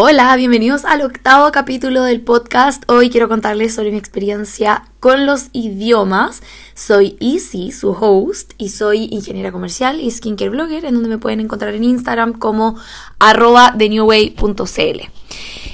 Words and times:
Hola, 0.00 0.36
bienvenidos 0.36 0.84
al 0.84 1.02
octavo 1.02 1.50
capítulo 1.50 2.04
del 2.04 2.20
podcast. 2.20 2.84
Hoy 2.86 3.10
quiero 3.10 3.28
contarles 3.28 3.74
sobre 3.74 3.90
mi 3.90 3.96
experiencia 3.96 4.84
con 5.00 5.26
los 5.26 5.46
idiomas. 5.52 6.40
Soy 6.74 7.16
Easy, 7.18 7.72
su 7.72 7.90
host, 7.90 8.52
y 8.58 8.68
soy 8.68 9.08
ingeniera 9.10 9.50
comercial 9.50 10.00
y 10.00 10.08
skincare 10.08 10.50
blogger, 10.50 10.84
en 10.84 10.94
donde 10.94 11.08
me 11.08 11.18
pueden 11.18 11.40
encontrar 11.40 11.74
en 11.74 11.82
Instagram 11.82 12.34
como 12.34 12.76
arroba. 13.18 13.74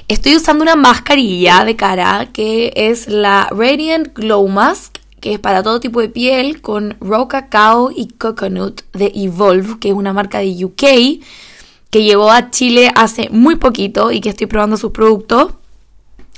Estoy 0.08 0.36
usando 0.36 0.62
una 0.62 0.76
mascarilla 0.76 1.66
de 1.66 1.76
cara 1.76 2.30
que 2.32 2.72
es 2.76 3.08
la 3.08 3.48
Radiant 3.50 4.14
Glow 4.14 4.48
Mask 4.48 5.00
que 5.20 5.34
es 5.34 5.38
para 5.38 5.62
todo 5.62 5.80
tipo 5.80 6.00
de 6.00 6.10
piel, 6.10 6.60
con 6.60 6.96
Raw 7.00 7.28
Cacao 7.28 7.90
y 7.90 8.08
Coconut 8.08 8.82
de 8.92 9.10
Evolve, 9.14 9.78
que 9.80 9.88
es 9.88 9.94
una 9.94 10.12
marca 10.12 10.38
de 10.38 10.64
UK 10.64 11.22
que 11.94 12.02
llegó 12.02 12.32
a 12.32 12.50
Chile 12.50 12.90
hace 12.96 13.28
muy 13.30 13.54
poquito 13.54 14.10
y 14.10 14.20
que 14.20 14.28
estoy 14.28 14.48
probando 14.48 14.76
sus 14.76 14.90
productos. 14.90 15.52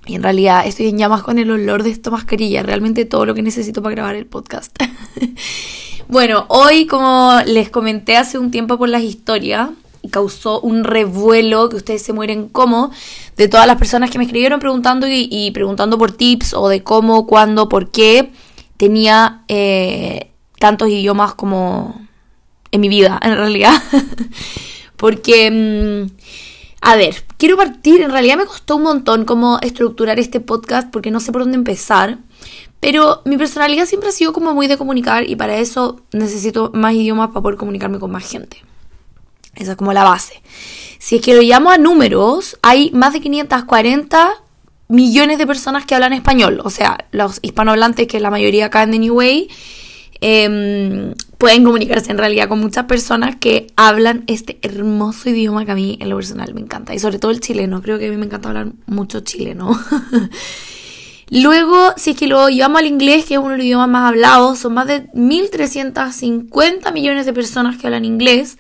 Y 0.04 0.16
en 0.16 0.22
realidad 0.22 0.66
estoy 0.66 0.88
en 0.88 0.98
llamas 0.98 1.22
con 1.22 1.38
el 1.38 1.50
olor 1.50 1.82
de 1.82 1.88
esta 1.88 2.10
mascarilla, 2.10 2.62
realmente 2.62 3.06
todo 3.06 3.24
lo 3.24 3.32
que 3.32 3.40
necesito 3.40 3.80
para 3.80 3.94
grabar 3.94 4.16
el 4.16 4.26
podcast. 4.26 4.76
bueno, 6.08 6.44
hoy 6.48 6.86
como 6.86 7.40
les 7.46 7.70
comenté 7.70 8.18
hace 8.18 8.38
un 8.38 8.50
tiempo 8.50 8.76
por 8.76 8.90
las 8.90 9.02
historias, 9.02 9.70
causó 10.10 10.60
un 10.60 10.84
revuelo 10.84 11.70
que 11.70 11.76
ustedes 11.76 12.02
se 12.02 12.12
mueren 12.12 12.50
como 12.50 12.90
de 13.38 13.48
todas 13.48 13.66
las 13.66 13.78
personas 13.78 14.10
que 14.10 14.18
me 14.18 14.24
escribieron 14.24 14.60
preguntando 14.60 15.06
y, 15.08 15.50
preguntando 15.52 15.96
por 15.96 16.12
tips 16.12 16.52
o 16.52 16.68
de 16.68 16.82
cómo, 16.82 17.26
cuándo, 17.26 17.70
por 17.70 17.90
qué 17.90 18.30
tenía 18.76 19.40
eh, 19.48 20.32
tantos 20.58 20.90
idiomas 20.90 21.32
como 21.32 21.98
en 22.72 22.80
mi 22.82 22.90
vida, 22.90 23.18
en 23.22 23.36
realidad. 23.36 23.72
Porque, 24.96 25.50
mm, 25.50 26.10
a 26.80 26.96
ver, 26.96 27.24
quiero 27.36 27.56
partir, 27.56 28.00
en 28.00 28.10
realidad 28.10 28.36
me 28.36 28.46
costó 28.46 28.76
un 28.76 28.82
montón 28.82 29.24
cómo 29.24 29.58
estructurar 29.62 30.18
este 30.18 30.40
podcast 30.40 30.90
porque 30.90 31.10
no 31.10 31.20
sé 31.20 31.32
por 31.32 31.42
dónde 31.42 31.56
empezar. 31.56 32.18
Pero 32.80 33.22
mi 33.24 33.36
personalidad 33.36 33.86
siempre 33.86 34.10
ha 34.10 34.12
sido 34.12 34.32
como 34.32 34.54
muy 34.54 34.66
de 34.66 34.76
comunicar 34.76 35.28
y 35.28 35.34
para 35.36 35.56
eso 35.56 36.00
necesito 36.12 36.70
más 36.74 36.94
idiomas 36.94 37.28
para 37.28 37.42
poder 37.42 37.58
comunicarme 37.58 37.98
con 37.98 38.10
más 38.10 38.28
gente. 38.28 38.62
Esa 39.54 39.72
es 39.72 39.76
como 39.76 39.92
la 39.92 40.04
base. 40.04 40.42
Si 40.98 41.16
es 41.16 41.22
que 41.22 41.34
lo 41.34 41.42
llamo 41.42 41.70
a 41.70 41.78
números, 41.78 42.58
hay 42.62 42.90
más 42.92 43.12
de 43.12 43.20
540 43.20 44.30
millones 44.88 45.38
de 45.38 45.46
personas 45.46 45.86
que 45.86 45.94
hablan 45.94 46.12
español. 46.12 46.60
O 46.64 46.70
sea, 46.70 47.06
los 47.10 47.38
hispanohablantes, 47.42 48.06
que 48.06 48.20
la 48.20 48.30
mayoría 48.30 48.66
acá 48.66 48.82
en 48.82 48.92
The 48.92 48.98
New 48.98 49.14
Way, 49.14 49.48
Em, 50.20 51.14
pueden 51.36 51.64
comunicarse 51.64 52.10
en 52.10 52.18
realidad 52.18 52.48
con 52.48 52.58
muchas 52.60 52.86
personas 52.86 53.36
que 53.36 53.66
hablan 53.76 54.24
este 54.26 54.58
hermoso 54.62 55.28
idioma 55.28 55.66
que 55.66 55.72
a 55.72 55.74
mí 55.74 55.98
en 56.00 56.08
lo 56.08 56.16
personal 56.16 56.54
me 56.54 56.60
encanta. 56.60 56.94
Y 56.94 56.98
sobre 56.98 57.18
todo 57.18 57.30
el 57.30 57.40
chileno, 57.40 57.82
creo 57.82 57.98
que 57.98 58.06
a 58.06 58.10
mí 58.10 58.16
me 58.16 58.26
encanta 58.26 58.48
hablar 58.48 58.68
mucho 58.86 59.20
chileno. 59.20 59.78
Luego, 61.30 61.92
si 61.96 62.10
es 62.10 62.16
que 62.16 62.28
lo 62.28 62.48
llevamos 62.48 62.80
al 62.80 62.86
inglés, 62.86 63.24
que 63.24 63.34
es 63.34 63.40
uno 63.40 63.50
de 63.50 63.56
los 63.56 63.66
idiomas 63.66 63.88
más 63.88 64.08
hablados, 64.08 64.60
son 64.60 64.74
más 64.74 64.86
de 64.86 65.10
1.350 65.12 66.92
millones 66.92 67.26
de 67.26 67.32
personas 67.32 67.76
que 67.76 67.88
hablan 67.88 68.04
inglés. 68.04 68.58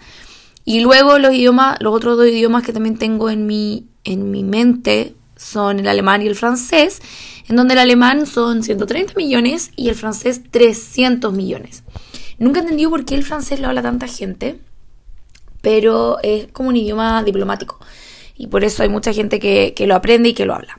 Y 0.64 0.80
luego 0.80 1.18
los 1.18 1.32
idiomas, 1.32 1.78
los 1.80 1.94
otros 1.94 2.16
dos 2.18 2.26
idiomas 2.26 2.64
que 2.64 2.72
también 2.72 2.98
tengo 2.98 3.30
en 3.30 3.46
mi, 3.46 3.86
en 4.02 4.32
mi 4.32 4.42
mente 4.42 5.14
son 5.36 5.78
el 5.78 5.86
alemán 5.86 6.22
y 6.22 6.26
el 6.26 6.34
francés 6.34 7.00
en 7.48 7.56
donde 7.56 7.74
el 7.74 7.80
alemán 7.80 8.26
son 8.26 8.62
130 8.62 9.14
millones 9.16 9.70
y 9.76 9.88
el 9.88 9.94
francés 9.94 10.42
300 10.50 11.32
millones. 11.32 11.84
Nunca 12.38 12.60
he 12.60 12.62
entendido 12.62 12.90
por 12.90 13.04
qué 13.04 13.14
el 13.14 13.24
francés 13.24 13.60
lo 13.60 13.68
habla 13.68 13.82
tanta 13.82 14.06
gente, 14.06 14.58
pero 15.62 16.18
es 16.22 16.48
como 16.52 16.68
un 16.68 16.76
idioma 16.76 17.22
diplomático 17.22 17.78
y 18.36 18.48
por 18.48 18.64
eso 18.64 18.82
hay 18.82 18.88
mucha 18.88 19.12
gente 19.12 19.38
que, 19.38 19.74
lo 19.86 19.94
aprende 19.94 20.30
y 20.30 20.34
que 20.34 20.44
lo 20.44 20.54
habla. 20.54 20.78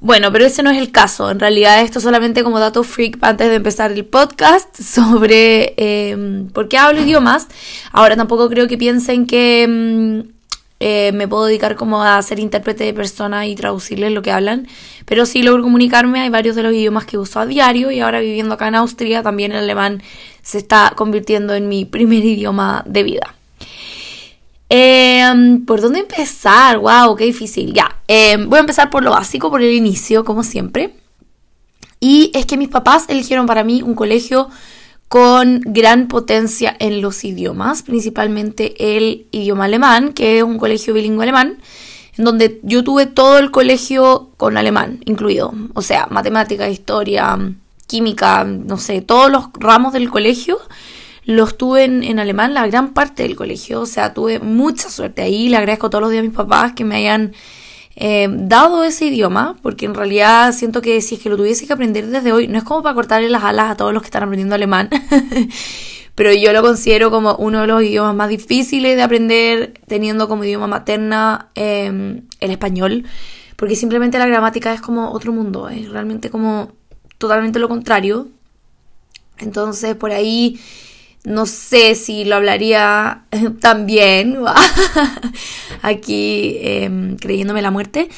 Bueno, 0.00 0.30
pero 0.32 0.44
ese 0.44 0.62
no 0.62 0.70
es 0.70 0.76
el 0.76 0.90
caso. 0.90 1.30
En 1.30 1.40
realidad, 1.40 1.80
esto 1.80 1.98
solamente 1.98 2.44
como 2.44 2.60
dato 2.60 2.82
freak 2.82 3.16
antes 3.22 3.48
de 3.48 3.54
empezar 3.54 3.90
el 3.92 4.04
podcast 4.04 4.76
sobre 4.80 5.72
em, 5.78 6.48
por 6.48 6.68
qué 6.68 6.76
hablo 6.76 7.00
idiomas. 7.00 7.48
Ahora 7.90 8.16
tampoco 8.16 8.50
creo 8.50 8.68
que 8.68 8.76
piensen 8.76 9.26
que 9.26 9.62
em, 9.62 10.33
eh, 10.80 11.12
me 11.12 11.28
puedo 11.28 11.46
dedicar 11.46 11.76
como 11.76 12.02
a 12.02 12.20
ser 12.22 12.38
intérprete 12.38 12.84
de 12.84 12.92
personas 12.92 13.46
y 13.46 13.54
traducirles 13.54 14.12
lo 14.12 14.22
que 14.22 14.32
hablan, 14.32 14.66
pero 15.04 15.24
sí 15.24 15.42
logro 15.42 15.62
comunicarme, 15.62 16.20
hay 16.20 16.28
varios 16.30 16.56
de 16.56 16.62
los 16.62 16.72
idiomas 16.72 17.06
que 17.06 17.16
uso 17.16 17.40
a 17.40 17.46
diario 17.46 17.90
y 17.90 18.00
ahora 18.00 18.20
viviendo 18.20 18.54
acá 18.54 18.68
en 18.68 18.74
Austria 18.74 19.22
también 19.22 19.52
el 19.52 19.58
alemán 19.58 20.02
se 20.42 20.58
está 20.58 20.92
convirtiendo 20.96 21.54
en 21.54 21.68
mi 21.68 21.84
primer 21.84 22.24
idioma 22.24 22.82
de 22.86 23.02
vida. 23.02 23.34
Em, 24.68 25.64
¿Por 25.64 25.80
dónde 25.80 26.00
empezar? 26.00 26.78
¡Wow! 26.78 27.14
¡Qué 27.16 27.24
difícil! 27.24 27.72
Ya, 27.72 28.00
em, 28.08 28.48
voy 28.48 28.56
a 28.56 28.60
empezar 28.60 28.90
por 28.90 29.04
lo 29.04 29.10
básico, 29.10 29.50
por 29.50 29.62
el 29.62 29.72
inicio, 29.72 30.24
como 30.24 30.42
siempre. 30.42 30.94
Y 32.00 32.30
es 32.34 32.44
que 32.44 32.56
mis 32.56 32.68
papás 32.68 33.06
eligieron 33.08 33.46
para 33.46 33.62
mí 33.62 33.82
un 33.82 33.94
colegio 33.94 34.50
con 35.08 35.60
gran 35.64 36.08
potencia 36.08 36.76
en 36.78 37.00
los 37.00 37.24
idiomas, 37.24 37.82
principalmente 37.82 38.96
el 38.96 39.26
idioma 39.30 39.66
alemán, 39.66 40.12
que 40.12 40.38
es 40.38 40.42
un 40.42 40.58
colegio 40.58 40.94
bilingüe 40.94 41.22
alemán, 41.22 41.58
en 42.16 42.24
donde 42.24 42.60
yo 42.62 42.84
tuve 42.84 43.06
todo 43.06 43.38
el 43.38 43.50
colegio 43.50 44.30
con 44.36 44.56
alemán 44.56 45.00
incluido, 45.04 45.52
o 45.74 45.82
sea, 45.82 46.06
matemática, 46.10 46.68
historia, 46.68 47.38
química, 47.86 48.44
no 48.44 48.78
sé, 48.78 49.02
todos 49.02 49.30
los 49.30 49.46
ramos 49.58 49.92
del 49.92 50.10
colegio 50.10 50.58
los 51.24 51.56
tuve 51.56 51.84
en, 51.84 52.18
alemán, 52.18 52.52
la 52.52 52.66
gran 52.66 52.92
parte 52.92 53.22
del 53.22 53.34
colegio, 53.34 53.80
o 53.80 53.86
sea, 53.86 54.12
tuve 54.12 54.40
mucha 54.40 54.90
suerte 54.90 55.22
ahí, 55.22 55.48
le 55.48 55.56
agradezco 55.56 55.88
todos 55.88 56.02
los 56.02 56.10
días 56.10 56.22
a 56.22 56.26
mis 56.26 56.36
papás 56.36 56.72
que 56.74 56.84
me 56.84 56.96
hayan 56.96 57.32
eh, 57.96 58.28
dado 58.28 58.82
ese 58.82 59.06
idioma, 59.06 59.56
porque 59.62 59.86
en 59.86 59.94
realidad 59.94 60.52
siento 60.52 60.82
que 60.82 61.00
si 61.00 61.14
es 61.14 61.20
que 61.20 61.28
lo 61.28 61.36
tuviese 61.36 61.66
que 61.66 61.72
aprender 61.72 62.06
desde 62.06 62.32
hoy, 62.32 62.48
no 62.48 62.58
es 62.58 62.64
como 62.64 62.82
para 62.82 62.94
cortarle 62.94 63.28
las 63.28 63.44
alas 63.44 63.70
a 63.70 63.76
todos 63.76 63.92
los 63.92 64.02
que 64.02 64.06
están 64.06 64.24
aprendiendo 64.24 64.54
alemán, 64.54 64.90
pero 66.14 66.32
yo 66.32 66.52
lo 66.52 66.62
considero 66.62 67.10
como 67.10 67.36
uno 67.36 67.60
de 67.60 67.66
los 67.68 67.82
idiomas 67.82 68.14
más 68.14 68.28
difíciles 68.28 68.96
de 68.96 69.02
aprender 69.02 69.74
teniendo 69.86 70.28
como 70.28 70.44
idioma 70.44 70.66
materna 70.66 71.50
em, 71.54 72.22
el 72.40 72.50
español, 72.50 73.04
porque 73.56 73.76
simplemente 73.76 74.18
la 74.18 74.26
gramática 74.26 74.72
es 74.72 74.80
como 74.80 75.12
otro 75.12 75.32
mundo, 75.32 75.68
es 75.68 75.88
realmente 75.88 76.30
como 76.30 76.72
totalmente 77.18 77.58
lo 77.60 77.68
contrario. 77.68 78.28
Entonces 79.38 79.94
por 79.94 80.10
ahí 80.10 80.60
no 81.24 81.46
sé 81.46 81.94
si 81.94 82.24
lo 82.24 82.36
hablaría 82.36 83.24
también, 83.60 84.38
aquí 85.82 86.58
em, 86.60 87.16
creyéndome 87.16 87.62
la 87.62 87.70
muerte. 87.70 88.08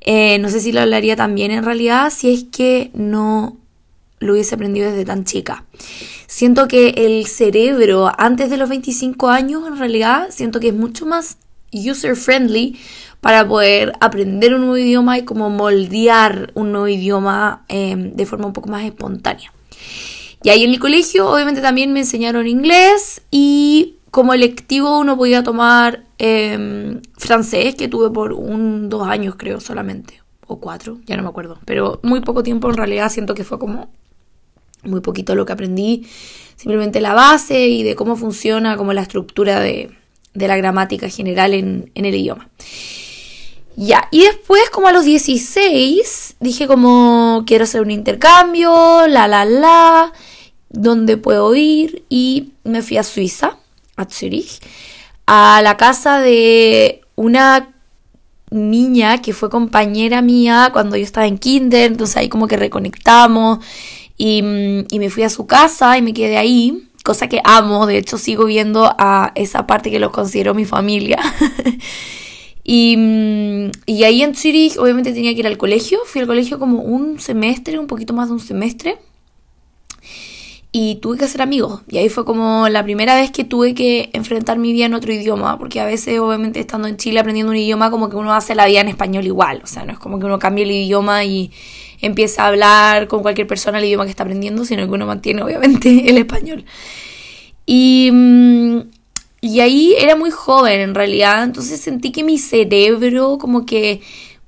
Eh, 0.00 0.38
no 0.38 0.48
sé 0.50 0.60
si 0.60 0.72
lo 0.72 0.80
hablaría 0.80 1.16
también 1.16 1.50
en 1.50 1.64
realidad 1.64 2.12
si 2.14 2.34
es 2.34 2.44
que 2.44 2.90
no 2.92 3.56
lo 4.18 4.34
hubiese 4.34 4.54
aprendido 4.54 4.90
desde 4.90 5.04
tan 5.04 5.24
chica. 5.24 5.64
Siento 6.26 6.68
que 6.68 6.88
el 6.96 7.26
cerebro 7.26 8.10
antes 8.18 8.50
de 8.50 8.56
los 8.56 8.68
25 8.68 9.28
años 9.28 9.66
en 9.66 9.78
realidad 9.78 10.28
siento 10.30 10.60
que 10.60 10.68
es 10.68 10.74
mucho 10.74 11.06
más 11.06 11.38
user 11.72 12.16
friendly 12.16 12.78
para 13.20 13.46
poder 13.46 13.92
aprender 14.00 14.54
un 14.54 14.62
nuevo 14.62 14.76
idioma 14.76 15.18
y 15.18 15.24
como 15.24 15.48
moldear 15.48 16.50
un 16.54 16.72
nuevo 16.72 16.88
idioma 16.88 17.64
em, 17.68 18.12
de 18.14 18.26
forma 18.26 18.46
un 18.46 18.52
poco 18.52 18.68
más 18.68 18.84
espontánea. 18.84 19.52
Y 20.44 20.50
ahí 20.50 20.62
en 20.62 20.70
el 20.70 20.78
colegio 20.78 21.28
obviamente 21.28 21.62
también 21.62 21.92
me 21.92 22.00
enseñaron 22.00 22.46
inglés 22.46 23.22
y 23.30 23.96
como 24.10 24.34
electivo 24.34 25.00
uno 25.00 25.16
podía 25.16 25.42
tomar 25.42 26.04
em, 26.18 27.00
francés, 27.16 27.74
que 27.74 27.88
tuve 27.88 28.10
por 28.10 28.34
un, 28.34 28.90
dos 28.90 29.08
años 29.08 29.36
creo 29.38 29.58
solamente, 29.58 30.22
o 30.46 30.60
cuatro, 30.60 30.98
ya 31.06 31.16
no 31.16 31.22
me 31.22 31.30
acuerdo, 31.30 31.58
pero 31.64 31.98
muy 32.02 32.20
poco 32.20 32.42
tiempo 32.42 32.68
en 32.68 32.76
realidad 32.76 33.10
siento 33.10 33.34
que 33.34 33.42
fue 33.42 33.58
como 33.58 33.88
muy 34.82 35.00
poquito 35.00 35.34
lo 35.34 35.46
que 35.46 35.54
aprendí, 35.54 36.06
simplemente 36.56 37.00
la 37.00 37.14
base 37.14 37.66
y 37.66 37.82
de 37.82 37.96
cómo 37.96 38.14
funciona 38.14 38.76
como 38.76 38.92
la 38.92 39.00
estructura 39.00 39.60
de, 39.60 39.96
de 40.34 40.46
la 40.46 40.58
gramática 40.58 41.08
general 41.08 41.54
en, 41.54 41.90
en 41.94 42.04
el 42.04 42.14
idioma. 42.14 42.50
Ya, 43.76 44.06
y 44.12 44.22
después 44.22 44.70
como 44.70 44.88
a 44.88 44.92
los 44.92 45.04
16 45.04 46.36
dije 46.38 46.66
como 46.66 47.44
quiero 47.46 47.64
hacer 47.64 47.80
un 47.80 47.90
intercambio, 47.90 49.08
la 49.08 49.26
la 49.26 49.44
la, 49.44 50.12
donde 50.74 51.16
puedo 51.16 51.54
ir 51.54 52.04
y 52.08 52.52
me 52.64 52.82
fui 52.82 52.96
a 52.96 53.02
Suiza, 53.02 53.56
a 53.96 54.04
Zurich, 54.04 54.60
a 55.26 55.60
la 55.62 55.76
casa 55.76 56.20
de 56.20 57.00
una 57.14 57.70
niña 58.50 59.22
que 59.22 59.32
fue 59.32 59.50
compañera 59.50 60.22
mía 60.22 60.70
cuando 60.72 60.96
yo 60.96 61.02
estaba 61.02 61.26
en 61.26 61.38
kinder, 61.38 61.92
entonces 61.92 62.16
ahí 62.16 62.28
como 62.28 62.46
que 62.46 62.56
reconectamos 62.56 63.58
y, 64.16 64.42
y, 64.90 64.98
me 64.98 65.10
fui 65.10 65.24
a 65.24 65.30
su 65.30 65.46
casa 65.46 65.98
y 65.98 66.02
me 66.02 66.12
quedé 66.12 66.36
ahí, 66.36 66.88
cosa 67.04 67.28
que 67.28 67.40
amo, 67.44 67.86
de 67.86 67.98
hecho 67.98 68.16
sigo 68.16 68.44
viendo 68.44 68.94
a 68.98 69.32
esa 69.34 69.66
parte 69.66 69.90
que 69.90 69.98
lo 69.98 70.12
considero 70.12 70.54
mi 70.54 70.64
familia. 70.64 71.18
y, 72.64 73.70
y 73.86 74.04
ahí 74.04 74.22
en 74.22 74.36
Zurich 74.36 74.78
obviamente 74.78 75.12
tenía 75.12 75.32
que 75.34 75.40
ir 75.40 75.46
al 75.46 75.58
colegio, 75.58 75.98
fui 76.06 76.20
al 76.20 76.26
colegio 76.28 76.58
como 76.58 76.78
un 76.80 77.18
semestre, 77.18 77.78
un 77.78 77.88
poquito 77.88 78.14
más 78.14 78.28
de 78.28 78.34
un 78.34 78.40
semestre. 78.40 78.98
Y 80.76 80.96
tuve 80.96 81.18
que 81.18 81.24
hacer 81.24 81.40
amigos. 81.40 81.82
Y 81.88 81.98
ahí 81.98 82.08
fue 82.08 82.24
como 82.24 82.68
la 82.68 82.82
primera 82.82 83.14
vez 83.14 83.30
que 83.30 83.44
tuve 83.44 83.74
que 83.74 84.10
enfrentar 84.12 84.58
mi 84.58 84.72
vida 84.72 84.86
en 84.86 84.94
otro 84.94 85.12
idioma, 85.12 85.56
porque 85.56 85.78
a 85.78 85.84
veces 85.84 86.18
obviamente 86.18 86.58
estando 86.58 86.88
en 86.88 86.96
Chile 86.96 87.20
aprendiendo 87.20 87.52
un 87.52 87.56
idioma 87.56 87.92
como 87.92 88.10
que 88.10 88.16
uno 88.16 88.34
hace 88.34 88.56
la 88.56 88.66
vida 88.66 88.80
en 88.80 88.88
español 88.88 89.24
igual, 89.24 89.60
o 89.62 89.68
sea, 89.68 89.84
no 89.84 89.92
es 89.92 90.00
como 90.00 90.18
que 90.18 90.26
uno 90.26 90.40
cambie 90.40 90.64
el 90.64 90.72
idioma 90.72 91.22
y 91.22 91.52
empieza 92.00 92.42
a 92.42 92.48
hablar 92.48 93.06
con 93.06 93.22
cualquier 93.22 93.46
persona 93.46 93.78
el 93.78 93.84
idioma 93.84 94.02
que 94.02 94.10
está 94.10 94.24
aprendiendo, 94.24 94.64
sino 94.64 94.84
que 94.84 94.90
uno 94.90 95.06
mantiene 95.06 95.44
obviamente 95.44 96.06
el 96.10 96.18
español. 96.18 96.64
Y, 97.66 98.10
mm, 98.12 98.78
y 99.42 99.60
ahí 99.60 99.94
era 99.96 100.16
muy 100.16 100.32
joven 100.32 100.80
en 100.80 100.96
realidad, 100.96 101.44
entonces 101.44 101.80
sentí 101.80 102.10
que 102.10 102.24
mi 102.24 102.36
cerebro 102.36 103.38
como 103.38 103.64
que 103.64 104.00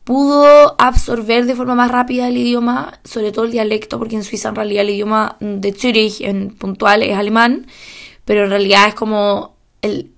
pudo 0.06 0.76
absorber 0.79 1.47
de 1.47 1.56
forma 1.56 1.75
más 1.75 1.91
rápida 1.91 2.29
el 2.29 2.37
idioma, 2.37 3.00
sobre 3.03 3.32
todo 3.32 3.44
el 3.44 3.50
dialecto, 3.50 3.99
porque 3.99 4.14
en 4.14 4.23
Suiza 4.23 4.50
en 4.50 4.55
realidad 4.55 4.85
el 4.85 4.91
idioma 4.91 5.37
de 5.41 5.73
Zürich 5.73 6.20
en 6.20 6.50
puntual 6.50 7.03
es 7.03 7.17
alemán, 7.17 7.67
pero 8.25 8.44
en 8.44 8.50
realidad 8.50 8.87
es 8.87 8.94
como 8.94 9.56
el, 9.82 10.12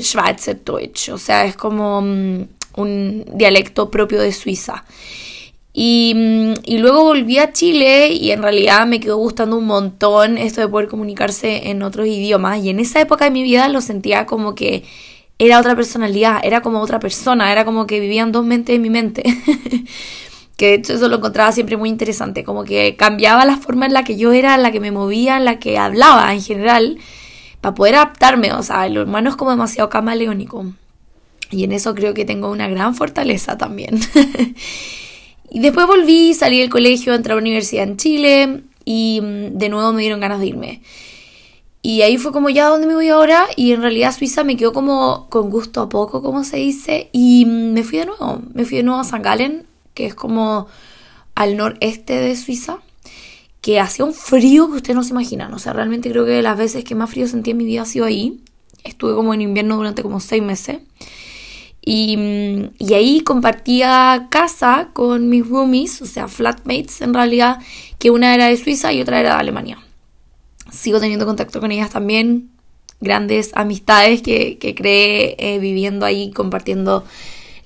Schweizer 0.00 0.62
Deutsch, 0.64 1.08
o 1.08 1.18
sea, 1.18 1.46
es 1.46 1.56
como 1.56 2.00
mm, 2.00 2.42
un 2.76 3.24
dialecto 3.34 3.90
propio 3.90 4.20
de 4.20 4.32
Suiza. 4.32 4.84
Mm, 5.74 6.54
y, 6.64 6.78
luego 6.78 7.02
volví 7.02 7.38
a 7.38 7.52
Chile 7.52 8.12
y 8.12 8.30
en 8.30 8.40
realidad 8.40 8.86
me 8.86 9.00
quedó 9.00 9.16
gustando 9.16 9.56
un 9.56 9.66
montón 9.66 10.38
esto 10.38 10.60
de 10.60 10.68
poder 10.68 10.88
comunicarse 10.88 11.70
en 11.70 11.82
otros 11.82 12.06
idiomas. 12.06 12.64
Y 12.64 12.70
en 12.70 12.78
esa 12.78 13.00
época 13.00 13.24
de 13.24 13.32
mi 13.32 13.42
vida 13.42 13.68
lo 13.68 13.80
sentía 13.80 14.26
como 14.26 14.54
que 14.54 14.84
era 15.38 15.58
otra 15.58 15.74
personalidad, 15.74 16.40
era 16.42 16.60
como 16.60 16.80
otra 16.80 17.00
persona, 17.00 17.50
era 17.50 17.64
como 17.64 17.86
que 17.86 18.00
vivían 18.00 18.32
dos 18.32 18.44
mentes 18.44 18.76
en 18.76 18.82
mi 18.82 18.90
mente. 18.90 19.22
que 20.56 20.66
de 20.66 20.74
hecho 20.74 20.94
eso 20.94 21.08
lo 21.08 21.16
encontraba 21.16 21.50
siempre 21.52 21.76
muy 21.76 21.88
interesante, 21.88 22.44
como 22.44 22.64
que 22.64 22.96
cambiaba 22.96 23.44
la 23.44 23.56
forma 23.56 23.86
en 23.86 23.92
la 23.92 24.04
que 24.04 24.16
yo 24.16 24.32
era, 24.32 24.54
en 24.54 24.62
la 24.62 24.70
que 24.70 24.80
me 24.80 24.92
movía, 24.92 25.36
en 25.36 25.44
la 25.44 25.58
que 25.58 25.78
hablaba 25.78 26.32
en 26.32 26.40
general, 26.40 26.98
para 27.60 27.74
poder 27.74 27.96
adaptarme, 27.96 28.52
o 28.52 28.62
sea, 28.62 28.86
el 28.86 28.98
humano 28.98 29.30
es 29.30 29.36
como 29.36 29.50
demasiado 29.50 29.88
camaleónico. 29.88 30.66
Y 31.50 31.64
en 31.64 31.72
eso 31.72 31.94
creo 31.94 32.14
que 32.14 32.24
tengo 32.24 32.50
una 32.50 32.68
gran 32.68 32.94
fortaleza 32.94 33.58
también. 33.58 34.00
y 35.50 35.60
después 35.60 35.86
volví, 35.86 36.34
salí 36.34 36.60
del 36.60 36.70
colegio, 36.70 37.14
entré 37.14 37.32
a 37.32 37.36
la 37.36 37.42
universidad 37.42 37.84
en 37.84 37.96
Chile 37.96 38.62
y 38.84 39.20
mm, 39.22 39.58
de 39.58 39.68
nuevo 39.68 39.92
me 39.92 40.02
dieron 40.02 40.20
ganas 40.20 40.40
de 40.40 40.46
irme. 40.46 40.82
Y 41.86 42.00
ahí 42.00 42.16
fue 42.16 42.32
como 42.32 42.48
ya, 42.48 42.68
¿dónde 42.68 42.86
me 42.86 42.94
voy 42.94 43.10
ahora? 43.10 43.46
Y 43.56 43.72
en 43.72 43.82
realidad 43.82 44.16
Suiza 44.16 44.42
me 44.42 44.56
quedó 44.56 44.72
como 44.72 45.28
con 45.28 45.50
gusto 45.50 45.82
a 45.82 45.90
poco, 45.90 46.22
como 46.22 46.42
se 46.42 46.56
dice. 46.56 47.10
Y 47.12 47.44
me 47.44 47.84
fui 47.84 47.98
de 47.98 48.06
nuevo. 48.06 48.40
Me 48.54 48.64
fui 48.64 48.78
de 48.78 48.84
nuevo 48.84 49.02
a 49.02 49.04
San 49.04 49.20
Galen, 49.20 49.66
que 49.92 50.06
es 50.06 50.14
como 50.14 50.66
al 51.34 51.58
noreste 51.58 52.14
de 52.14 52.36
Suiza. 52.36 52.78
Que 53.60 53.80
hacía 53.80 54.06
un 54.06 54.14
frío 54.14 54.70
que 54.70 54.76
ustedes 54.76 54.96
no 54.96 55.02
se 55.02 55.10
imaginan. 55.10 55.52
O 55.52 55.58
sea, 55.58 55.74
realmente 55.74 56.08
creo 56.08 56.24
que 56.24 56.40
las 56.40 56.56
veces 56.56 56.84
que 56.84 56.94
más 56.94 57.10
frío 57.10 57.28
sentí 57.28 57.50
en 57.50 57.58
mi 57.58 57.66
vida 57.66 57.82
ha 57.82 57.84
sido 57.84 58.06
ahí. 58.06 58.40
Estuve 58.82 59.14
como 59.14 59.34
en 59.34 59.42
invierno 59.42 59.76
durante 59.76 60.02
como 60.02 60.20
seis 60.20 60.42
meses. 60.42 60.78
Y, 61.82 62.70
y, 62.78 62.94
ahí 62.94 63.20
compartía 63.20 64.28
casa 64.30 64.88
con 64.94 65.28
mis 65.28 65.46
roomies, 65.46 66.00
o 66.00 66.06
sea, 66.06 66.28
flatmates 66.28 67.02
en 67.02 67.12
realidad, 67.12 67.58
que 67.98 68.10
una 68.10 68.34
era 68.34 68.46
de 68.46 68.56
Suiza 68.56 68.90
y 68.94 69.02
otra 69.02 69.20
era 69.20 69.34
de 69.34 69.40
Alemania 69.40 69.84
sigo 70.74 71.00
teniendo 71.00 71.26
contacto 71.26 71.60
con 71.60 71.72
ellas 71.72 71.90
también, 71.90 72.50
grandes 73.00 73.50
amistades 73.54 74.22
que, 74.22 74.58
que 74.58 75.36
eh, 75.38 75.58
viviendo 75.58 76.06
ahí, 76.06 76.30
compartiendo 76.32 77.04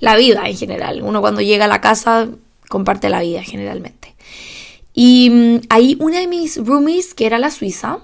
la 0.00 0.16
vida 0.16 0.49
en 0.49 0.56
general. 0.56 1.02
Uno 1.02 1.20
cuando 1.20 1.40
llega 1.40 1.64
a 1.64 1.69
la 1.69 1.81
casa 1.81 2.28
comparte 2.69 3.08
la 3.08 3.20
vida 3.20 3.43
generalmente. 3.43 4.14
Y 4.94 5.31
mm, 5.31 5.60
ahí 5.69 5.96
una 6.00 6.20
de 6.20 6.26
mis 6.26 6.56
roomies, 6.58 7.14
que 7.14 7.26
era 7.26 7.38
la 7.38 7.50
suiza, 7.50 8.00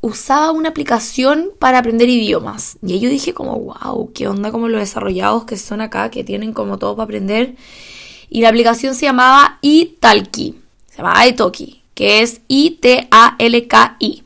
usaba 0.00 0.50
una 0.52 0.70
aplicación 0.70 1.50
para 1.58 1.78
aprender 1.78 2.08
idiomas. 2.08 2.78
Y 2.82 3.00
yo 3.00 3.08
dije 3.08 3.34
como, 3.34 3.58
wow, 3.58 4.12
qué 4.12 4.28
onda 4.28 4.50
como 4.50 4.68
los 4.68 4.80
desarrollados 4.80 5.44
que 5.44 5.56
son 5.56 5.80
acá, 5.80 6.10
que 6.10 6.24
tienen 6.24 6.52
como 6.52 6.78
todo 6.78 6.96
para 6.96 7.04
aprender. 7.04 7.56
Y 8.28 8.40
la 8.40 8.48
aplicación 8.48 8.94
se 8.94 9.06
llamaba 9.06 9.58
Italki, 9.62 10.56
se 10.90 10.98
llama 10.98 11.26
Italki, 11.26 11.82
que 11.96 12.20
es 12.20 12.42
I-T-A-L-K-I. 12.46 14.22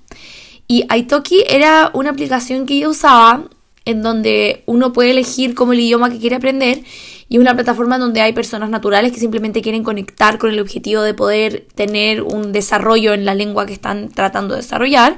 Y 0.69 0.85
Italki 0.95 1.45
era 1.49 1.91
una 1.95 2.11
aplicación 2.11 2.67
que 2.67 2.79
yo 2.79 2.91
usaba 2.91 3.45
en 3.87 4.03
donde 4.03 4.63
uno 4.67 4.93
puede 4.93 5.13
elegir 5.13 5.55
como 5.55 5.73
el 5.73 5.81
idioma 5.81 6.11
que 6.11 6.19
quiere 6.19 6.37
aprender 6.37 6.83
y 7.29 7.37
es 7.37 7.41
una 7.41 7.55
plataforma 7.55 7.97
donde 7.97 8.21
hay 8.21 8.33
personas 8.33 8.71
naturales 8.71 9.13
que 9.13 9.21
simplemente 9.21 9.63
quieren 9.63 9.85
conectar 9.85 10.37
con 10.37 10.51
el 10.51 10.59
objetivo 10.59 11.03
de 11.03 11.15
poder 11.15 11.69
tener 11.77 12.23
un 12.23 12.53
desarrollo 12.53 13.15
en 13.15 13.25
la 13.25 13.37
lengua 13.37 13.67
que 13.67 13.73
están 13.73 14.09
tratando 14.09 14.55
de 14.55 14.63
desarrollar. 14.63 15.17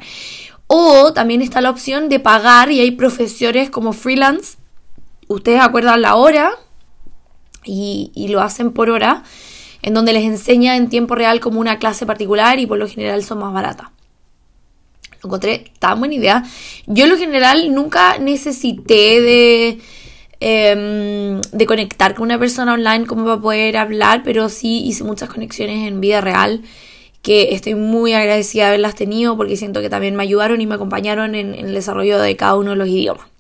O 0.66 1.14
también 1.14 1.40
está 1.40 1.62
la 1.62 1.70
opción 1.70 2.10
de 2.10 2.20
pagar 2.20 2.70
y 2.70 2.81
hay 2.81 2.90
profesores 2.90 3.70
como 3.70 3.94
freelance. 3.94 4.58
Ustedes 5.26 5.62
acuerdan 5.62 6.02
la 6.02 6.16
hora 6.16 6.52
y, 7.64 8.12
y 8.14 8.28
lo 8.28 8.43
hacen 8.43 8.72
por 8.72 8.90
hora 8.90 9.22
en 9.82 9.94
donde 9.94 10.12
les 10.12 10.25
enseña 10.25 10.76
en 10.76 10.88
tiempo 10.88 11.14
real 11.14 11.40
como 11.40 11.61
una 11.61 11.79
clase 11.79 12.06
particular 12.06 12.58
y 12.58 12.67
por 12.67 12.79
lo 12.79 12.88
general 12.88 13.25
son 13.25 13.38
más 13.38 13.52
baratas. 13.52 13.88
Encontré 15.25 15.70
tan 15.79 15.99
buena 15.99 16.14
idea. 16.14 16.44
Yo 16.87 17.05
en 17.05 17.11
lo 17.11 17.17
general 17.17 17.73
nunca 17.75 18.19
necesité 18.19 19.20
de, 19.20 19.79
em, 20.40 21.40
de 21.40 21.67
conectar 21.67 22.14
con 22.14 22.25
una 22.25 22.38
persona 22.38 22.75
online 22.75 23.06
como 23.06 23.25
para 23.25 23.40
poder 23.40 23.76
hablar, 23.76 24.23
pero 24.25 24.49
sí 24.49 24.82
hice 24.84 25.05
muchas 25.05 25.29
conexiones 25.29 25.87
en 25.87 26.00
vida 26.00 26.20
real 26.20 26.62
que 27.23 27.55
estoy 27.55 27.76
muy 27.76 28.14
agradecida 28.14 28.64
de 28.64 28.69
haberlas 28.70 28.96
tenido 28.96 29.37
porque 29.37 29.56
siento 29.56 29.81
que 29.81 29.88
también 29.88 30.17
me 30.17 30.25
ayudaron 30.25 30.61
y 30.61 30.67
me 30.67 30.75
acompañaron 30.75 31.37
en 31.37 31.55
el 31.55 31.73
desarrollo 31.73 32.19
de 32.19 32.37
cada 32.37 32.56
uno 32.56 32.70
de 32.70 32.76
los 32.76 32.88
idiomas. 32.88 33.31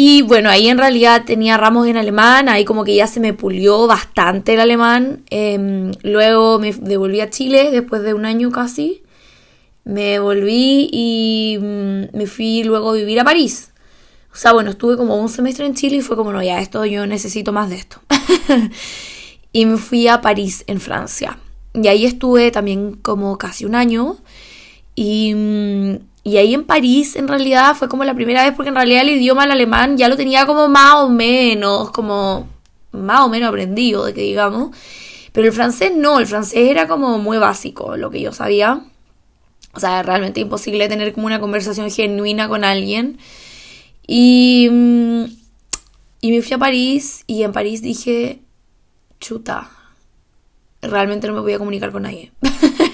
Y 0.00 0.22
bueno, 0.22 0.48
ahí 0.48 0.68
en 0.68 0.78
realidad 0.78 1.24
tenía 1.26 1.56
ramos 1.56 1.88
en 1.88 1.96
alemán, 1.96 2.48
ahí 2.48 2.64
como 2.64 2.84
que 2.84 2.94
ya 2.94 3.08
se 3.08 3.18
me 3.18 3.32
pulió 3.32 3.88
bastante 3.88 4.54
el 4.54 4.60
alemán. 4.60 5.24
Em, 5.28 5.90
luego 6.04 6.60
me 6.60 6.72
devolví 6.72 7.20
a 7.20 7.30
Chile 7.30 7.72
después 7.72 8.02
de 8.02 8.14
un 8.14 8.24
año 8.24 8.52
casi. 8.52 9.02
Me 9.82 10.20
volví 10.20 10.88
y 10.92 11.58
mm, 11.60 12.16
me 12.16 12.26
fui 12.28 12.62
luego 12.62 12.90
a 12.90 12.94
vivir 12.94 13.18
a 13.18 13.24
París. 13.24 13.72
O 14.32 14.36
sea, 14.36 14.52
bueno, 14.52 14.70
estuve 14.70 14.96
como 14.96 15.16
un 15.16 15.28
semestre 15.28 15.66
en 15.66 15.74
Chile 15.74 15.96
y 15.96 16.02
fue 16.02 16.14
como, 16.14 16.32
no, 16.32 16.44
ya 16.44 16.60
esto 16.60 16.84
yo 16.84 17.04
necesito 17.04 17.52
más 17.52 17.68
de 17.68 17.74
esto. 17.78 18.00
y 19.52 19.66
me 19.66 19.78
fui 19.78 20.06
a 20.06 20.20
París, 20.20 20.62
en 20.68 20.78
Francia. 20.78 21.40
Y 21.74 21.88
ahí 21.88 22.06
estuve 22.06 22.52
también 22.52 22.92
como 22.92 23.36
casi 23.36 23.64
un 23.64 23.74
año. 23.74 24.18
Y 24.94 25.34
mm, 25.34 25.96
y 26.28 26.36
ahí 26.36 26.52
en 26.52 26.64
París, 26.64 27.16
en 27.16 27.26
realidad, 27.26 27.74
fue 27.74 27.88
como 27.88 28.04
la 28.04 28.14
primera 28.14 28.44
vez, 28.44 28.52
porque 28.54 28.68
en 28.68 28.74
realidad 28.74 29.00
el 29.00 29.10
idioma 29.10 29.44
el 29.44 29.50
alemán 29.50 29.96
ya 29.96 30.08
lo 30.08 30.16
tenía 30.16 30.44
como 30.44 30.68
más 30.68 30.96
o 30.96 31.08
menos, 31.08 31.90
como 31.90 32.46
más 32.92 33.20
o 33.20 33.30
menos 33.30 33.48
aprendido, 33.48 34.04
de 34.04 34.12
que 34.12 34.20
digamos. 34.20 34.76
Pero 35.32 35.46
el 35.46 35.54
francés 35.54 35.92
no, 35.96 36.18
el 36.18 36.26
francés 36.26 36.68
era 36.68 36.86
como 36.86 37.18
muy 37.18 37.38
básico, 37.38 37.96
lo 37.96 38.10
que 38.10 38.20
yo 38.20 38.32
sabía. 38.32 38.82
O 39.72 39.80
sea, 39.80 40.02
realmente 40.02 40.40
imposible 40.40 40.86
tener 40.88 41.14
como 41.14 41.26
una 41.26 41.40
conversación 41.40 41.90
genuina 41.90 42.46
con 42.46 42.62
alguien. 42.62 43.16
Y, 44.06 44.68
mm, 44.70 45.24
y 46.20 46.30
me 46.30 46.42
fui 46.42 46.52
a 46.52 46.58
París 46.58 47.24
y 47.26 47.42
en 47.42 47.52
París 47.52 47.80
dije, 47.80 48.40
chuta, 49.18 49.70
realmente 50.82 51.26
no 51.26 51.32
me 51.32 51.40
voy 51.40 51.54
a 51.54 51.58
comunicar 51.58 51.90
con 51.90 52.02
nadie. 52.02 52.32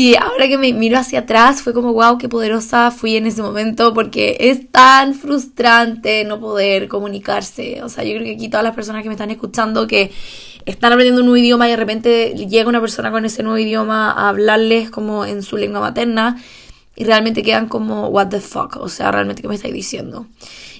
Y 0.00 0.14
ahora 0.14 0.46
que 0.46 0.58
me 0.58 0.72
miro 0.72 0.96
hacia 0.96 1.18
atrás 1.18 1.60
fue 1.60 1.74
como, 1.74 1.92
wow, 1.92 2.18
qué 2.18 2.28
poderosa 2.28 2.92
fui 2.92 3.16
en 3.16 3.26
ese 3.26 3.42
momento 3.42 3.92
porque 3.92 4.36
es 4.38 4.70
tan 4.70 5.12
frustrante 5.12 6.22
no 6.22 6.38
poder 6.38 6.86
comunicarse. 6.86 7.82
O 7.82 7.88
sea, 7.88 8.04
yo 8.04 8.12
creo 8.12 8.22
que 8.22 8.34
aquí 8.34 8.48
todas 8.48 8.62
las 8.62 8.76
personas 8.76 9.02
que 9.02 9.08
me 9.08 9.16
están 9.16 9.32
escuchando 9.32 9.88
que 9.88 10.12
están 10.66 10.92
aprendiendo 10.92 11.22
un 11.22 11.26
nuevo 11.26 11.38
idioma 11.38 11.66
y 11.66 11.72
de 11.72 11.76
repente 11.76 12.32
llega 12.48 12.68
una 12.68 12.80
persona 12.80 13.10
con 13.10 13.24
ese 13.24 13.42
nuevo 13.42 13.58
idioma 13.58 14.12
a 14.12 14.28
hablarles 14.28 14.88
como 14.88 15.24
en 15.24 15.42
su 15.42 15.56
lengua 15.56 15.80
materna 15.80 16.40
y 16.94 17.02
realmente 17.02 17.42
quedan 17.42 17.66
como, 17.66 18.06
what 18.06 18.28
the 18.28 18.40
fuck, 18.40 18.76
o 18.76 18.88
sea, 18.88 19.10
realmente 19.10 19.42
qué 19.42 19.48
me 19.48 19.56
estáis 19.56 19.74
diciendo. 19.74 20.28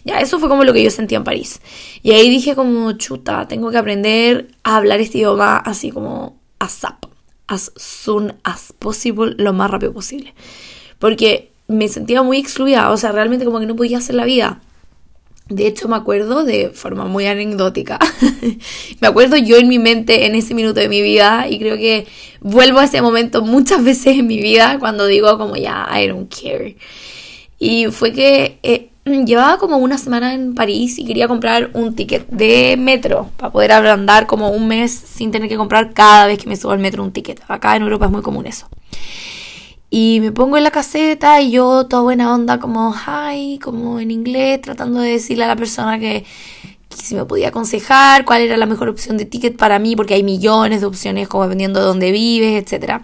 Ya, 0.04 0.20
eso 0.20 0.38
fue 0.38 0.48
como 0.48 0.62
lo 0.62 0.72
que 0.72 0.84
yo 0.84 0.90
sentía 0.90 1.18
en 1.18 1.24
París. 1.24 1.60
Y 2.04 2.12
ahí 2.12 2.30
dije 2.30 2.54
como, 2.54 2.92
chuta, 2.92 3.48
tengo 3.48 3.72
que 3.72 3.78
aprender 3.78 4.52
a 4.62 4.76
hablar 4.76 5.00
este 5.00 5.18
idioma 5.18 5.56
así 5.56 5.90
como 5.90 6.38
a 6.60 6.68
zap 6.68 7.07
as 7.48 7.72
soon 7.76 8.34
as 8.44 8.72
possible, 8.72 9.34
lo 9.36 9.52
más 9.52 9.70
rápido 9.70 9.92
posible. 9.92 10.34
Porque 10.98 11.50
me 11.66 11.88
sentía 11.88 12.22
muy 12.22 12.38
excluida, 12.38 12.90
o 12.90 12.96
sea, 12.96 13.12
realmente 13.12 13.44
como 13.44 13.60
que 13.60 13.66
no 13.66 13.76
podía 13.76 13.98
hacer 13.98 14.14
la 14.14 14.24
vida. 14.24 14.60
De 15.48 15.66
hecho, 15.66 15.88
me 15.88 15.96
acuerdo 15.96 16.44
de 16.44 16.70
forma 16.70 17.06
muy 17.06 17.26
anecdótica. 17.26 17.98
me 19.00 19.08
acuerdo 19.08 19.36
yo 19.36 19.56
en 19.56 19.68
mi 19.68 19.78
mente 19.78 20.26
en 20.26 20.34
ese 20.34 20.54
minuto 20.54 20.78
de 20.80 20.90
mi 20.90 21.00
vida 21.00 21.46
y 21.48 21.58
creo 21.58 21.76
que 21.76 22.06
vuelvo 22.40 22.80
a 22.80 22.84
ese 22.84 23.00
momento 23.00 23.42
muchas 23.42 23.82
veces 23.84 24.18
en 24.18 24.26
mi 24.26 24.40
vida 24.40 24.78
cuando 24.78 25.06
digo 25.06 25.38
como 25.38 25.56
ya, 25.56 25.88
I 25.90 26.06
don't 26.08 26.32
care. 26.32 26.76
Y 27.58 27.86
fue 27.86 28.12
que 28.12 28.58
eh, 28.62 28.90
llevaba 29.26 29.58
como 29.58 29.76
una 29.76 29.98
semana 29.98 30.34
en 30.34 30.54
París 30.54 30.98
y 30.98 31.04
quería 31.04 31.28
comprar 31.28 31.70
un 31.74 31.94
ticket 31.94 32.28
de 32.28 32.76
metro 32.78 33.30
para 33.36 33.52
poder 33.52 33.72
andar 33.72 34.26
como 34.26 34.50
un 34.50 34.68
mes 34.68 34.92
sin 34.92 35.30
tener 35.30 35.48
que 35.48 35.56
comprar 35.56 35.92
cada 35.92 36.26
vez 36.26 36.38
que 36.38 36.48
me 36.48 36.56
subo 36.56 36.72
al 36.72 36.78
metro 36.78 37.02
un 37.02 37.12
ticket. 37.12 37.40
Acá 37.48 37.76
en 37.76 37.82
Europa 37.82 38.06
es 38.06 38.10
muy 38.10 38.22
común 38.22 38.46
eso. 38.46 38.68
Y 39.90 40.18
me 40.20 40.32
pongo 40.32 40.58
en 40.58 40.64
la 40.64 40.70
caseta 40.70 41.40
y 41.40 41.50
yo 41.50 41.86
toda 41.86 42.02
buena 42.02 42.34
onda 42.34 42.60
como 42.60 42.94
hi, 42.94 43.58
como 43.58 44.00
en 44.00 44.10
inglés, 44.10 44.60
tratando 44.60 45.00
de 45.00 45.12
decirle 45.12 45.44
a 45.44 45.48
la 45.48 45.56
persona 45.56 45.98
que, 45.98 46.26
si 46.90 47.14
me 47.14 47.24
podía 47.24 47.48
aconsejar 47.48 48.26
cuál 48.26 48.42
era 48.42 48.58
la 48.58 48.66
mejor 48.66 48.90
opción 48.90 49.16
de 49.16 49.24
ticket 49.24 49.56
para 49.56 49.78
mí, 49.78 49.96
porque 49.96 50.14
hay 50.14 50.22
millones 50.22 50.82
de 50.82 50.86
opciones 50.86 51.28
como 51.28 51.44
dependiendo 51.44 51.80
de 51.80 51.86
dónde 51.86 52.12
vives, 52.12 52.62
etc. 52.62 53.00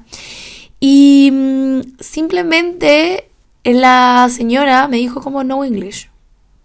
Y 0.79 1.31
mm, 1.33 1.81
simplemente 2.01 3.31
la 3.65 4.29
señora 4.31 4.89
me 4.89 4.99
dijo 4.99 5.21
como 5.21 5.45
no 5.45 5.65
English. 5.65 6.11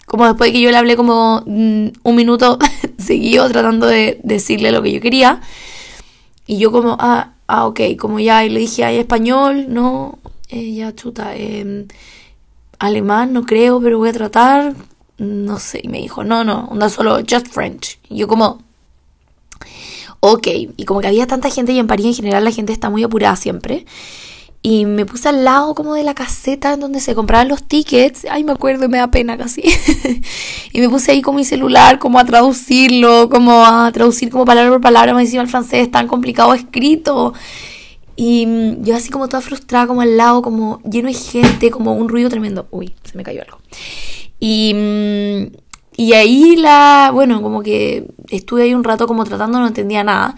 Como 0.06 0.26
después 0.26 0.50
de 0.50 0.54
que 0.54 0.62
yo 0.62 0.72
le 0.72 0.78
hablé 0.78 0.96
como 0.96 1.44
mm, 1.46 1.88
un 2.04 2.16
minuto 2.16 2.58
seguido 2.98 3.48
tratando 3.50 3.86
de 3.86 4.20
decirle 4.24 4.72
lo 4.72 4.82
que 4.82 4.92
yo 4.92 5.02
quería. 5.02 5.42
Y 6.48 6.58
yo 6.58 6.72
como, 6.72 6.98
ah, 7.00 7.34
ah 7.48 7.68
ok, 7.68 7.82
como 7.98 8.20
ya 8.20 8.44
le 8.44 8.60
dije, 8.60 8.84
hay 8.84 8.98
español, 8.98 9.68
no, 9.70 10.18
eh, 10.50 10.74
ya 10.74 10.96
chuta, 10.96 11.36
eh, 11.36 11.86
alemán 12.80 13.34
no 13.34 13.44
creo, 13.46 13.80
pero 13.80 14.00
voy 14.00 14.10
a 14.10 14.14
tratar, 14.14 14.74
no 15.20 15.60
sé, 15.60 15.82
y 15.84 15.90
me 15.90 16.00
dijo, 16.00 16.24
no, 16.24 16.44
no, 16.44 16.66
onda 16.72 16.90
solo 16.90 17.20
just 17.30 17.48
French. 17.48 18.00
Y 18.10 18.18
yo 18.18 18.28
como, 18.28 18.64
ok, 20.22 20.48
y 20.76 20.86
como 20.86 21.02
que 21.02 21.08
había 21.08 21.28
tanta 21.28 21.50
gente 21.50 21.72
y 21.72 21.80
en 21.80 21.88
París 21.88 22.06
en 22.08 22.14
general 22.16 22.44
la 22.44 22.52
gente 22.52 22.74
está 22.74 22.90
muy 22.90 23.04
apurada 23.04 23.36
siempre. 23.36 23.86
Y 24.62 24.86
me 24.86 25.06
puse 25.06 25.30
al 25.30 25.46
lado 25.46 25.74
como 25.74 25.94
de 25.94 26.04
la 26.04 26.14
caseta 26.14 26.74
en 26.74 26.82
donde 26.82 27.00
se 27.00 27.16
compraban 27.16 27.48
los 27.48 27.64
tickets. 27.64 28.26
Ay, 28.30 28.44
me 28.44 28.52
acuerdo, 28.52 28.90
me 28.90 28.98
da 28.98 29.10
pena 29.10 29.38
casi. 29.38 29.64
y 30.74 30.82
me 30.82 30.90
puse 30.90 31.14
ahí 31.14 31.22
con 31.22 31.36
mi 31.36 31.46
celular 31.46 31.98
como 31.98 32.20
a 32.20 32.26
traducirlo, 32.26 33.30
como 33.30 33.66
a 33.66 33.90
traducir 33.94 34.30
como 34.30 34.44
palabra 34.44 34.72
por 34.72 34.82
palabra, 34.82 35.14
me 35.14 35.22
decía 35.24 35.40
el 35.42 35.48
francés 35.48 35.90
tan 35.90 36.08
complicado 36.08 36.54
escrito. 36.54 37.34
Y 38.18 38.46
mm, 38.46 38.84
yo 38.84 38.98
así 38.98 39.10
como 39.10 39.30
toda 39.30 39.42
frustrada, 39.42 39.88
como 39.88 40.02
al 40.02 40.18
lado, 40.18 40.42
como 40.42 40.82
lleno 40.84 41.08
de 41.08 41.14
gente, 41.14 41.72
como 41.72 41.94
un 41.94 42.10
ruido 42.10 42.30
tremendo. 42.30 42.68
Uy, 42.70 42.94
se 43.06 43.16
me 43.16 43.24
cayó 43.24 43.42
algo. 43.44 43.60
Y, 44.42 44.74
mm, 44.74 45.56
y 45.96 46.14
ahí 46.14 46.58
la, 46.58 47.12
bueno, 47.14 47.42
como 47.42 47.62
que 47.62 48.08
estuve 48.30 48.64
ahí 48.64 48.74
un 48.74 48.84
rato 48.84 49.08
como 49.08 49.24
tratando, 49.24 49.60
no 49.60 49.68
entendía 49.68 50.04
nada. 50.04 50.36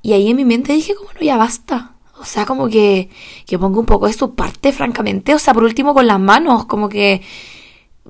Y 0.00 0.12
ahí 0.12 0.30
en 0.30 0.36
mi 0.36 0.44
mente 0.44 0.72
dije, 0.72 0.94
como 0.94 1.10
no, 1.12 1.20
ya 1.22 1.36
basta 1.36 1.93
o 2.18 2.24
sea, 2.24 2.46
como 2.46 2.68
que, 2.68 3.08
que 3.46 3.58
pongo 3.58 3.80
un 3.80 3.86
poco 3.86 4.06
de 4.06 4.12
su 4.12 4.34
parte, 4.34 4.72
francamente. 4.72 5.34
O 5.34 5.38
sea, 5.38 5.54
por 5.54 5.64
último 5.64 5.94
con 5.94 6.06
las 6.06 6.20
manos, 6.20 6.64
como 6.66 6.88
que, 6.88 7.22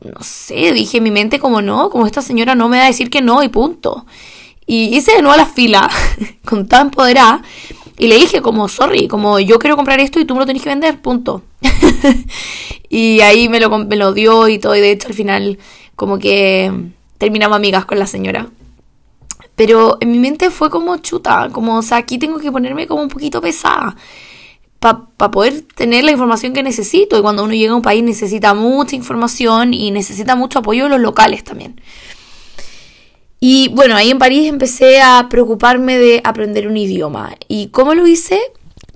no 0.03 0.23
sé, 0.23 0.73
dije 0.73 0.99
en 0.99 1.05
mi 1.05 1.11
mente 1.11 1.39
como 1.39 1.63
no, 1.63 1.91
como 1.91 2.07
esta 2.07 2.23
señora 2.23 2.55
no 2.55 2.69
me 2.69 2.79
va 2.79 2.85
a 2.85 2.89
decir 2.89 3.11
que 3.11 3.23
no 3.23 3.43
y 3.43 3.49
punto. 3.49 4.07
Y 4.67 4.97
hice 4.97 5.13
de 5.13 5.23
nuevo 5.23 5.37
la 5.37 5.47
fila, 5.47 5.91
con 6.45 6.67
tan 6.69 6.87
empoderada, 6.89 7.43
y 7.99 8.09
le 8.09 8.17
dije 8.17 8.43
como, 8.43 8.69
sorry, 8.69 9.09
como 9.09 9.39
yo 9.39 9.59
quiero 9.59 9.77
comprar 9.77 10.01
esto 10.01 10.21
y 10.21 10.25
tú 10.25 10.35
me 10.35 10.41
lo 10.41 10.47
tenés 10.47 10.63
que 10.63 10.69
vender, 10.69 11.01
punto. 11.01 11.43
y 12.89 13.21
ahí 13.21 13.49
me 13.49 13.61
lo, 13.61 13.71
me 13.79 13.97
lo 13.97 14.13
dio 14.13 14.49
y 14.49 14.59
todo, 14.59 14.75
y 14.77 14.81
de 14.81 14.91
hecho 14.91 15.09
al 15.09 15.15
final 15.15 15.59
como 15.97 16.19
que 16.19 16.73
terminamos 17.19 17.57
amigas 17.57 17.85
con 17.85 17.99
la 17.99 18.07
señora. 18.07 18.49
Pero 19.57 19.99
en 20.01 20.11
mi 20.11 20.19
mente 20.19 20.51
fue 20.51 20.71
como 20.71 20.97
chuta, 20.99 21.49
como, 21.53 21.79
o 21.79 21.83
sea, 21.83 21.99
aquí 21.99 22.19
tengo 22.19 22.39
que 22.39 22.51
ponerme 22.51 22.87
como 22.87 23.03
un 23.03 23.09
poquito 23.09 23.41
pesada 23.41 23.97
para 25.17 25.31
poder 25.31 25.63
tener 25.63 26.05
la 26.05 26.11
información 26.11 26.53
que 26.53 26.63
necesito. 26.63 27.19
Y 27.19 27.23
cuando 27.23 27.45
uno 27.45 27.55
llega 27.55 27.73
a 27.73 27.77
un 27.77 27.83
país 27.83 28.03
necesita 28.03 28.53
mucha 28.55 28.97
información 28.97 29.73
y 29.73 29.91
necesita 29.91 30.35
mucho 30.37 30.59
apoyo 30.59 30.85
de 30.85 30.91
los 30.91 31.01
locales 31.01 31.45
también. 31.45 31.81
Y 33.41 33.69
bueno, 33.69 33.97
ahí 33.97 34.11
en 34.11 34.19
París 34.19 34.49
empecé 34.49 35.01
a 35.01 35.27
preocuparme 35.29 35.99
de 35.99 36.21
aprender 36.25 36.67
un 36.67 36.77
idioma. 36.77 37.35
¿Y 37.47 37.69
cómo 37.69 37.95
lo 37.95 38.07
hice? 38.07 38.41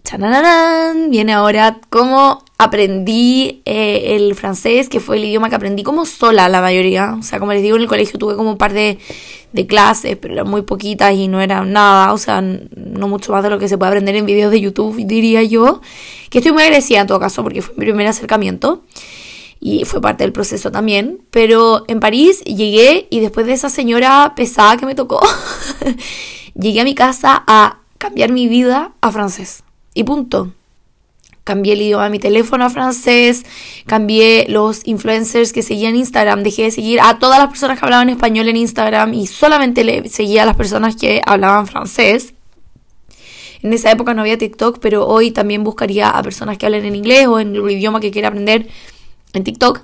¡Chananán! 0.04 1.10
Viene 1.10 1.34
ahora 1.34 1.80
cómo 1.90 2.42
aprendí 2.58 3.62
eh, 3.64 4.16
el 4.16 4.34
francés, 4.34 4.88
que 4.88 4.98
fue 4.98 5.16
el 5.16 5.24
idioma 5.24 5.48
que 5.48 5.54
aprendí 5.54 5.84
como 5.84 6.04
sola 6.04 6.48
la 6.48 6.60
mayoría. 6.60 7.16
O 7.18 7.22
sea, 7.22 7.38
como 7.38 7.52
les 7.52 7.62
digo, 7.62 7.76
en 7.76 7.82
el 7.82 7.88
colegio 7.88 8.18
tuve 8.18 8.34
como 8.34 8.50
un 8.50 8.58
par 8.58 8.72
de, 8.72 8.98
de 9.52 9.66
clases, 9.68 10.16
pero 10.16 10.34
eran 10.34 10.50
muy 10.50 10.62
poquitas 10.62 11.14
y 11.14 11.28
no 11.28 11.40
era 11.40 11.64
nada, 11.64 12.12
o 12.12 12.18
sea, 12.18 12.40
no 12.42 13.08
mucho 13.08 13.30
más 13.30 13.44
de 13.44 13.50
lo 13.50 13.60
que 13.60 13.68
se 13.68 13.78
puede 13.78 13.90
aprender 13.90 14.16
en 14.16 14.26
videos 14.26 14.50
de 14.50 14.60
YouTube, 14.60 14.96
diría 15.06 15.44
yo. 15.44 15.80
Que 16.30 16.38
estoy 16.38 16.52
muy 16.52 16.64
agradecida 16.64 17.00
en 17.00 17.06
todo 17.06 17.20
caso, 17.20 17.44
porque 17.44 17.62
fue 17.62 17.74
mi 17.76 17.84
primer 17.84 18.08
acercamiento 18.08 18.82
y 19.60 19.84
fue 19.84 20.00
parte 20.00 20.24
del 20.24 20.32
proceso 20.32 20.72
también. 20.72 21.20
Pero 21.30 21.84
en 21.86 22.00
París 22.00 22.42
llegué 22.42 23.06
y 23.08 23.20
después 23.20 23.46
de 23.46 23.52
esa 23.52 23.70
señora 23.70 24.32
pesada 24.34 24.76
que 24.76 24.84
me 24.84 24.96
tocó, 24.96 25.20
llegué 26.54 26.80
a 26.80 26.84
mi 26.84 26.96
casa 26.96 27.44
a 27.46 27.78
cambiar 27.98 28.32
mi 28.32 28.48
vida 28.48 28.94
a 29.00 29.12
francés. 29.12 29.62
Y 29.94 30.02
punto 30.02 30.52
cambié 31.48 31.72
el 31.72 31.80
idioma 31.80 32.04
de 32.04 32.10
mi 32.10 32.18
teléfono 32.18 32.66
a 32.66 32.68
francés, 32.68 33.42
cambié 33.86 34.44
los 34.50 34.86
influencers 34.86 35.54
que 35.54 35.62
seguía 35.62 35.88
en 35.88 35.96
Instagram, 35.96 36.42
dejé 36.42 36.64
de 36.64 36.70
seguir 36.70 37.00
a 37.00 37.18
todas 37.18 37.38
las 37.38 37.48
personas 37.48 37.78
que 37.78 37.86
hablaban 37.86 38.10
español 38.10 38.50
en 38.50 38.56
Instagram 38.56 39.14
y 39.14 39.26
solamente 39.26 39.82
le 39.82 40.10
seguía 40.10 40.42
a 40.42 40.46
las 40.46 40.56
personas 40.56 40.94
que 40.94 41.22
hablaban 41.24 41.66
francés. 41.66 42.34
En 43.62 43.72
esa 43.72 43.90
época 43.90 44.12
no 44.12 44.20
había 44.20 44.36
TikTok, 44.36 44.78
pero 44.78 45.06
hoy 45.06 45.30
también 45.30 45.64
buscaría 45.64 46.10
a 46.10 46.22
personas 46.22 46.58
que 46.58 46.66
hablen 46.66 46.84
en 46.84 46.94
inglés 46.94 47.26
o 47.28 47.40
en 47.40 47.56
el 47.56 47.70
idioma 47.70 47.98
que 47.98 48.10
quiera 48.10 48.28
aprender 48.28 48.68
en 49.32 49.42
TikTok. 49.42 49.80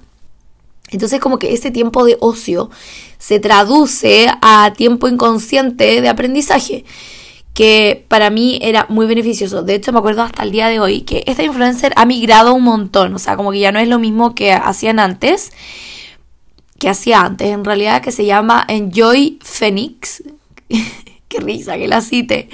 Entonces 0.90 1.18
como 1.18 1.38
que 1.38 1.54
ese 1.54 1.71
tiempo 1.71 2.04
de 2.04 2.18
ocio 2.21 2.71
se 3.16 3.40
traduce 3.40 4.28
a 4.42 4.75
tiempo 4.76 5.09
inconsciente 5.09 6.02
de 6.02 6.09
aprendizaje 6.11 6.85
que 7.54 8.04
para 8.08 8.30
mí 8.30 8.58
era 8.61 8.87
muy 8.88 9.06
beneficioso. 9.06 9.62
De 9.62 9.76
hecho, 9.76 9.92
me 9.92 10.00
acuerdo 10.00 10.23
hasta 10.23 10.42
el 10.42 10.50
día 10.50 10.66
de 10.68 10.80
hoy 10.80 11.02
que 11.02 11.23
esta 11.26 11.44
influencer 11.44 11.92
ha 11.96 12.04
migrado 12.04 12.52
un 12.52 12.64
montón. 12.64 13.14
O 13.14 13.18
sea, 13.20 13.37
como 13.37 13.52
que 13.52 13.61
ya 13.61 13.70
no 13.70 13.78
es 13.78 13.88
lo 13.88 14.00
mismo 14.00 14.34
que 14.34 14.52
hacían 14.52 14.99
antes. 14.99 15.52
Que 16.80 16.88
hacía 16.88 17.20
antes, 17.20 17.49
en 17.49 17.64
realidad, 17.64 18.02
que 18.02 18.11
se 18.11 18.26
llama 18.26 18.64
Enjoy 18.68 19.38
Phoenix. 19.40 20.25
Qué 21.28 21.38
risa 21.40 21.76
que 21.76 21.87
la 21.87 22.00
cite. 22.00 22.49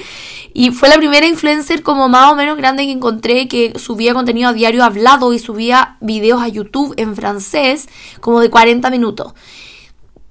Y 0.53 0.71
fue 0.71 0.91
la 0.91 0.97
primera 0.97 1.27
influencer 1.27 1.83
como 1.83 2.11
más 2.11 2.31
o 2.33 2.37
menos 2.37 2.59
grande 2.59 2.85
que 2.85 2.93
encontré 2.93 3.49
que 3.49 3.79
subía 3.79 4.13
contenido 4.13 4.51
a 4.51 4.53
diario 4.53 4.85
hablado 4.85 5.33
y 5.33 5.39
subía 5.39 5.97
videos 6.01 6.43
a 6.43 6.49
YouTube 6.49 6.93
en 6.99 7.17
francés 7.17 7.89
como 8.21 8.41
de 8.41 8.51
40 8.51 8.91
minutos. 8.91 9.33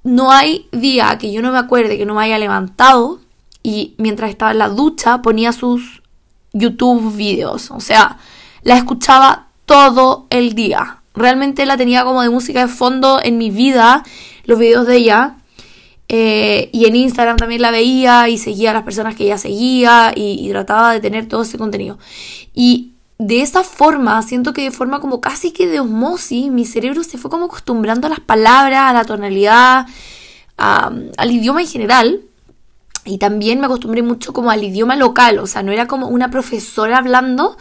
No 0.04 0.30
hay 0.30 0.68
día 0.70 1.18
que 1.18 1.32
yo 1.32 1.42
no 1.42 1.50
me 1.50 1.58
acuerde 1.58 1.98
que 1.98 2.06
no 2.06 2.14
me 2.14 2.22
haya 2.22 2.38
levantado 2.38 3.20
y 3.62 3.94
mientras 3.98 4.30
estaba 4.30 4.52
en 4.52 4.58
la 4.58 4.68
ducha 4.68 5.22
ponía 5.22 5.52
sus 5.52 6.02
YouTube 6.52 7.14
videos. 7.14 7.70
O 7.70 7.80
sea, 7.80 8.18
la 8.62 8.76
escuchaba 8.76 9.48
todo 9.66 10.26
el 10.30 10.54
día. 10.54 11.02
Realmente 11.14 11.66
la 11.66 11.76
tenía 11.76 12.04
como 12.04 12.22
de 12.22 12.30
música 12.30 12.60
de 12.66 12.72
fondo 12.72 13.20
en 13.22 13.38
mi 13.38 13.50
vida, 13.50 14.02
los 14.44 14.58
videos 14.58 14.86
de 14.86 14.96
ella. 14.96 15.36
Eh, 16.08 16.70
y 16.72 16.86
en 16.86 16.96
Instagram 16.96 17.36
también 17.36 17.62
la 17.62 17.70
veía 17.70 18.28
y 18.28 18.36
seguía 18.36 18.72
a 18.72 18.74
las 18.74 18.82
personas 18.82 19.14
que 19.14 19.24
ella 19.24 19.38
seguía 19.38 20.12
y, 20.14 20.44
y 20.44 20.50
trataba 20.50 20.92
de 20.92 21.00
tener 21.00 21.28
todo 21.28 21.42
ese 21.42 21.56
contenido. 21.56 21.98
Y 22.52 22.94
de 23.18 23.42
esa 23.42 23.62
forma, 23.62 24.20
siento 24.22 24.54
que 24.54 24.62
de 24.62 24.70
forma 24.70 24.98
como 24.98 25.20
casi 25.20 25.52
que 25.52 25.66
de 25.66 25.78
osmosis, 25.78 26.50
mi 26.50 26.64
cerebro 26.64 27.04
se 27.04 27.18
fue 27.18 27.30
como 27.30 27.44
acostumbrando 27.44 28.06
a 28.06 28.10
las 28.10 28.20
palabras, 28.20 28.90
a 28.90 28.92
la 28.94 29.04
tonalidad, 29.04 29.86
al 30.56 31.30
idioma 31.30 31.60
en 31.60 31.68
general. 31.68 32.20
Y 33.04 33.18
también 33.18 33.60
me 33.60 33.66
acostumbré 33.66 34.02
mucho 34.02 34.32
como 34.32 34.50
al 34.50 34.62
idioma 34.62 34.96
local, 34.96 35.38
o 35.38 35.46
sea, 35.46 35.62
no 35.62 35.72
era 35.72 35.86
como 35.86 36.08
una 36.08 36.30
profesora 36.30 36.98
hablando, 36.98 37.56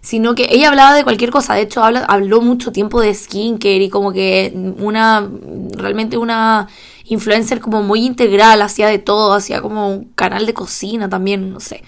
sino 0.00 0.34
que 0.34 0.46
ella 0.50 0.68
hablaba 0.68 0.94
de 0.94 1.02
cualquier 1.02 1.30
cosa. 1.30 1.54
De 1.54 1.62
hecho, 1.62 1.82
habló 1.82 2.42
mucho 2.42 2.72
tiempo 2.72 3.00
de 3.00 3.14
skincare 3.14 3.84
y 3.84 3.88
como 3.88 4.12
que 4.12 4.52
una, 4.78 5.28
realmente 5.76 6.18
una 6.18 6.68
influencer 7.04 7.60
como 7.60 7.82
muy 7.82 8.04
integral, 8.04 8.60
hacía 8.62 8.88
de 8.88 8.98
todo, 8.98 9.32
hacía 9.32 9.62
como 9.62 9.88
un 9.88 10.04
canal 10.14 10.46
de 10.46 10.54
cocina 10.54 11.08
también, 11.08 11.52
no 11.52 11.60
sé. 11.60 11.82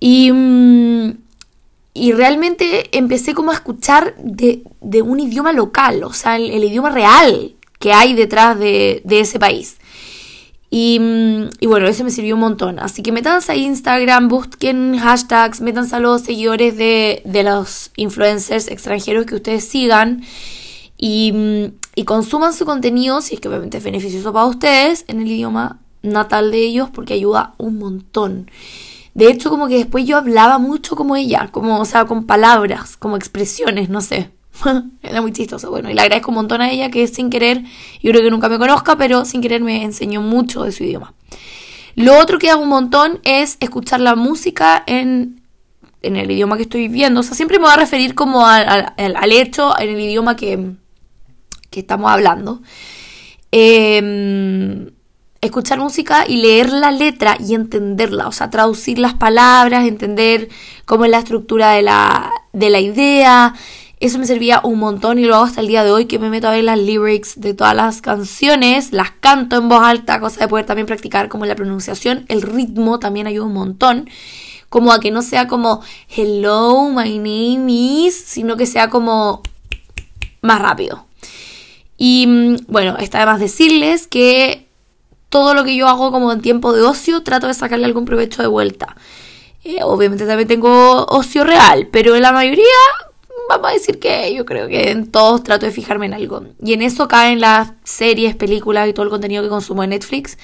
Y, 0.00 0.32
mm, 0.32 1.10
y 1.94 2.12
realmente 2.12 2.96
empecé 2.96 3.34
como 3.34 3.50
a 3.52 3.54
escuchar 3.54 4.14
de, 4.18 4.62
de 4.80 5.02
un 5.02 5.20
idioma 5.20 5.52
local, 5.52 6.04
o 6.04 6.12
sea, 6.12 6.36
el, 6.36 6.62
idioma 6.62 6.90
real 6.90 7.54
que 7.78 7.92
hay 7.92 8.14
detrás 8.14 8.58
de, 8.58 9.00
de 9.04 9.20
ese 9.20 9.38
país. 9.38 9.78
Mm, 10.70 11.48
y, 11.60 11.66
bueno, 11.66 11.86
eso 11.86 12.04
me 12.04 12.10
sirvió 12.10 12.34
un 12.34 12.40
montón. 12.40 12.78
Así 12.78 13.02
que 13.02 13.12
métanse 13.12 13.52
a 13.52 13.56
Instagram, 13.56 14.28
busquen 14.28 14.98
hashtags, 14.98 15.60
métanse 15.60 15.96
a 15.96 16.00
los 16.00 16.22
seguidores 16.22 16.76
de, 16.76 17.22
los 17.44 17.90
influencers 17.96 18.68
extranjeros 18.68 19.26
que 19.26 19.36
ustedes 19.36 19.64
sigan 19.66 20.22
y, 20.98 21.32
mm, 21.32 21.64
y, 21.94 22.04
consuman 22.04 22.52
su 22.52 22.66
contenido, 22.66 23.20
si 23.20 23.34
es 23.34 23.40
que 23.40 23.48
obviamente 23.48 23.78
es 23.78 23.84
beneficioso 23.84 24.32
para 24.32 24.46
ustedes, 24.46 25.04
en 25.08 25.20
el 25.20 25.28
idioma 25.28 25.78
natal 26.02 26.50
de 26.50 26.58
ellos, 26.58 26.90
porque 26.92 27.14
ayuda 27.14 27.54
un 27.58 27.78
montón. 27.78 28.50
De 29.14 29.30
hecho, 29.30 29.50
como 29.50 29.68
que 29.68 29.76
después 29.78 30.04
yo 30.04 30.18
hablaba 30.18 30.58
mucho 30.58 30.94
como 30.94 31.16
ella, 31.16 31.48
como, 31.50 31.80
o 31.80 31.84
sea, 31.86 32.04
con 32.04 32.26
palabras, 32.26 32.96
como 32.98 33.16
expresiones, 33.16 33.88
no 33.88 34.02
sé. 34.02 34.30
Era 35.02 35.22
muy 35.22 35.32
chistoso. 35.32 35.70
Bueno, 35.70 35.90
y 35.90 35.94
le 35.94 36.00
agradezco 36.00 36.30
un 36.30 36.36
montón 36.36 36.60
a 36.60 36.70
ella 36.70 36.90
que 36.90 37.06
sin 37.06 37.30
querer, 37.30 37.62
yo 38.02 38.10
creo 38.10 38.22
que 38.22 38.30
nunca 38.30 38.48
me 38.48 38.58
conozca, 38.58 38.96
pero 38.96 39.24
sin 39.24 39.40
querer 39.40 39.62
me 39.62 39.82
enseñó 39.82 40.20
mucho 40.20 40.62
de 40.62 40.72
su 40.72 40.84
idioma. 40.84 41.14
Lo 41.94 42.18
otro 42.18 42.38
que 42.38 42.50
hago 42.50 42.62
un 42.62 42.68
montón 42.68 43.20
es 43.24 43.56
escuchar 43.60 44.00
la 44.00 44.14
música 44.14 44.82
en, 44.86 45.40
en 46.02 46.16
el 46.16 46.30
idioma 46.30 46.56
que 46.56 46.64
estoy 46.64 46.88
viendo. 46.88 47.20
O 47.20 47.22
sea, 47.22 47.34
siempre 47.34 47.58
me 47.58 47.64
voy 47.64 47.72
a 47.72 47.76
referir 47.76 48.14
como 48.14 48.46
al, 48.46 49.32
hecho 49.32 49.78
en 49.78 49.90
el 49.90 50.00
idioma 50.00 50.36
que, 50.36 50.72
que 51.70 51.80
estamos 51.80 52.10
hablando. 52.10 52.60
Em, 53.50 54.90
escuchar 55.40 55.78
música 55.78 56.26
y 56.28 56.36
leer 56.36 56.70
la 56.70 56.90
letra 56.90 57.38
y 57.40 57.54
entenderla, 57.54 58.28
o 58.28 58.32
sea, 58.32 58.50
traducir 58.50 58.98
las 58.98 59.14
palabras, 59.14 59.86
entender 59.86 60.48
cómo 60.84 61.04
es 61.06 61.10
la 61.10 61.18
estructura 61.18 61.72
de 61.72 61.82
la, 61.82 62.30
de 62.52 62.70
la 62.70 62.80
idea. 62.80 63.54
Eso 63.98 64.18
me 64.18 64.26
servía 64.26 64.60
un 64.62 64.78
montón 64.78 65.18
y 65.18 65.24
lo 65.24 65.36
hago 65.36 65.44
hasta 65.44 65.62
el 65.62 65.68
día 65.68 65.82
de 65.82 65.90
hoy 65.90 66.04
que 66.04 66.18
me 66.18 66.28
meto 66.28 66.48
a 66.48 66.50
ver 66.50 66.64
las 66.64 66.78
lyrics 66.78 67.40
de 67.40 67.54
todas 67.54 67.74
las 67.74 68.02
canciones, 68.02 68.92
las 68.92 69.10
canto 69.10 69.56
en 69.56 69.70
voz 69.70 69.82
alta, 69.82 70.20
cosa 70.20 70.40
de 70.40 70.48
poder 70.48 70.66
también 70.66 70.86
practicar 70.86 71.30
como 71.30 71.46
la 71.46 71.54
pronunciación, 71.54 72.26
el 72.28 72.42
ritmo 72.42 72.98
también 72.98 73.26
ayuda 73.26 73.46
un 73.46 73.54
montón, 73.54 74.10
como 74.68 74.92
a 74.92 75.00
que 75.00 75.10
no 75.10 75.22
sea 75.22 75.46
como 75.48 75.82
hello, 76.14 76.90
my 76.90 77.16
name 77.16 77.72
is, 77.72 78.14
sino 78.14 78.58
que 78.58 78.66
sea 78.66 78.90
como 78.90 79.42
más 80.42 80.60
rápido. 80.60 81.06
Y 81.96 82.26
mm, 82.26 82.56
bueno, 82.68 82.98
está 82.98 83.20
de 83.20 83.26
más 83.26 83.40
decirles 83.40 84.06
que 84.06 84.68
todo 85.30 85.54
lo 85.54 85.64
que 85.64 85.74
yo 85.74 85.88
hago 85.88 86.12
como 86.12 86.30
en 86.32 86.42
tiempo 86.42 86.74
de 86.74 86.82
ocio 86.82 87.22
trato 87.22 87.46
de 87.46 87.54
sacarle 87.54 87.86
algún 87.86 88.04
provecho 88.04 88.42
de 88.42 88.48
vuelta. 88.48 88.94
Eh, 89.64 89.78
obviamente 89.82 90.26
también 90.26 90.48
tengo 90.48 91.06
ocio 91.06 91.44
real, 91.44 91.88
pero 91.90 92.14
en 92.14 92.22
la 92.22 92.32
mayoría 92.32 92.64
vamos 93.48 93.70
a 93.70 93.74
decir 93.74 93.98
que 93.98 94.34
yo 94.34 94.44
creo 94.44 94.68
que 94.68 94.90
en 94.90 95.10
todos 95.10 95.42
trato 95.42 95.66
de 95.66 95.72
fijarme 95.72 96.06
en 96.06 96.14
algo. 96.14 96.44
Y 96.62 96.72
en 96.72 96.82
eso 96.82 97.08
caen 97.08 97.40
las 97.40 97.72
series, 97.84 98.34
películas 98.36 98.88
y 98.88 98.92
todo 98.92 99.04
el 99.04 99.10
contenido 99.10 99.42
que 99.42 99.48
consumo 99.48 99.84
en 99.84 99.90
Netflix, 99.90 100.38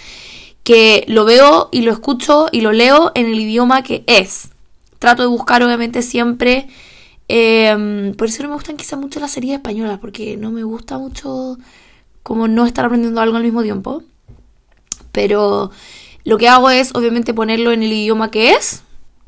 que 0.63 1.05
lo 1.09 1.25
veo 1.25 1.69
y 1.73 1.83
lo 1.83 1.93
escucho 1.93 2.47
y 2.53 2.61
lo 2.61 2.73
leo 2.73 3.13
en 3.15 3.27
el 3.27 3.41
idioma 3.41 3.83
que 3.83 4.05
es. 4.07 4.51
Trato 4.99 5.23
de 5.23 5.29
buscar 5.29 5.63
obviamente 5.63 6.03
siempre... 6.03 6.69
Em, 7.29 8.15
por 8.15 8.29
eso 8.29 8.43
no 8.43 8.51
me 8.51 8.57
gustan 8.57 8.77
quizás 8.77 8.99
mucho 8.99 9.19
las 9.19 9.31
series 9.31 9.55
españolas, 9.55 9.99
porque 10.01 10.37
no 10.37 10.51
me 10.51 10.65
gusta 10.65 10.99
mucho 10.99 11.57
como 12.23 12.47
no 12.47 12.67
estar 12.67 12.85
aprendiendo 12.85 13.21
algo 13.21 13.37
al 13.37 13.43
mismo 13.43 13.63
tiempo. 13.63 14.03
Pero 15.13 15.71
lo 16.25 16.39
que 16.39 16.49
hago 16.49 16.69
es 16.71 16.95
obviamente 16.95 17.33
ponerlo 17.33 17.73
en 17.73 17.83
el 17.83 17.93
idioma 17.93 18.31
que 18.31 18.53
es 18.53 18.83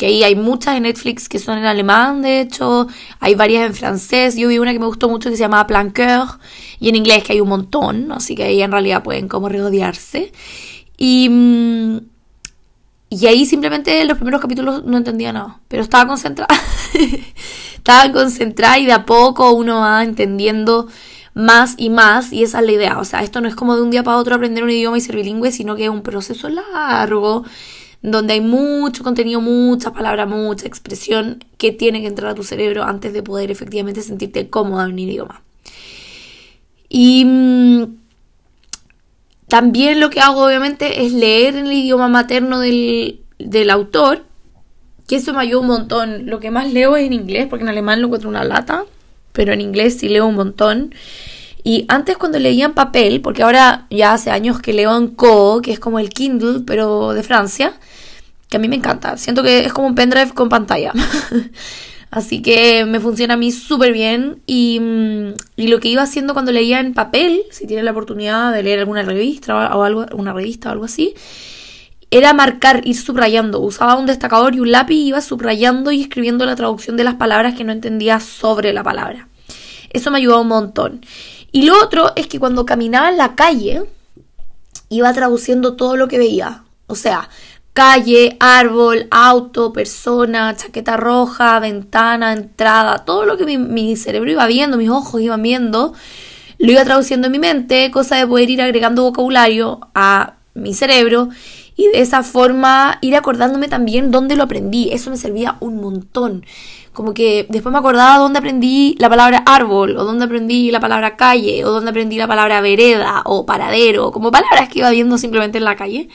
que 0.04 0.08
ahí 0.08 0.22
hay 0.22 0.34
muchas 0.34 0.76
en 0.76 0.82
Netflix 0.82 1.30
que 1.30 1.38
son 1.38 1.56
en 1.56 1.64
alemán, 1.64 2.20
de 2.20 2.42
hecho, 2.42 2.86
hay 3.20 3.34
varias 3.34 3.66
en 3.66 3.74
francés, 3.74 4.36
yo 4.36 4.48
vi 4.48 4.58
una 4.58 4.74
que 4.74 4.78
me 4.78 4.84
gustó 4.84 5.08
mucho 5.08 5.30
que 5.30 5.36
se 5.36 5.40
llama 5.40 5.66
Planqueur, 5.66 6.28
y 6.78 6.90
en 6.90 6.96
inglés 6.96 7.24
que 7.24 7.32
hay 7.32 7.40
un 7.40 7.48
montón, 7.48 8.12
así 8.12 8.34
que 8.34 8.44
ahí 8.44 8.60
en 8.60 8.70
realidad 8.70 9.02
pueden 9.02 9.28
como 9.28 9.48
rodearse. 9.48 10.30
Y, 10.98 11.30
mm, 11.30 12.00
y 13.08 13.26
ahí 13.26 13.46
simplemente 13.46 14.02
en 14.02 14.08
los 14.08 14.18
primeros 14.18 14.42
capítulos 14.42 14.84
no 14.84 14.98
entendía 14.98 15.32
nada, 15.32 15.60
pero 15.68 15.82
estaba 15.82 16.06
concentrada. 16.06 16.54
estaba 17.78 18.12
concentrada 18.12 18.78
y 18.78 18.84
de 18.84 18.92
a 18.92 19.06
poco 19.06 19.52
uno 19.52 19.80
va 19.80 20.04
entendiendo 20.04 20.86
más 21.32 21.76
y 21.78 21.88
más 21.88 22.30
y 22.30 22.42
esa 22.42 22.60
es 22.60 22.66
la 22.66 22.72
idea. 22.72 22.98
O 22.98 23.04
sea, 23.06 23.22
esto 23.22 23.40
no 23.40 23.48
es 23.48 23.54
como 23.54 23.74
de 23.74 23.80
un 23.80 23.90
día 23.90 24.02
para 24.02 24.18
otro 24.18 24.34
aprender 24.34 24.64
un 24.64 24.70
idioma 24.70 24.98
y 24.98 25.00
ser 25.00 25.16
bilingüe, 25.16 25.50
sino 25.50 25.76
que 25.76 25.84
es 25.84 25.90
un 25.90 26.02
proceso 26.02 26.50
largo 26.50 27.44
donde 28.10 28.34
hay 28.34 28.42
mucho 28.42 29.02
contenido, 29.02 29.40
muchas 29.40 29.92
palabras, 29.92 30.28
mucha 30.28 30.66
expresión 30.66 31.42
que 31.56 31.72
tiene 31.72 32.02
que 32.02 32.06
entrar 32.06 32.32
a 32.32 32.34
tu 32.34 32.42
cerebro 32.42 32.84
antes 32.84 33.14
de 33.14 33.22
poder 33.22 33.50
efectivamente 33.50 34.02
sentirte 34.02 34.50
cómoda 34.50 34.84
en 34.84 34.92
un 34.92 34.98
idioma. 34.98 35.42
Y 36.90 37.24
mm, 37.24 37.84
también 39.48 40.00
lo 40.00 40.10
que 40.10 40.20
hago 40.20 40.44
obviamente 40.44 41.06
es 41.06 41.14
leer 41.14 41.56
en 41.56 41.66
el 41.66 41.72
idioma 41.72 42.08
materno 42.08 42.60
del, 42.60 43.20
del 43.38 43.70
autor, 43.70 44.26
que 45.08 45.16
eso 45.16 45.32
me 45.32 45.40
ayuda 45.40 45.60
un 45.60 45.68
montón. 45.68 46.26
Lo 46.26 46.40
que 46.40 46.50
más 46.50 46.70
leo 46.70 46.96
es 46.96 47.06
en 47.06 47.14
inglés, 47.14 47.46
porque 47.48 47.62
en 47.62 47.70
alemán 47.70 48.02
lo 48.02 48.08
encuentro 48.08 48.28
una 48.28 48.44
lata, 48.44 48.84
pero 49.32 49.54
en 49.54 49.62
inglés 49.62 49.96
sí 49.98 50.10
leo 50.10 50.26
un 50.26 50.34
montón. 50.34 50.94
Y 51.66 51.86
antes 51.88 52.18
cuando 52.18 52.38
leía 52.38 52.66
en 52.66 52.74
papel, 52.74 53.22
porque 53.22 53.42
ahora 53.42 53.86
ya 53.90 54.12
hace 54.12 54.30
años 54.30 54.60
que 54.60 54.74
leo 54.74 54.94
en 54.96 55.08
Co, 55.08 55.62
que 55.62 55.72
es 55.72 55.80
como 55.80 55.98
el 55.98 56.10
Kindle, 56.10 56.60
pero 56.66 57.14
de 57.14 57.22
Francia, 57.22 57.72
que 58.50 58.58
a 58.58 58.60
mí 58.60 58.68
me 58.68 58.76
encanta. 58.76 59.16
Siento 59.16 59.42
que 59.42 59.60
es 59.64 59.72
como 59.72 59.88
un 59.88 59.94
pendrive 59.94 60.32
con 60.34 60.50
pantalla. 60.50 60.92
Así 62.10 62.42
que 62.42 62.84
me 62.84 63.00
funciona 63.00 63.34
a 63.34 63.36
mí 63.38 63.50
súper 63.50 63.94
bien. 63.94 64.42
Y, 64.46 64.78
mm, 64.78 65.28
y, 65.56 65.68
lo 65.68 65.80
que 65.80 65.88
iba 65.88 66.02
haciendo 66.02 66.34
cuando 66.34 66.52
leía 66.52 66.80
en 66.80 66.92
papel, 66.92 67.42
si 67.50 67.66
tienen 67.66 67.86
la 67.86 67.92
oportunidad 67.92 68.52
de 68.52 68.62
leer 68.62 68.80
alguna 68.80 69.02
revista 69.02 69.74
o 69.74 69.82
algo, 69.82 70.04
una 70.12 70.34
revista 70.34 70.68
o 70.68 70.72
algo 70.72 70.84
así, 70.84 71.14
era 72.10 72.34
marcar, 72.34 72.82
ir 72.84 72.96
subrayando. 72.96 73.60
Usaba 73.60 73.96
un 73.96 74.04
destacador 74.04 74.54
y 74.54 74.60
un 74.60 74.70
lápiz 74.70 74.96
y 74.96 75.08
iba 75.08 75.22
subrayando 75.22 75.90
y 75.92 76.02
escribiendo 76.02 76.44
la 76.44 76.56
traducción 76.56 76.98
de 76.98 77.04
las 77.04 77.14
palabras 77.14 77.54
que 77.54 77.64
no 77.64 77.72
entendía 77.72 78.20
sobre 78.20 78.74
la 78.74 78.82
palabra. 78.82 79.28
Eso 79.90 80.10
me 80.10 80.18
ayudó 80.18 80.42
un 80.42 80.48
montón. 80.48 81.00
Y 81.54 81.62
lo 81.62 81.80
otro 81.80 82.10
es 82.16 82.26
que 82.26 82.40
cuando 82.40 82.66
caminaba 82.66 83.08
en 83.08 83.16
la 83.16 83.36
calle, 83.36 83.84
iba 84.88 85.12
traduciendo 85.12 85.76
todo 85.76 85.94
lo 85.94 86.08
que 86.08 86.18
veía. 86.18 86.64
O 86.88 86.96
sea, 86.96 87.28
calle, 87.72 88.36
árbol, 88.40 89.06
auto, 89.12 89.72
persona, 89.72 90.56
chaqueta 90.56 90.96
roja, 90.96 91.60
ventana, 91.60 92.32
entrada, 92.32 93.04
todo 93.04 93.24
lo 93.24 93.36
que 93.36 93.56
mi, 93.56 93.94
cerebro 93.94 94.32
iba 94.32 94.48
viendo, 94.48 94.76
mis 94.76 94.90
ojos 94.90 95.20
iban 95.20 95.44
viendo, 95.44 95.94
lo 96.58 96.72
iba 96.72 96.82
traduciendo 96.82 97.28
en 97.28 97.32
mi 97.32 97.38
mente, 97.38 97.88
cosa 97.92 98.16
de 98.16 98.26
poder 98.26 98.50
ir 98.50 98.60
agregando 98.60 99.04
vocabulario 99.04 99.78
a 99.94 100.34
mi 100.54 100.74
cerebro 100.74 101.28
y 101.76 101.88
de 101.88 102.00
esa 102.00 102.22
forma 102.22 102.98
ir 103.00 103.16
acordándome 103.16 103.68
también 103.68 104.10
dónde 104.10 104.36
lo 104.36 104.44
aprendí. 104.44 104.90
Eso 104.92 105.10
me 105.10 105.16
servía 105.16 105.56
un 105.60 105.80
montón. 105.80 106.44
Como 106.92 107.14
que 107.14 107.46
después 107.48 107.72
me 107.72 107.78
acordaba 107.78 108.18
dónde 108.18 108.38
aprendí 108.38 108.94
la 108.98 109.08
palabra 109.08 109.42
árbol, 109.46 109.96
o 109.96 110.04
dónde 110.04 110.24
aprendí 110.24 110.70
la 110.70 110.80
palabra 110.80 111.16
calle, 111.16 111.64
o 111.64 111.70
dónde 111.72 111.90
aprendí 111.90 112.16
la 112.16 112.28
palabra 112.28 112.60
vereda, 112.60 113.22
o 113.24 113.44
paradero, 113.46 114.12
como 114.12 114.30
palabras 114.30 114.68
que 114.68 114.78
iba 114.78 114.90
viendo 114.90 115.18
simplemente 115.18 115.58
en 115.58 115.64
la 115.64 115.76
calle 115.76 116.08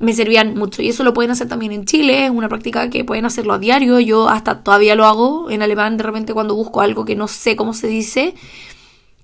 me 0.00 0.14
servían 0.14 0.54
mucho. 0.56 0.82
Y 0.82 0.88
eso 0.88 1.04
lo 1.04 1.14
pueden 1.14 1.30
hacer 1.30 1.46
también 1.46 1.72
en 1.72 1.84
Chile, 1.84 2.24
es 2.24 2.30
una 2.30 2.48
práctica 2.48 2.90
que 2.90 3.04
pueden 3.04 3.26
hacerlo 3.26 3.52
a 3.52 3.58
diario. 3.58 4.00
Yo 4.00 4.28
hasta 4.28 4.62
todavía 4.62 4.96
lo 4.96 5.04
hago 5.04 5.50
en 5.50 5.62
alemán, 5.62 5.96
de 5.96 6.02
repente 6.02 6.34
cuando 6.34 6.56
busco 6.56 6.80
algo 6.80 7.04
que 7.04 7.14
no 7.14 7.28
sé 7.28 7.54
cómo 7.54 7.74
se 7.74 7.86
dice, 7.86 8.34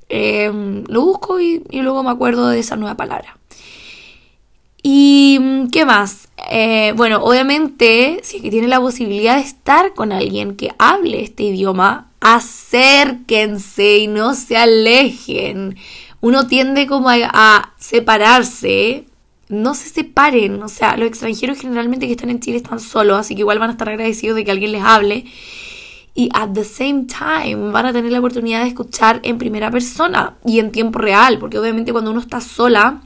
em, 0.08 0.84
lo 0.86 1.02
busco 1.02 1.40
y, 1.40 1.62
luego 1.72 2.02
me 2.02 2.10
acuerdo 2.10 2.48
de 2.48 2.60
esa 2.60 2.76
nueva 2.76 2.96
palabra. 2.96 3.35
¿Y 4.88 5.38
mm, 5.40 5.70
qué 5.70 5.84
más? 5.84 6.28
Eh, 6.48 6.92
bueno, 6.94 7.20
obviamente, 7.24 8.20
si 8.22 8.36
es 8.36 8.42
que 8.42 8.50
tienen 8.50 8.70
la 8.70 8.80
posibilidad 8.80 9.34
de 9.34 9.42
estar 9.42 9.94
con 9.94 10.12
alguien 10.12 10.54
que 10.54 10.70
hable 10.78 11.24
este 11.24 11.42
idioma, 11.42 12.12
acérquense 12.20 13.98
y 13.98 14.06
no 14.06 14.34
se 14.34 14.56
alejen. 14.56 15.76
Uno 16.20 16.46
tiende 16.46 16.86
como 16.86 17.08
a 17.10 17.74
separarse 17.80 19.06
no 19.48 19.74
se 19.74 19.88
separen, 19.88 20.62
o 20.62 20.68
sea, 20.68 20.96
los 20.96 21.08
extranjeros 21.08 21.58
generalmente 21.58 22.06
que 22.06 22.12
están 22.12 22.30
en 22.30 22.40
Chile 22.40 22.58
están 22.58 22.78
solos, 22.78 23.18
así 23.18 23.34
que 23.34 23.40
igual 23.40 23.58
van 23.58 23.70
a 23.70 23.72
estar 23.72 23.88
agradecidos 23.88 24.36
de 24.36 24.44
que 24.44 24.52
alguien 24.52 24.70
les 24.70 24.82
hable. 24.82 25.24
Y 26.14 26.28
at 26.32 26.50
the 26.50 26.64
same 26.64 27.06
time 27.06 27.72
van 27.72 27.86
a 27.86 27.92
tener 27.92 28.12
la 28.12 28.20
oportunidad 28.20 28.62
de 28.62 28.68
escuchar 28.68 29.18
en 29.24 29.38
primera 29.38 29.70
persona 29.72 30.36
y 30.44 30.60
en 30.60 30.70
tiempo 30.70 31.00
real, 31.00 31.38
porque 31.40 31.58
obviamente 31.58 31.92
cuando 31.92 32.12
uno 32.12 32.20
está 32.20 32.40
sola 32.40 33.02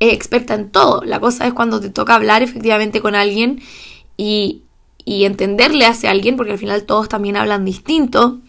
es 0.00 0.12
experta 0.12 0.54
en 0.54 0.70
todo. 0.70 1.02
La 1.04 1.20
cosa 1.20 1.46
es 1.46 1.54
cuando 1.54 1.80
te 1.80 1.90
toca 1.90 2.16
hablar 2.16 2.42
efectivamente 2.42 3.00
con 3.00 3.14
alguien 3.14 3.60
y, 4.16 4.62
y 5.04 5.24
entenderle 5.24 5.86
hacia 5.86 6.10
alguien, 6.10 6.36
porque 6.36 6.52
al 6.52 6.58
final 6.58 6.84
todos 6.84 7.08
también 7.08 7.36
hablan 7.36 7.64
distinto. 7.64 8.40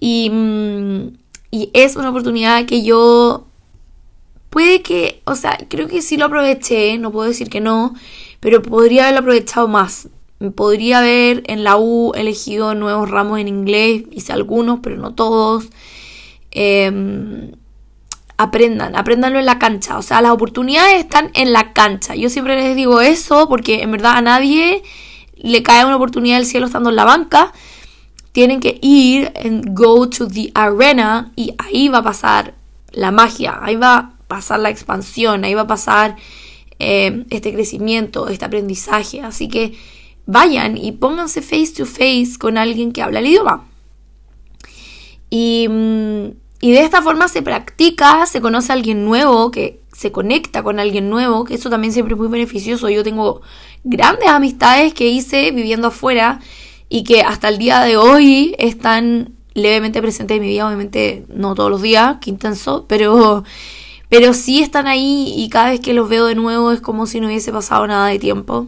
Y, 0.00 0.30
mm, 0.30 1.08
y 1.50 1.70
es 1.74 1.96
una 1.96 2.10
oportunidad 2.10 2.64
que 2.64 2.82
yo 2.82 3.48
Puede 4.50 4.82
que, 4.82 5.20
o 5.24 5.34
sea, 5.34 5.58
creo 5.68 5.88
que 5.88 6.00
sí 6.02 6.16
lo 6.16 6.26
aproveché, 6.26 6.96
no 6.98 7.12
puedo 7.12 7.28
decir 7.28 7.50
que 7.50 7.60
no, 7.60 7.94
pero 8.40 8.62
podría 8.62 9.02
haberlo 9.04 9.20
aprovechado 9.20 9.68
más. 9.68 10.08
Podría 10.54 11.00
haber 11.00 11.42
en 11.46 11.64
la 11.64 11.76
U 11.76 12.12
elegido 12.14 12.74
nuevos 12.74 13.10
ramos 13.10 13.40
en 13.40 13.48
inglés, 13.48 14.04
hice 14.10 14.32
algunos, 14.32 14.80
pero 14.80 14.96
no 14.96 15.14
todos. 15.14 15.68
Em, 16.50 17.52
aprendan, 18.38 18.96
aprendanlo 18.96 19.38
en 19.38 19.46
la 19.46 19.58
cancha. 19.58 19.98
O 19.98 20.02
sea, 20.02 20.22
las 20.22 20.32
oportunidades 20.32 20.98
están 21.00 21.30
en 21.34 21.52
la 21.52 21.72
cancha. 21.74 22.14
Yo 22.14 22.30
siempre 22.30 22.56
les 22.56 22.74
digo 22.74 23.00
eso 23.00 23.48
porque 23.48 23.82
en 23.82 23.92
verdad 23.92 24.16
a 24.16 24.22
nadie 24.22 24.82
le 25.36 25.62
cae 25.62 25.84
una 25.84 25.96
oportunidad 25.96 26.36
del 26.36 26.46
cielo 26.46 26.66
estando 26.66 26.88
en 26.88 26.96
la 26.96 27.04
banca. 27.04 27.52
Tienen 28.32 28.60
que 28.60 28.78
ir 28.80 29.32
en 29.34 29.74
go 29.74 30.08
to 30.08 30.28
the 30.28 30.50
arena 30.54 31.32
y 31.36 31.54
ahí 31.58 31.88
va 31.88 31.98
a 31.98 32.02
pasar 32.02 32.54
la 32.92 33.10
magia. 33.10 33.58
Ahí 33.60 33.76
va 33.76 34.14
pasar 34.28 34.60
la 34.60 34.70
expansión, 34.70 35.42
ahí 35.44 35.54
va 35.54 35.62
a 35.62 35.66
pasar 35.66 36.16
eh, 36.78 37.24
este 37.30 37.52
crecimiento, 37.52 38.28
este 38.28 38.44
aprendizaje. 38.44 39.22
Así 39.22 39.48
que 39.48 39.74
vayan 40.26 40.76
y 40.76 40.92
pónganse 40.92 41.42
face 41.42 41.72
to 41.76 41.86
face 41.86 42.38
con 42.38 42.56
alguien 42.58 42.92
que 42.92 43.02
habla 43.02 43.18
el 43.18 43.26
idioma. 43.26 43.66
Y, 45.30 45.66
mm, 45.68 46.26
y 46.60 46.72
de 46.72 46.80
esta 46.82 47.02
forma 47.02 47.28
se 47.28 47.42
practica, 47.42 48.26
se 48.26 48.40
conoce 48.40 48.72
a 48.72 48.74
alguien 48.74 49.04
nuevo, 49.04 49.50
que 49.50 49.80
se 49.92 50.10
conecta 50.10 50.62
con 50.62 50.80
alguien 50.80 51.08
nuevo, 51.08 51.44
que 51.44 51.54
eso 51.54 51.70
también 51.70 51.92
siempre 51.92 52.14
es 52.14 52.18
muy 52.18 52.28
beneficioso. 52.28 52.88
Yo 52.88 53.04
tengo 53.04 53.42
grandes 53.84 54.28
amistades 54.28 54.92
que 54.92 55.08
hice 55.08 55.50
viviendo 55.52 55.88
afuera 55.88 56.40
y 56.88 57.04
que 57.04 57.22
hasta 57.22 57.48
el 57.48 57.58
día 57.58 57.80
de 57.80 57.96
hoy 57.96 58.56
están 58.58 59.34
levemente 59.54 60.00
presentes 60.00 60.36
en 60.36 60.42
mi 60.42 60.48
vida, 60.48 60.66
obviamente 60.66 61.24
no 61.28 61.54
todos 61.54 61.70
los 61.70 61.82
días, 61.82 62.18
qué 62.20 62.30
intenso, 62.30 62.86
pero, 62.88 63.44
pero 64.08 64.34
sí 64.34 64.60
están 64.60 64.86
ahí 64.86 65.32
y 65.36 65.48
cada 65.48 65.70
vez 65.70 65.80
que 65.80 65.94
los 65.94 66.08
veo 66.08 66.26
de 66.26 66.34
nuevo 66.34 66.72
es 66.72 66.80
como 66.80 67.06
si 67.06 67.20
no 67.20 67.28
hubiese 67.28 67.52
pasado 67.52 67.86
nada 67.86 68.08
de 68.08 68.18
tiempo. 68.18 68.66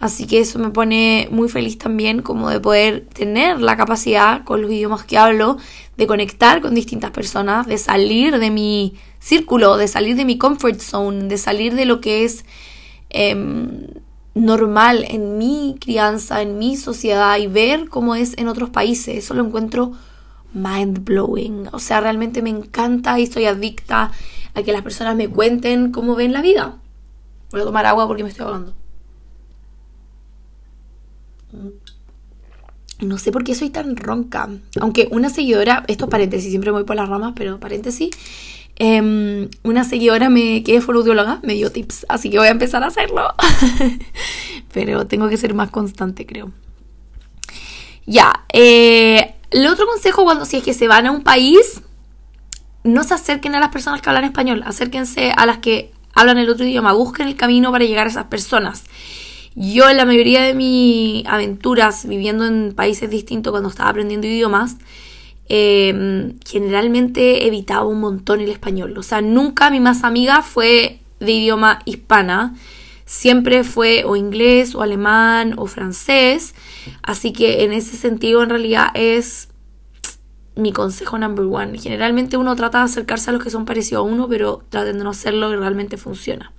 Así 0.00 0.26
que 0.26 0.40
eso 0.40 0.58
me 0.58 0.70
pone 0.70 1.28
muy 1.30 1.48
feliz 1.48 1.78
también 1.78 2.20
como 2.20 2.50
de 2.50 2.60
poder 2.60 3.06
tener 3.14 3.60
la 3.60 3.76
capacidad 3.76 4.44
con 4.44 4.60
los 4.60 4.70
idiomas 4.70 5.04
que 5.04 5.16
hablo 5.16 5.56
de 5.96 6.06
conectar 6.06 6.60
con 6.60 6.74
distintas 6.74 7.10
personas, 7.10 7.66
de 7.66 7.78
salir 7.78 8.38
de 8.38 8.50
mi 8.50 8.94
círculo, 9.20 9.76
de 9.76 9.88
salir 9.88 10.16
de 10.16 10.24
mi 10.24 10.38
comfort 10.38 10.80
zone, 10.80 11.28
de 11.28 11.38
salir 11.38 11.74
de 11.74 11.84
lo 11.84 12.00
que 12.00 12.24
es 12.24 12.44
em, 13.10 13.86
normal 14.34 15.04
en 15.08 15.38
mi 15.38 15.76
crianza, 15.80 16.42
en 16.42 16.58
mi 16.58 16.76
sociedad 16.76 17.38
y 17.38 17.46
ver 17.46 17.88
cómo 17.88 18.14
es 18.14 18.36
en 18.38 18.48
otros 18.48 18.70
países. 18.70 19.16
Eso 19.16 19.34
lo 19.34 19.44
encuentro 19.44 19.92
mind 20.52 21.04
blowing. 21.04 21.68
O 21.72 21.78
sea, 21.78 22.00
realmente 22.00 22.42
me 22.42 22.50
encanta 22.50 23.18
y 23.18 23.24
estoy 23.24 23.46
adicta 23.46 24.10
a 24.54 24.62
que 24.62 24.72
las 24.72 24.82
personas 24.82 25.16
me 25.16 25.28
cuenten 25.28 25.92
cómo 25.92 26.14
ven 26.14 26.32
la 26.32 26.42
vida. 26.42 26.78
Voy 27.50 27.60
a 27.60 27.64
tomar 27.64 27.86
agua 27.86 28.06
porque 28.06 28.22
me 28.22 28.30
estoy 28.30 28.46
ahogando. 28.46 28.74
No 33.00 33.18
sé 33.18 33.32
por 33.32 33.44
qué 33.44 33.54
soy 33.54 33.70
tan 33.70 33.96
ronca. 33.96 34.48
Aunque 34.80 35.08
una 35.10 35.28
seguidora, 35.30 35.84
esto 35.88 36.04
es 36.04 36.10
paréntesis, 36.10 36.50
siempre 36.50 36.70
voy 36.70 36.84
por 36.84 36.96
las 36.96 37.08
ramas, 37.08 37.32
pero 37.36 37.58
paréntesis. 37.58 38.10
Em, 38.76 39.48
una 39.62 39.84
seguidora 39.84 40.30
me, 40.30 40.64
que 40.64 40.76
es 40.76 40.84
fonoaudióloga 40.84 41.38
me 41.44 41.54
dio 41.54 41.70
tips, 41.70 42.06
así 42.08 42.28
que 42.28 42.38
voy 42.38 42.48
a 42.48 42.50
empezar 42.50 42.82
a 42.82 42.88
hacerlo. 42.88 43.32
pero 44.72 45.06
tengo 45.06 45.28
que 45.28 45.36
ser 45.36 45.54
más 45.54 45.70
constante, 45.70 46.26
creo. 46.26 46.50
Ya, 48.06 48.44
eh, 48.52 49.34
el 49.50 49.66
otro 49.66 49.86
consejo 49.86 50.24
cuando 50.24 50.44
si 50.44 50.58
es 50.58 50.62
que 50.62 50.74
se 50.74 50.88
van 50.88 51.06
a 51.06 51.12
un 51.12 51.22
país, 51.22 51.82
no 52.82 53.04
se 53.04 53.14
acerquen 53.14 53.54
a 53.54 53.60
las 53.60 53.70
personas 53.70 54.02
que 54.02 54.10
hablan 54.10 54.24
español, 54.24 54.62
acérquense 54.66 55.30
a 55.30 55.46
las 55.46 55.58
que 55.58 55.92
hablan 56.12 56.38
el 56.38 56.48
otro 56.48 56.66
idioma, 56.66 56.92
busquen 56.92 57.28
el 57.28 57.36
camino 57.36 57.72
para 57.72 57.84
llegar 57.84 58.06
a 58.06 58.10
esas 58.10 58.26
personas. 58.26 58.84
Yo 59.56 59.88
en 59.88 59.96
la 59.96 60.04
mayoría 60.04 60.42
de 60.42 60.54
mis 60.54 61.24
aventuras 61.26 62.06
viviendo 62.06 62.44
en 62.44 62.74
países 62.74 63.08
distintos 63.08 63.52
cuando 63.52 63.68
estaba 63.68 63.90
aprendiendo 63.90 64.26
idiomas, 64.26 64.76
em, 65.48 66.38
generalmente 66.44 67.46
evitaba 67.46 67.84
un 67.84 68.00
montón 68.00 68.40
el 68.40 68.50
español. 68.50 68.96
O 68.98 69.02
sea, 69.02 69.20
nunca 69.20 69.70
mi 69.70 69.78
más 69.78 70.02
amiga 70.02 70.42
fue 70.42 71.00
de 71.20 71.32
idioma 71.32 71.80
hispana. 71.84 72.54
Siempre 73.04 73.62
fue 73.62 74.04
o 74.04 74.16
inglés 74.16 74.74
o 74.74 74.82
alemán 74.82 75.54
o 75.56 75.66
francés. 75.66 76.54
Así 77.02 77.32
que 77.32 77.64
en 77.64 77.72
ese 77.72 77.96
sentido 77.96 78.42
en 78.42 78.50
realidad 78.50 78.88
es 78.94 79.48
mi 80.56 80.72
consejo 80.72 81.18
number 81.18 81.44
one. 81.44 81.78
Generalmente 81.78 82.36
uno 82.36 82.56
trata 82.56 82.78
de 82.78 82.84
acercarse 82.84 83.30
a 83.30 83.32
los 83.32 83.42
que 83.42 83.50
son 83.50 83.64
parecidos 83.66 84.00
a 84.00 84.10
uno, 84.10 84.28
pero 84.28 84.62
traten 84.68 84.98
de 84.98 85.04
no 85.04 85.10
hacerlo 85.10 85.50
que 85.50 85.56
realmente 85.56 85.96
funciona. 85.96 86.52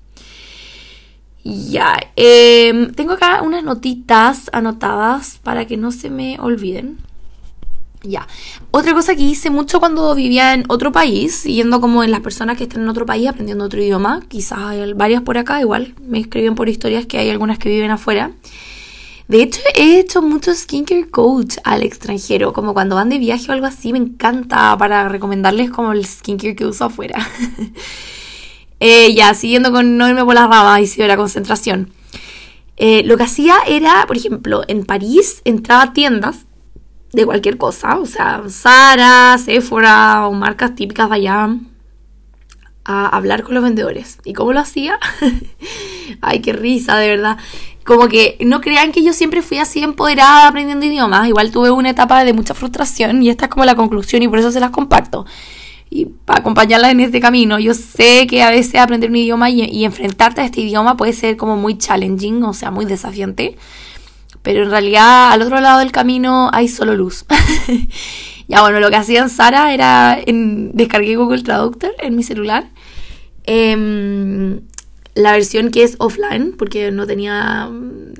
Ya, 1.48 2.00
em, 2.16 2.92
tengo 2.94 3.14
acá 3.14 3.44
unas 3.44 3.64
notitas 3.64 4.50
anotadas 4.52 5.40
para 5.44 5.66
que 5.66 5.78
no 5.78 5.92
se 5.92 6.10
me 6.10 6.40
olviden. 6.40 6.98
Ya. 8.02 8.28
Otra 8.72 8.96
cosa 8.96 9.16
que 9.16 9.22
hice 9.22 9.52
mucho 9.52 9.80
cuando 9.80 10.16
vivía 10.16 10.56
en 10.56 10.64
otro 10.70 10.92
país, 10.92 11.44
yendo 11.44 11.80
como 11.82 12.04
en 12.04 12.10
las 12.10 12.22
personas 12.22 12.58
que 12.58 12.64
están 12.64 12.82
en 12.82 12.90
otro 12.90 13.06
país 13.06 13.30
aprendiendo 13.30 13.64
otro 13.64 13.80
idioma, 13.80 14.22
quizás 14.28 14.58
hay 14.58 14.94
varias 14.94 15.22
por 15.22 15.38
acá, 15.38 15.62
igual 15.62 15.94
me 16.02 16.20
escriben 16.20 16.56
por 16.56 16.68
historias 16.68 17.06
que 17.06 17.20
hay 17.20 17.30
algunas 17.30 17.60
que 17.60 17.70
viven 17.70 17.92
afuera. 17.92 18.32
De 19.28 19.44
hecho, 19.44 19.62
he 19.76 20.00
hecho 20.00 20.24
mucho 20.24 20.52
skincare 20.56 21.12
coach 21.12 21.58
al 21.64 21.84
extranjero, 21.84 22.54
como 22.54 22.74
cuando 22.74 22.96
van 22.96 23.10
de 23.10 23.20
viaje 23.20 23.46
o 23.50 23.54
algo 23.54 23.68
así, 23.68 23.92
me 23.92 24.00
encanta 24.00 24.76
para 24.80 25.10
recomendarles 25.10 25.70
como 25.70 25.92
el 25.92 26.06
skincare 26.06 26.56
que 26.56 26.66
uso 26.66 26.86
afuera. 26.86 27.20
Eh, 28.80 29.14
ya, 29.14 29.34
siguiendo 29.34 29.72
con 29.72 29.98
no 29.98 30.08
irme 30.08 30.26
por 30.26 30.36
las 30.36 30.50
ramas 30.50 30.98
y 30.98 31.02
la 31.04 31.18
concentración. 31.18 31.92
Eh, 32.78 33.04
lo 33.06 33.18
que 33.18 33.24
hacía 33.24 33.56
era, 33.68 34.06
por 34.06 34.18
ejemplo, 34.18 34.64
en 34.68 34.86
París 34.86 35.42
entraba 35.46 35.84
a 35.84 35.94
tiendas 35.94 36.46
de 37.14 37.26
cualquier 37.26 37.58
cosa, 37.58 37.98
o 37.98 38.06
sea, 38.06 38.44
Zara, 38.50 39.38
Sephora 39.38 40.28
o 40.28 40.34
marcas 40.34 40.76
típicas 40.76 41.10
de 41.10 41.16
allá, 41.16 41.56
a 42.84 43.08
hablar 43.08 43.44
con 43.44 43.56
los 43.56 43.64
vendedores. 43.64 44.20
¿Y 44.26 44.34
cómo 44.34 44.52
lo 44.52 44.60
hacía? 44.60 45.00
Ay, 46.22 46.42
qué 46.42 46.52
risa, 46.54 46.98
de 46.98 47.08
verdad. 47.08 47.38
Como 47.86 48.10
que 48.10 48.38
no 48.42 48.62
crean 48.62 48.92
que 48.92 49.04
yo 49.04 49.14
siempre 49.14 49.42
fui 49.42 49.58
así 49.58 49.82
empoderada 49.82 50.48
aprendiendo 50.48 50.86
idiomas. 50.86 51.28
Igual 51.28 51.52
tuve 51.52 51.72
una 51.72 51.92
etapa 51.92 52.24
de 52.24 52.34
mucha 52.34 52.54
frustración 52.54 53.24
y 53.24 53.30
esta 53.30 53.46
es 53.46 53.52
como 53.52 53.66
la 53.66 53.76
conclusión 53.76 54.22
y 54.22 54.28
por 54.28 54.40
eso 54.40 54.52
se 54.52 54.60
las 54.60 54.72
comparto 54.72 55.26
y 55.90 56.06
para 56.06 56.40
acompañarlas 56.40 56.92
en 56.92 57.00
este 57.00 57.20
camino. 57.20 57.60
Yo 57.60 57.74
sé 57.74 58.28
que 58.28 58.44
a 58.44 58.50
veces 58.50 58.76
aprender 58.76 59.10
un 59.10 59.16
idioma 59.16 59.50
y, 59.50 59.86
enfrentarte 59.86 60.42
a 60.42 60.46
este 60.46 60.62
idioma 60.62 60.98
puede 60.98 61.14
ser 61.14 61.38
como 61.38 61.56
muy 61.56 61.78
challenging, 61.78 62.44
o 62.44 62.54
sea, 62.54 62.72
muy 62.72 62.86
desafiante. 62.86 63.56
Pero 64.42 64.64
en 64.64 64.72
realidad 64.72 65.32
al 65.32 65.42
otro 65.42 65.60
lado 65.60 65.80
del 65.80 65.92
camino 65.92 66.50
hay 66.54 66.68
solo 66.68 66.96
luz. 66.96 67.26
ya 68.48 68.62
bueno, 68.62 68.80
lo 68.80 68.90
que 68.90 68.96
hacía 68.96 69.22
en 69.22 69.30
Sara 69.30 69.74
era 69.74 70.20
en, 70.24 70.72
descargué 70.74 71.16
Google 71.16 71.44
Traductor 71.44 71.94
en 72.00 72.16
mi 72.16 72.24
celular. 72.24 72.68
Em, 73.46 74.62
la 75.16 75.32
versión 75.32 75.72
que 75.72 75.84
es 75.84 75.96
offline, 76.00 76.54
porque 76.58 76.92
no 76.92 77.08
tenía, 77.08 77.70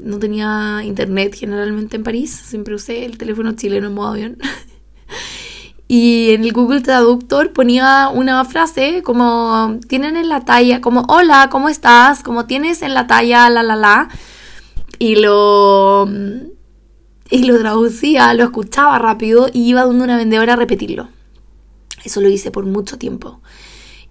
no 0.02 0.20
tenía 0.20 0.82
internet 0.84 1.36
generalmente 1.38 1.98
en 1.98 2.04
París. 2.04 2.32
Siempre 2.32 2.74
usé 2.74 3.06
el 3.06 3.18
teléfono 3.18 3.54
chileno 3.54 3.88
en 3.88 3.94
modo 3.94 4.10
avión. 4.10 4.38
y 5.88 6.32
en 6.32 6.44
el 6.44 6.52
Google 6.52 6.82
Traductor 6.82 7.54
ponía 7.54 8.10
una 8.10 8.44
frase 8.46 9.04
como 9.04 9.80
tienen 9.88 10.18
en 10.18 10.30
la 10.30 10.44
talla, 10.44 10.82
como 10.82 11.02
hola, 11.08 11.50
¿cómo 11.52 11.70
estás? 11.70 12.24
Como 12.24 12.46
tienes 12.46 12.82
en 12.82 12.94
la 12.94 13.08
talla, 13.08 13.50
la 13.50 13.62
la 13.62 13.76
la. 13.76 14.10
Y 14.98 15.18
lo, 15.18 16.08
y 17.30 17.44
lo 17.44 17.60
traducía, 17.60 18.34
lo 18.34 18.46
escuchaba 18.46 18.98
rápido 18.98 19.48
y 19.52 19.68
iba 19.70 19.84
donde 19.84 20.06
una 20.06 20.18
vendedora 20.18 20.54
a 20.54 20.56
repetirlo. 20.56 21.10
Eso 22.04 22.22
lo 22.22 22.30
hice 22.30 22.50
por 22.52 22.66
mucho 22.66 22.98
tiempo 22.98 23.42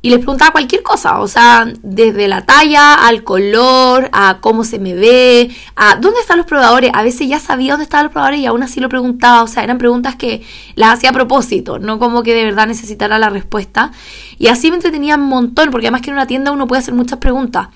y 0.04 0.10
les 0.10 0.18
preguntaba 0.18 0.52
cualquier 0.52 0.82
cosa, 0.82 1.20
o 1.20 1.26
sea, 1.26 1.66
desde 1.82 2.28
la 2.28 2.44
talla 2.44 2.92
al 2.92 3.24
color, 3.24 4.10
a 4.12 4.36
cómo 4.42 4.62
se 4.62 4.78
me 4.78 4.92
ve, 4.92 5.50
a 5.76 5.96
dónde 5.96 6.20
están 6.20 6.36
los 6.36 6.44
probadores. 6.44 6.90
A 6.92 7.02
veces 7.02 7.26
ya 7.26 7.40
sabía 7.40 7.72
dónde 7.72 7.84
estaban 7.84 8.04
los 8.04 8.12
probadores 8.12 8.40
y 8.40 8.44
aún 8.44 8.62
así 8.62 8.80
lo 8.80 8.90
preguntaba, 8.90 9.42
o 9.42 9.46
sea, 9.46 9.64
eran 9.64 9.78
preguntas 9.78 10.16
que 10.16 10.42
las 10.74 10.92
hacía 10.92 11.08
a 11.08 11.14
propósito, 11.14 11.78
no 11.78 11.98
como 11.98 12.22
que 12.22 12.34
de 12.34 12.44
verdad 12.44 12.66
necesitara 12.66 13.18
la 13.18 13.30
respuesta. 13.30 13.92
Y 14.38 14.48
así 14.48 14.68
me 14.68 14.76
entretenía 14.76 15.14
un 15.14 15.22
montón, 15.22 15.70
porque 15.70 15.86
además 15.86 16.02
que 16.02 16.10
en 16.10 16.16
una 16.16 16.26
tienda 16.26 16.52
uno 16.52 16.66
puede 16.66 16.80
hacer 16.80 16.92
muchas 16.92 17.18
preguntas. 17.18 17.68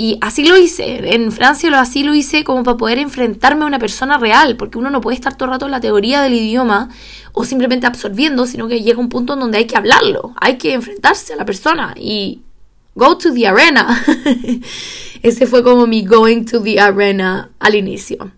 Y 0.00 0.16
así 0.22 0.48
lo 0.48 0.56
hice. 0.56 1.14
En 1.14 1.30
Francia 1.30 1.68
lo 1.68 1.76
así 1.76 2.02
lo 2.02 2.14
hice 2.14 2.42
como 2.42 2.62
para 2.62 2.78
poder 2.78 2.98
enfrentarme 2.98 3.64
a 3.64 3.66
una 3.66 3.78
persona 3.78 4.16
real, 4.16 4.56
porque 4.56 4.78
uno 4.78 4.88
no 4.88 5.02
puede 5.02 5.16
estar 5.16 5.36
todo 5.36 5.44
el 5.44 5.50
rato 5.50 5.66
en 5.66 5.72
la 5.72 5.80
teoría 5.80 6.22
del 6.22 6.32
idioma 6.32 6.88
o 7.34 7.44
simplemente 7.44 7.86
absorbiendo, 7.86 8.46
sino 8.46 8.66
que 8.66 8.80
llega 8.80 8.98
un 8.98 9.10
punto 9.10 9.34
en 9.34 9.40
donde 9.40 9.58
hay 9.58 9.66
que 9.66 9.76
hablarlo, 9.76 10.32
hay 10.40 10.56
que 10.56 10.72
enfrentarse 10.72 11.34
a 11.34 11.36
la 11.36 11.44
persona 11.44 11.92
y 11.98 12.40
go 12.94 13.18
to 13.18 13.34
the 13.34 13.46
arena. 13.46 14.02
Ese 15.22 15.46
fue 15.46 15.62
como 15.62 15.86
mi 15.86 16.02
going 16.02 16.46
to 16.46 16.62
the 16.62 16.80
arena 16.80 17.50
al 17.58 17.74
inicio. 17.74 18.32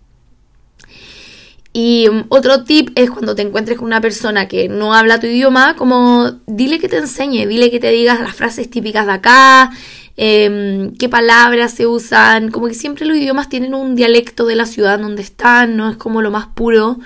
Y 1.73 2.09
um, 2.09 2.25
otro 2.29 2.65
tip 2.65 2.91
es 2.97 3.11
cuando 3.11 3.35
te 3.35 3.43
encuentres 3.43 3.79
con 3.79 3.87
una 3.87 4.01
persona 4.01 4.47
que 4.47 4.69
no 4.69 4.95
habla 4.95 5.21
tu 5.21 5.27
idioma, 5.27 5.77
como 5.77 6.33
dile 6.47 6.79
que 6.79 6.89
te 6.89 6.99
enseñe, 6.99 7.47
dile 7.47 7.71
que 7.71 7.79
te 7.81 7.91
digas 7.91 8.21
las 8.21 8.35
frases 8.35 8.69
típicas 8.69 9.07
de 9.07 9.13
acá, 9.13 9.71
Em, 10.17 10.95
qué 10.97 11.09
palabras 11.09 11.73
se 11.73 11.87
usan, 11.87 12.51
como 12.51 12.69
que 12.69 12.75
siempre 12.75 13.07
los 13.07 13.17
idiomas 13.17 13.49
tienen 13.49 13.75
un 13.75 13.95
dialecto 13.95 14.47
de 14.47 14.57
la 14.57 14.67
ciudad 14.67 14.99
donde 14.99 15.23
están, 15.23 15.77
no 15.77 15.91
es 15.91 15.97
como 15.97 16.23
lo 16.23 16.31
más 16.31 16.49
puro. 16.49 16.99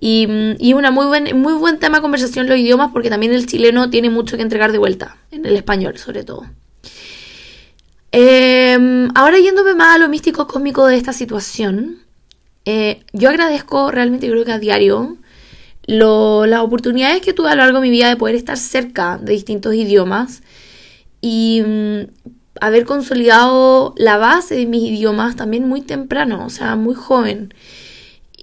Y, 0.00 0.28
y 0.58 0.74
una 0.74 0.90
muy 0.90 1.06
buen, 1.06 1.40
muy 1.40 1.54
buen 1.54 1.78
tema 1.78 1.98
de 1.98 2.02
conversación 2.02 2.48
los 2.48 2.58
idiomas 2.58 2.90
porque 2.92 3.08
también 3.08 3.32
el 3.32 3.46
chileno 3.46 3.88
tiene 3.88 4.10
mucho 4.10 4.36
que 4.36 4.42
entregar 4.42 4.72
de 4.72 4.78
vuelta, 4.78 5.16
en 5.30 5.46
el 5.46 5.56
español 5.56 5.96
sobre 5.98 6.24
todo. 6.24 6.44
Em, 8.16 9.08
ahora 9.14 9.38
yéndome 9.40 9.74
más 9.74 9.96
a 9.96 9.98
lo 9.98 10.08
místico 10.08 10.46
cósmico 10.46 10.86
de 10.86 10.96
esta 10.96 11.12
situación, 11.12 11.98
eh, 12.64 13.02
yo 13.12 13.28
agradezco 13.28 13.90
realmente, 13.90 14.28
creo 14.28 14.44
que 14.44 14.52
a 14.52 14.58
diario, 14.58 15.16
las 15.86 16.60
oportunidades 16.60 17.22
que 17.22 17.32
tuve 17.32 17.48
a 17.48 17.56
lo 17.56 17.62
largo 17.62 17.78
de 17.78 17.88
mi 17.88 17.90
vida 17.90 18.08
de 18.08 18.16
poder 18.16 18.36
estar 18.36 18.56
cerca 18.56 19.18
de 19.18 19.32
distintos 19.32 19.74
idiomas 19.74 20.42
y 21.26 21.62
mm, 21.66 22.00
haber 22.60 22.84
consolidado 22.84 23.94
la 23.96 24.18
base 24.18 24.56
de 24.56 24.66
mis 24.66 24.82
idiomas 24.82 25.36
también 25.36 25.66
muy 25.66 25.80
temprano, 25.80 26.44
o 26.44 26.50
sea, 26.50 26.76
muy 26.76 26.94
joven. 26.94 27.54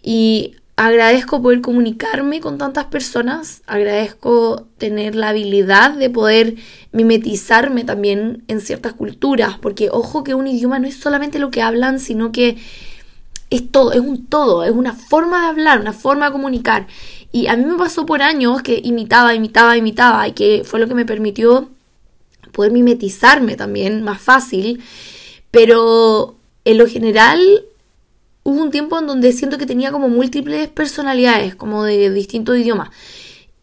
Y 0.01 0.55
agradezco 0.77 1.43
poder 1.43 1.61
comunicarme 1.61 2.41
con 2.41 2.57
tantas 2.57 2.85
personas, 2.85 3.61
agradezco 3.67 4.65
tener 4.79 5.13
la 5.13 5.29
habilidad 5.29 5.91
de 5.91 6.09
poder 6.09 6.55
mimetizarme 6.91 7.83
también 7.83 8.43
en 8.47 8.61
ciertas 8.61 8.93
culturas, 8.93 9.59
porque 9.59 9.89
ojo 9.91 10.23
que 10.23 10.33
un 10.33 10.47
idioma 10.47 10.79
no 10.79 10.87
es 10.87 10.95
solamente 10.95 11.37
lo 11.37 11.51
que 11.51 11.61
hablan, 11.61 11.99
sino 11.99 12.31
que 12.31 12.57
es 13.51 13.69
todo, 13.69 13.93
es 13.93 13.99
un 13.99 14.25
todo, 14.25 14.63
es 14.63 14.71
una 14.71 14.93
forma 14.93 15.41
de 15.41 15.47
hablar, 15.49 15.81
una 15.81 15.93
forma 15.93 16.25
de 16.25 16.31
comunicar. 16.31 16.87
Y 17.31 17.45
a 17.45 17.55
mí 17.55 17.63
me 17.63 17.77
pasó 17.77 18.07
por 18.07 18.23
años 18.23 18.63
que 18.63 18.81
imitaba, 18.83 19.35
imitaba, 19.35 19.77
imitaba, 19.77 20.27
y 20.27 20.31
que 20.31 20.63
fue 20.65 20.79
lo 20.79 20.87
que 20.87 20.95
me 20.95 21.05
permitió 21.05 21.69
poder 22.51 22.71
mimetizarme 22.71 23.55
también 23.55 24.03
más 24.03 24.21
fácil, 24.21 24.81
pero 25.51 26.35
en 26.65 26.77
lo 26.77 26.87
general 26.87 27.65
hubo 28.43 28.61
un 28.61 28.71
tiempo 28.71 28.99
en 28.99 29.07
donde 29.07 29.31
siento 29.33 29.57
que 29.57 29.65
tenía 29.65 29.91
como 29.91 30.09
múltiples 30.09 30.69
personalidades, 30.69 31.55
como 31.55 31.83
de 31.83 32.09
distintos 32.09 32.57
idiomas. 32.57 32.89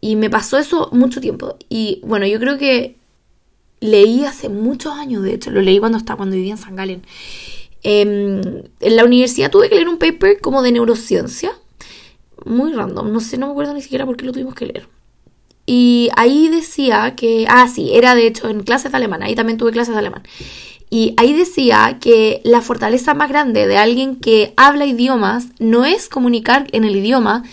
Y 0.01 0.15
me 0.15 0.29
pasó 0.29 0.57
eso 0.57 0.89
mucho 0.91 1.19
tiempo. 1.19 1.57
Y 1.67 2.01
bueno, 2.03 2.25
yo 2.25 2.39
creo 2.39 2.57
que 2.57 2.95
leí 3.81 4.25
hace 4.25 4.49
muchos 4.49 4.93
años, 4.93 5.23
de 5.23 5.33
hecho, 5.33 5.51
lo 5.51 5.61
leí 5.61 5.79
cuando 5.79 5.97
estaba, 5.97 6.17
cuando 6.17 6.35
vivía 6.35 6.53
en 6.53 6.57
San 6.57 6.75
Galen. 6.75 7.03
Em, 7.83 8.41
en 8.79 8.95
la 8.95 9.05
universidad 9.05 9.51
tuve 9.51 9.69
que 9.69 9.75
leer 9.75 9.89
un 9.89 9.97
paper 9.97 10.39
como 10.41 10.61
de 10.61 10.71
neurociencia. 10.71 11.51
Muy 12.45 12.73
random, 12.73 13.11
no 13.11 13.19
sé, 13.19 13.37
no 13.37 13.47
me 13.47 13.51
acuerdo 13.51 13.73
ni 13.73 13.81
siquiera 13.81 14.05
por 14.05 14.15
qué 14.15 14.25
lo 14.25 14.31
tuvimos 14.31 14.55
que 14.55 14.65
leer. 14.67 14.87
Y 15.71 16.09
ahí 16.15 16.47
decía 16.47 17.13
que, 17.15 17.45
ah, 17.47 17.67
sí, 17.67 17.91
era 17.93 18.15
de 18.15 18.25
hecho 18.25 18.49
en 18.49 18.63
clases 18.63 18.91
de 18.91 18.97
alemán, 18.97 19.21
ahí 19.21 19.35
también 19.35 19.59
tuve 19.59 19.71
clases 19.71 19.93
de 19.93 19.99
alemán. 19.99 20.23
Y 20.89 21.13
ahí 21.17 21.31
decía 21.31 21.99
que 22.01 22.41
la 22.43 22.61
fortaleza 22.61 23.13
más 23.13 23.29
grande 23.29 23.67
de 23.67 23.77
alguien 23.77 24.15
que 24.15 24.51
habla 24.57 24.87
idiomas 24.87 25.49
no 25.59 25.85
es 25.85 26.09
comunicar 26.09 26.65
en 26.71 26.85
el 26.85 26.95
idioma, 26.95 27.43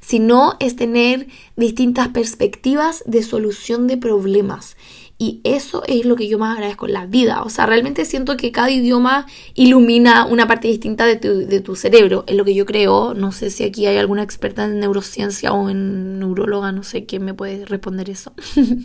sino 0.00 0.56
es 0.60 0.76
tener 0.76 1.26
distintas 1.56 2.08
perspectivas 2.08 3.02
de 3.04 3.22
solución 3.22 3.86
de 3.86 3.98
problemas. 3.98 4.77
Y 5.20 5.40
eso 5.42 5.82
es 5.88 6.04
lo 6.06 6.14
que 6.14 6.28
yo 6.28 6.38
más 6.38 6.54
agradezco 6.54 6.86
en 6.86 6.92
la 6.92 7.06
vida. 7.06 7.42
O 7.42 7.50
sea, 7.50 7.66
realmente 7.66 8.04
siento 8.04 8.36
que 8.36 8.52
cada 8.52 8.70
idioma 8.70 9.26
ilumina 9.54 10.24
una 10.26 10.46
parte 10.46 10.68
distinta 10.68 11.06
de 11.06 11.16
tu, 11.16 11.46
de 11.46 11.60
tu 11.60 11.74
cerebro. 11.74 12.22
Es 12.28 12.36
lo 12.36 12.44
que 12.44 12.54
yo 12.54 12.64
creo. 12.64 13.14
No 13.14 13.32
sé 13.32 13.50
si 13.50 13.64
aquí 13.64 13.86
hay 13.86 13.96
alguna 13.96 14.22
experta 14.22 14.64
en 14.64 14.78
neurociencia 14.78 15.52
o 15.52 15.70
en 15.70 16.20
neuróloga, 16.20 16.70
no 16.70 16.84
sé 16.84 17.04
quién 17.04 17.24
me 17.24 17.34
puede 17.34 17.64
responder 17.64 18.10
eso. 18.10 18.32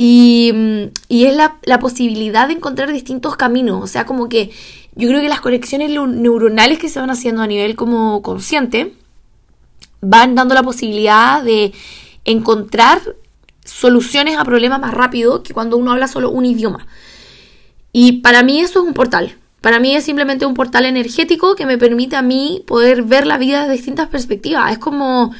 Y, 0.00 0.52
es 1.08 1.36
la, 1.36 1.80
posibilidad 1.80 2.46
de 2.46 2.54
encontrar 2.54 2.92
distintos 2.92 3.36
caminos. 3.36 3.82
O 3.82 3.88
sea, 3.88 4.06
como 4.06 4.28
que 4.28 4.50
yo 4.94 5.08
creo 5.08 5.20
que 5.20 5.28
las 5.28 5.40
conexiones 5.40 5.90
neuronales 5.90 6.78
que 6.78 6.88
se 6.88 7.00
van 7.00 7.10
haciendo 7.10 7.42
a 7.42 7.48
nivel 7.48 7.74
como 7.74 8.22
consciente 8.22 8.94
van 10.00 10.36
dando 10.36 10.54
la 10.54 10.62
posibilidad 10.62 11.42
de 11.42 11.72
encontrar 12.24 13.00
soluciones 13.68 14.36
a 14.38 14.44
problemas 14.44 14.80
más 14.80 14.94
rápido 14.94 15.42
que 15.42 15.54
cuando 15.54 15.76
uno 15.76 15.92
habla 15.92 16.08
solo 16.08 16.30
un 16.30 16.44
idioma. 16.44 16.86
Y 17.92 18.20
para 18.20 18.42
mí 18.42 18.60
eso 18.60 18.80
es 18.80 18.86
un 18.86 18.94
portal. 18.94 19.36
Para 19.60 19.80
mí 19.80 19.94
es 19.94 20.04
simplemente 20.04 20.46
un 20.46 20.54
portal 20.54 20.86
energético 20.86 21.56
que 21.56 21.66
me 21.66 21.78
permite 21.78 22.16
a 22.16 22.22
mí 22.22 22.62
poder 22.66 23.02
ver 23.02 23.26
la 23.26 23.38
vida 23.38 23.66
de 23.66 23.72
distintas 23.72 24.08
perspectivas. 24.08 24.72
Es 24.72 24.78
como 24.78 25.32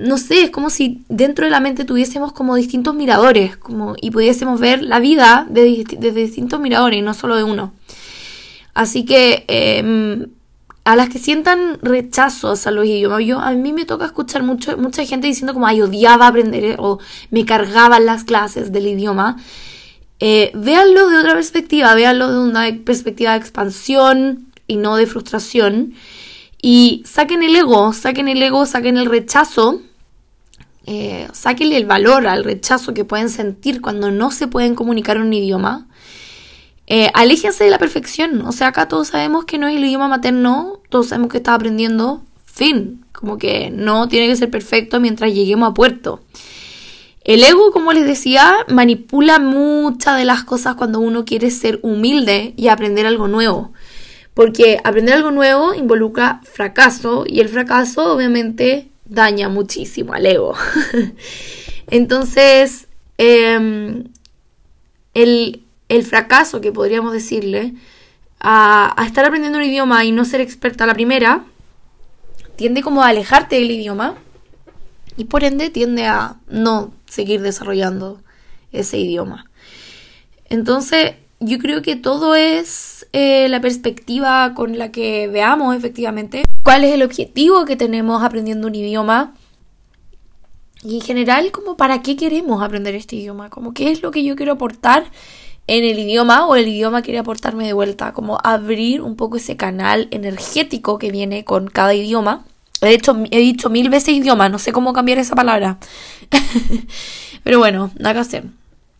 no 0.00 0.16
sé, 0.16 0.44
es 0.44 0.50
como 0.50 0.70
si 0.70 1.02
dentro 1.08 1.44
de 1.44 1.50
la 1.50 1.60
mente 1.60 1.84
tuviésemos 1.84 2.32
como 2.32 2.54
distintos 2.56 2.94
miradores 2.94 3.56
como, 3.58 3.94
y 4.00 4.10
pudiésemos 4.10 4.58
ver 4.58 4.82
la 4.82 4.98
vida 4.98 5.46
desde, 5.50 6.12
distintos 6.12 6.58
miradores 6.58 6.98
y 6.98 7.02
no 7.02 7.12
solo 7.12 7.36
de 7.36 7.44
uno. 7.44 7.72
Así 8.72 9.04
que 9.04 9.44
em, 9.46 10.28
a 10.84 10.96
las 10.96 11.08
que 11.08 11.18
sientan 11.18 11.78
rechazos 11.82 12.66
a 12.66 12.70
los 12.70 12.86
idiomas, 12.86 13.24
yo, 13.24 13.38
a 13.38 13.52
mí 13.52 13.72
me 13.72 13.84
toca 13.84 14.06
escuchar 14.06 14.42
mucho, 14.42 14.76
mucha 14.78 15.04
gente 15.04 15.26
diciendo 15.26 15.52
como, 15.52 15.66
ay, 15.66 15.82
odiaba 15.82 16.26
aprender 16.26 16.76
o 16.78 16.98
me 17.30 17.44
cargaban 17.44 18.06
las 18.06 18.24
clases 18.24 18.72
del 18.72 18.86
idioma. 18.86 19.36
Eh, 20.20 20.50
véanlo 20.54 21.08
de 21.08 21.18
otra 21.18 21.34
perspectiva, 21.34 21.94
véanlo 21.94 22.32
de 22.32 22.38
una 22.38 22.68
perspectiva 22.84 23.32
de 23.32 23.38
expansión 23.38 24.52
y 24.66 24.76
no 24.76 24.96
de 24.96 25.06
frustración. 25.06 25.94
Y 26.62 27.02
saquen 27.06 27.42
el 27.42 27.56
ego, 27.56 27.92
saquen 27.92 28.28
el 28.28 28.42
ego, 28.42 28.66
saquen 28.66 28.96
el 28.96 29.06
rechazo 29.06 29.80
eh, 30.86 31.28
el 31.60 31.86
valor 31.86 32.26
al 32.26 32.44
rechazo 32.44 32.94
que 32.94 33.04
pueden 33.04 33.28
sentir 33.28 33.80
cuando 33.80 34.10
no 34.10 34.30
se 34.30 34.48
pueden 34.48 34.74
comunicar 34.74 35.18
un 35.18 35.32
idioma. 35.32 35.86
Eh, 36.92 37.08
aléjense 37.14 37.62
de 37.62 37.70
la 37.70 37.78
perfección. 37.78 38.44
O 38.44 38.50
sea, 38.50 38.66
acá 38.66 38.88
todos 38.88 39.08
sabemos 39.08 39.44
que 39.44 39.58
no 39.58 39.68
es 39.68 39.76
el 39.76 39.84
idioma 39.84 40.08
materno, 40.08 40.80
todos 40.88 41.06
sabemos 41.06 41.30
que 41.30 41.36
está 41.36 41.54
aprendiendo. 41.54 42.24
Fin. 42.44 43.04
Como 43.12 43.38
que 43.38 43.70
no 43.70 44.08
tiene 44.08 44.26
que 44.26 44.34
ser 44.34 44.50
perfecto 44.50 44.98
mientras 44.98 45.32
lleguemos 45.32 45.70
a 45.70 45.74
puerto. 45.74 46.20
El 47.22 47.44
ego, 47.44 47.70
como 47.70 47.92
les 47.92 48.06
decía, 48.06 48.66
manipula 48.66 49.38
muchas 49.38 50.18
de 50.18 50.24
las 50.24 50.42
cosas 50.42 50.74
cuando 50.74 50.98
uno 50.98 51.24
quiere 51.24 51.52
ser 51.52 51.78
humilde 51.82 52.54
y 52.56 52.66
aprender 52.66 53.06
algo 53.06 53.28
nuevo. 53.28 53.72
Porque 54.34 54.80
aprender 54.82 55.14
algo 55.14 55.30
nuevo 55.30 55.74
involucra 55.74 56.40
fracaso 56.42 57.24
y 57.24 57.38
el 57.38 57.48
fracaso 57.48 58.14
obviamente 58.14 58.88
daña 59.04 59.48
muchísimo 59.48 60.12
al 60.12 60.26
ego. 60.26 60.54
Entonces, 61.86 62.88
em, 63.16 64.08
el, 65.14 65.62
fracaso 66.04 66.60
que 66.60 66.72
podríamos 66.72 67.12
decirle 67.12 67.74
a, 68.40 68.94
estar 69.06 69.24
aprendiendo 69.24 69.58
un 69.58 69.64
idioma 69.64 70.04
y 70.04 70.12
no 70.12 70.24
ser 70.24 70.40
experta 70.40 70.84
a 70.84 70.86
la 70.86 70.94
primera, 70.94 71.44
tiende 72.56 72.82
como 72.82 73.02
a 73.02 73.08
alejarte 73.08 73.56
del 73.56 73.70
idioma 73.70 74.14
y 75.16 75.24
por 75.24 75.44
ende 75.44 75.70
tiende 75.70 76.06
a 76.06 76.36
no 76.48 76.92
seguir 77.06 77.42
desarrollando 77.42 78.22
ese 78.72 78.98
idioma. 78.98 79.50
Entonces, 80.48 81.14
yo 81.40 81.58
creo 81.58 81.82
que 81.82 81.96
todo 81.96 82.34
es 82.34 83.06
eh, 83.12 83.48
la 83.48 83.60
perspectiva 83.60 84.54
con 84.54 84.78
la 84.78 84.92
que 84.92 85.28
veamos 85.28 85.74
efectivamente 85.74 86.44
cuál 86.62 86.84
es 86.84 86.92
el 86.92 87.02
objetivo 87.02 87.64
que 87.64 87.76
tenemos 87.76 88.22
aprendiendo 88.22 88.66
un 88.66 88.74
idioma 88.74 89.34
y 90.82 90.96
en 90.96 91.00
general 91.00 91.50
como 91.50 91.76
para 91.76 92.02
qué 92.02 92.16
queremos 92.16 92.62
aprender 92.62 92.94
este 92.94 93.16
idioma, 93.16 93.50
como 93.50 93.74
qué 93.74 93.90
es 93.90 94.02
lo 94.02 94.10
que 94.10 94.24
yo 94.24 94.36
quiero 94.36 94.52
aportar 94.52 95.04
en 95.70 95.84
el 95.84 96.00
idioma 96.00 96.46
o 96.46 96.56
el 96.56 96.66
idioma 96.66 97.00
quiere 97.00 97.20
aportarme 97.20 97.64
de 97.64 97.72
vuelta, 97.72 98.12
como 98.12 98.40
abrir 98.42 99.02
un 99.02 99.14
poco 99.14 99.36
ese 99.36 99.56
canal 99.56 100.08
energético 100.10 100.98
que 100.98 101.12
viene 101.12 101.44
con 101.44 101.68
cada 101.68 101.94
idioma. 101.94 102.44
De 102.80 102.92
hecho, 102.92 103.16
he 103.30 103.38
dicho 103.38 103.70
mil 103.70 103.88
veces 103.88 104.14
idioma, 104.14 104.48
no 104.48 104.58
sé 104.58 104.72
cómo 104.72 104.92
cambiar 104.92 105.18
esa 105.18 105.36
palabra. 105.36 105.78
Pero 107.44 107.60
bueno, 107.60 107.92
nada 108.00 108.14
que 108.14 108.20
hacer. 108.20 108.44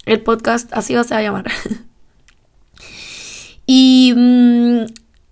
El 0.06 0.20
podcast 0.20 0.72
así 0.72 0.94
va 0.94 1.00
a 1.00 1.22
llamar. 1.22 1.50
Y, 3.72 4.12
mm, 4.16 4.86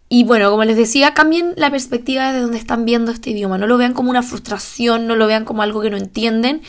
y 0.08 0.22
bueno, 0.22 0.48
como 0.52 0.62
les 0.62 0.76
decía, 0.76 1.12
cambien 1.12 1.54
la 1.56 1.72
perspectiva 1.72 2.32
de 2.32 2.38
donde 2.38 2.58
están 2.58 2.84
viendo 2.84 3.10
este 3.10 3.30
idioma. 3.30 3.58
No 3.58 3.66
lo 3.66 3.76
vean 3.78 3.94
como 3.94 4.10
una 4.10 4.22
frustración, 4.22 5.08
no 5.08 5.16
lo 5.16 5.26
vean 5.26 5.44
como 5.44 5.62
algo 5.62 5.80
que 5.80 5.90
no 5.90 5.96
entienden, 5.96 6.62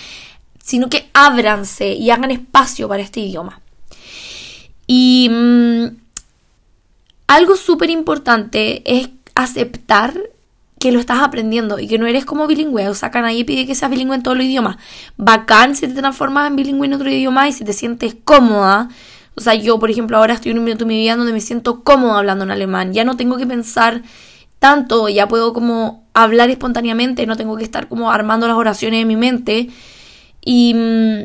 sino 0.64 0.90
que 0.90 1.12
ábranse 1.14 1.94
y 1.94 2.10
hagan 2.10 2.32
espacio 2.32 2.88
para 2.88 3.04
este 3.04 3.20
idioma. 3.20 3.62
Y 4.92 5.30
mm, 5.30 5.86
algo 7.28 7.56
súper 7.56 7.92
importante 7.92 8.82
es 8.86 9.10
aceptar 9.36 10.20
que 10.80 10.92
lo 10.92 11.00
estás 11.00 11.20
aprendiendo 11.20 11.78
y 11.78 11.88
que 11.88 12.00
no 12.00 12.08
eres 12.08 12.26
como 12.26 12.48
bilingüe. 12.48 12.88
O 12.90 12.96
sea, 12.96 13.12
que 13.12 13.22
nadie 13.22 13.46
pide 13.46 13.68
que 13.68 13.76
seas 13.76 13.92
bilingüe 13.92 14.16
en 14.16 14.24
todos 14.24 14.36
los 14.36 14.48
idiomas. 14.48 14.78
Bacán 15.16 15.76
si 15.76 15.88
te 15.88 15.94
transformas 15.94 16.48
en 16.48 16.56
bilingüe 16.56 16.88
en 16.88 16.94
otro 16.94 17.12
idioma 17.12 17.48
y 17.48 17.54
si 17.54 17.64
te 17.64 17.74
sientes 17.74 18.16
cómoda 18.24 18.90
o 19.40 19.42
sea, 19.42 19.56
yo, 19.56 19.80
por 19.80 19.90
ejemplo, 19.90 20.18
ahora 20.18 20.34
estoy 20.34 20.52
en 20.52 20.58
un 20.58 20.66
minuto 20.66 20.84
de 20.84 20.90
mi 20.90 21.00
vida 21.00 21.16
donde 21.16 21.32
me 21.32 21.40
siento 21.40 21.82
cómodo 21.82 22.16
hablando 22.16 22.44
en 22.44 22.52
alemán. 22.52 22.92
Ya 22.92 23.06
no 23.06 23.16
tengo 23.16 23.38
que 23.38 23.48
pensar 23.48 24.02
tanto, 24.60 25.08
ya 25.08 25.30
puedo 25.30 25.54
como 25.54 26.04
hablar 26.14 26.50
espontáneamente, 26.50 27.26
no 27.26 27.38
tengo 27.38 27.56
que 27.56 27.64
estar 27.64 27.88
como 27.88 28.12
armando 28.12 28.50
las 28.50 28.58
oraciones 28.58 29.02
en 29.02 29.08
mi 29.08 29.16
mente. 29.16 29.70
Y, 30.44 30.74
mm, 30.74 31.24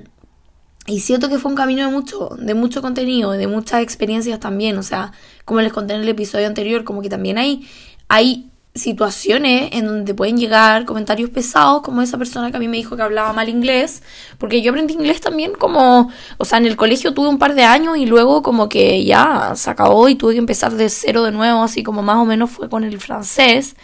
y 0.86 1.00
siento 1.00 1.28
que 1.28 1.38
fue 1.38 1.50
un 1.50 1.56
camino 1.56 1.86
de 1.86 1.90
mucho, 1.90 2.30
de 2.38 2.54
mucho 2.54 2.82
contenido, 2.82 3.32
de 3.32 3.46
muchas 3.46 3.82
experiencias 3.82 4.38
también. 4.38 4.76
O 4.76 4.82
sea, 4.82 5.12
como 5.44 5.60
les 5.60 5.72
conté 5.72 5.94
en 5.94 6.02
el 6.02 6.08
episodio 6.08 6.46
anterior, 6.46 6.84
como 6.84 7.00
que 7.00 7.08
también 7.08 7.38
hay, 7.38 7.66
hay 8.08 8.50
situaciones 8.74 9.70
en 9.72 9.86
donde 9.86 10.14
pueden 10.14 10.36
llegar 10.36 10.84
comentarios 10.84 11.30
pesados, 11.30 11.82
como 11.82 12.02
esa 12.02 12.18
persona 12.18 12.50
que 12.50 12.56
a 12.56 12.60
mí 12.60 12.68
me 12.68 12.76
dijo 12.76 12.96
que 12.96 13.02
hablaba 13.02 13.32
mal 13.32 13.48
inglés, 13.48 14.02
porque 14.36 14.62
yo 14.62 14.72
aprendí 14.72 14.94
inglés 14.94 15.20
también 15.20 15.52
como, 15.52 16.10
o 16.38 16.44
sea, 16.44 16.58
en 16.58 16.66
el 16.66 16.76
colegio 16.76 17.14
tuve 17.14 17.28
un 17.28 17.38
par 17.38 17.54
de 17.54 17.62
años 17.62 17.96
y 17.96 18.04
luego 18.04 18.42
como 18.42 18.68
que 18.68 19.04
ya 19.04 19.52
se 19.54 19.70
acabó 19.70 20.08
y 20.08 20.16
tuve 20.16 20.32
que 20.32 20.40
empezar 20.40 20.74
de 20.74 20.88
cero 20.88 21.22
de 21.22 21.30
nuevo, 21.30 21.62
así 21.62 21.82
como 21.84 22.02
más 22.02 22.16
o 22.16 22.24
menos 22.24 22.50
fue 22.50 22.68
con 22.68 22.84
el 22.84 22.98
francés. 23.00 23.76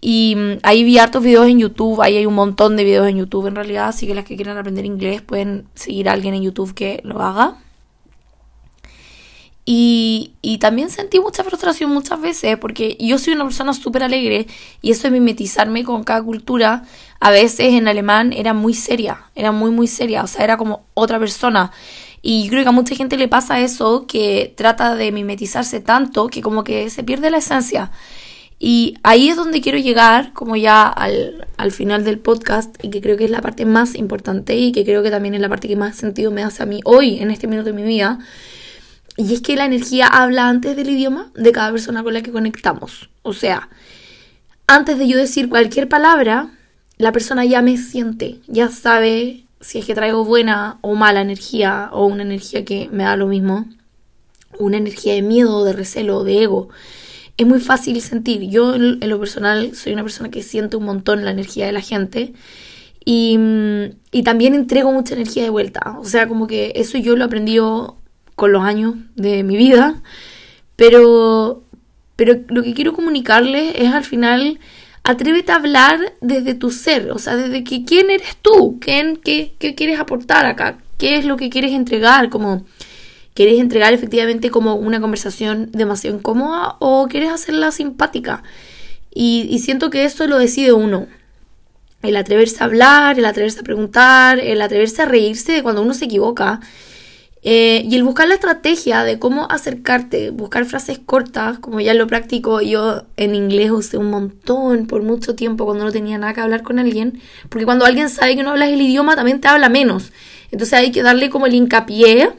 Y 0.00 0.34
mm, 0.36 0.58
ahí 0.62 0.84
vi 0.84 0.98
hartos 0.98 1.22
videos 1.22 1.46
en 1.46 1.58
YouTube, 1.58 2.00
ahí 2.00 2.16
hay 2.16 2.26
un 2.26 2.34
montón 2.34 2.76
de 2.76 2.84
videos 2.84 3.08
en 3.08 3.16
YouTube 3.18 3.46
en 3.46 3.54
realidad, 3.54 3.88
así 3.88 4.06
que 4.06 4.14
las 4.14 4.24
que 4.24 4.36
quieran 4.36 4.56
aprender 4.56 4.84
inglés 4.84 5.22
pueden 5.22 5.66
seguir 5.74 6.08
a 6.08 6.12
alguien 6.12 6.34
en 6.34 6.42
YouTube 6.42 6.74
que 6.74 7.00
lo 7.04 7.20
haga. 7.20 7.56
Y, 9.66 10.32
y, 10.42 10.58
también 10.58 10.90
sentí 10.90 11.20
mucha 11.20 11.44
frustración 11.44 11.92
muchas 11.92 12.20
veces 12.20 12.56
porque 12.56 12.96
yo 12.98 13.18
soy 13.18 13.34
una 13.34 13.44
persona 13.44 13.72
súper 13.72 14.02
alegre 14.02 14.48
y 14.82 14.90
eso 14.90 15.02
de 15.02 15.12
mimetizarme 15.12 15.84
con 15.84 16.02
cada 16.02 16.22
cultura 16.22 16.82
a 17.20 17.30
veces 17.30 17.74
en 17.74 17.86
alemán 17.86 18.32
era 18.32 18.52
muy 18.52 18.74
seria, 18.74 19.26
era 19.36 19.52
muy 19.52 19.70
muy 19.70 19.86
seria, 19.86 20.24
o 20.24 20.26
sea, 20.26 20.42
era 20.42 20.56
como 20.56 20.86
otra 20.94 21.20
persona. 21.20 21.70
Y 22.22 22.48
creo 22.48 22.62
que 22.62 22.68
a 22.68 22.72
mucha 22.72 22.94
gente 22.96 23.16
le 23.16 23.28
pasa 23.28 23.60
eso, 23.60 24.06
que 24.06 24.52
trata 24.56 24.94
de 24.94 25.12
mimetizarse 25.12 25.80
tanto 25.80 26.26
que 26.28 26.42
como 26.42 26.64
que 26.64 26.90
se 26.90 27.04
pierde 27.04 27.30
la 27.30 27.38
esencia. 27.38 27.92
Y 28.62 28.98
ahí 29.02 29.30
es 29.30 29.36
donde 29.36 29.62
quiero 29.62 29.78
llegar, 29.78 30.34
como 30.34 30.54
ya 30.54 30.86
al, 30.86 31.48
al, 31.56 31.72
final 31.72 32.04
del 32.04 32.18
podcast, 32.18 32.76
y 32.84 32.90
que 32.90 33.00
creo 33.00 33.16
que 33.16 33.24
es 33.24 33.30
la 33.30 33.40
parte 33.40 33.64
más 33.64 33.94
importante 33.94 34.54
y 34.54 34.70
que 34.70 34.84
creo 34.84 35.02
que 35.02 35.10
también 35.10 35.34
es 35.34 35.40
la 35.40 35.48
parte 35.48 35.66
que 35.66 35.76
más 35.76 35.96
sentido 35.96 36.30
me 36.30 36.44
hace 36.44 36.62
a 36.62 36.66
mí 36.66 36.80
hoy, 36.84 37.20
en 37.20 37.30
este 37.30 37.46
minuto 37.46 37.70
de 37.70 37.72
mi 37.72 37.84
vida. 37.84 38.18
Y 39.16 39.32
es 39.32 39.40
que 39.40 39.56
la 39.56 39.64
energía 39.64 40.06
habla 40.06 40.46
antes 40.48 40.76
del 40.76 40.90
idioma 40.90 41.32
de 41.34 41.52
cada 41.52 41.72
persona 41.72 42.02
con 42.02 42.12
la 42.12 42.20
que 42.20 42.32
conectamos. 42.32 43.08
O 43.22 43.32
sea, 43.32 43.70
antes 44.66 44.98
de 44.98 45.08
yo 45.08 45.16
decir 45.16 45.48
cualquier 45.48 45.88
palabra, 45.88 46.50
la 46.98 47.12
persona 47.12 47.46
ya 47.46 47.62
me 47.62 47.78
siente, 47.78 48.40
ya 48.46 48.68
sabe 48.68 49.46
si 49.62 49.78
es 49.78 49.86
que 49.86 49.94
traigo 49.94 50.24
buena 50.24 50.78
o 50.82 50.94
mala 50.94 51.22
energía 51.22 51.88
o 51.92 52.04
una 52.04 52.24
energía 52.24 52.64
que 52.64 52.90
me 52.92 53.04
da 53.04 53.16
lo 53.16 53.26
mismo, 53.26 53.66
una 54.58 54.76
energía 54.76 55.14
de 55.14 55.22
miedo, 55.22 55.64
de 55.64 55.72
recelo, 55.72 56.24
de 56.24 56.42
ego. 56.42 56.68
Es 57.40 57.46
muy 57.46 57.60
fácil 57.60 58.00
sentir. 58.02 58.50
Yo 58.50 58.74
en 58.74 59.08
lo 59.08 59.18
personal 59.18 59.74
soy 59.74 59.94
una 59.94 60.02
persona 60.02 60.30
que 60.30 60.42
siente 60.42 60.76
un 60.76 60.84
montón 60.84 61.24
la 61.24 61.30
energía 61.30 61.64
de 61.64 61.72
la 61.72 61.80
gente 61.80 62.34
y, 63.04 63.38
y 64.12 64.22
también 64.24 64.52
entrego 64.52 64.92
mucha 64.92 65.14
energía 65.14 65.44
de 65.44 65.50
vuelta. 65.50 65.96
O 65.98 66.04
sea, 66.04 66.28
como 66.28 66.46
que 66.46 66.72
eso 66.76 66.98
yo 66.98 67.16
lo 67.16 67.24
aprendí 67.24 67.56
con 68.36 68.52
los 68.52 68.62
años 68.62 68.96
de 69.14 69.42
mi 69.42 69.56
vida. 69.56 70.02
Pero, 70.76 71.62
pero 72.16 72.40
lo 72.48 72.62
que 72.62 72.74
quiero 72.74 72.92
comunicarles 72.92 73.74
es 73.76 73.90
al 73.92 74.04
final 74.04 74.58
Atrévete 75.02 75.52
a 75.52 75.56
hablar 75.56 75.98
desde 76.20 76.54
tu 76.54 76.70
ser, 76.70 77.10
o 77.10 77.18
sea, 77.18 77.34
desde 77.34 77.64
que 77.64 77.84
quién 77.84 78.10
eres 78.10 78.36
tú, 78.42 78.78
¿Quién, 78.80 79.16
qué, 79.16 79.54
qué 79.58 79.74
quieres 79.74 79.98
aportar 79.98 80.44
acá, 80.44 80.76
qué 80.98 81.16
es 81.16 81.24
lo 81.24 81.38
que 81.38 81.48
quieres 81.48 81.72
entregar, 81.72 82.28
como 82.28 82.66
quieres 83.40 83.58
entregar 83.58 83.94
efectivamente 83.94 84.50
como 84.50 84.74
una 84.74 85.00
conversación 85.00 85.70
demasiado 85.72 86.14
incómoda 86.14 86.76
o 86.78 87.08
quieres 87.08 87.30
hacerla 87.30 87.70
simpática. 87.70 88.42
Y, 89.10 89.48
y 89.50 89.60
siento 89.60 89.88
que 89.88 90.04
eso 90.04 90.26
lo 90.26 90.36
decide 90.36 90.74
uno. 90.74 91.06
El 92.02 92.16
atreverse 92.16 92.58
a 92.60 92.66
hablar, 92.66 93.18
el 93.18 93.24
atreverse 93.24 93.60
a 93.60 93.62
preguntar, 93.62 94.38
el 94.38 94.60
atreverse 94.60 95.00
a 95.00 95.06
reírse 95.06 95.52
de 95.52 95.62
cuando 95.62 95.80
uno 95.80 95.94
se 95.94 96.04
equivoca 96.04 96.60
eh, 97.42 97.86
y 97.88 97.96
el 97.96 98.02
buscar 98.02 98.28
la 98.28 98.34
estrategia 98.34 99.04
de 99.04 99.18
cómo 99.18 99.50
acercarte, 99.50 100.28
buscar 100.28 100.66
frases 100.66 100.98
cortas, 100.98 101.58
como 101.60 101.80
ya 101.80 101.94
lo 101.94 102.06
practico, 102.06 102.60
yo 102.60 103.04
en 103.16 103.34
inglés 103.34 103.70
usé 103.70 103.96
un 103.96 104.10
montón 104.10 104.86
por 104.86 105.02
mucho 105.02 105.34
tiempo 105.34 105.64
cuando 105.64 105.86
no 105.86 105.92
tenía 105.92 106.18
nada 106.18 106.34
que 106.34 106.42
hablar 106.42 106.62
con 106.62 106.78
alguien, 106.78 107.22
porque 107.48 107.64
cuando 107.64 107.86
alguien 107.86 108.10
sabe 108.10 108.36
que 108.36 108.42
no 108.42 108.50
hablas 108.50 108.68
el 108.68 108.82
idioma 108.82 109.16
también 109.16 109.40
te 109.40 109.48
habla 109.48 109.70
menos. 109.70 110.12
Entonces 110.50 110.74
hay 110.74 110.90
que 110.90 111.02
darle 111.02 111.30
como 111.30 111.46
el 111.46 111.54
hincapié 111.54 112.32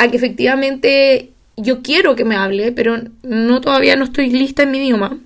a 0.00 0.10
que 0.10 0.16
efectivamente 0.16 1.32
yo 1.56 1.82
quiero 1.82 2.16
que 2.16 2.24
me 2.24 2.36
hable, 2.36 2.72
pero 2.72 2.96
no 3.22 3.60
todavía 3.60 3.96
no 3.96 4.04
estoy 4.04 4.30
lista 4.30 4.62
en 4.62 4.70
mi 4.70 4.78
idioma. 4.78 5.18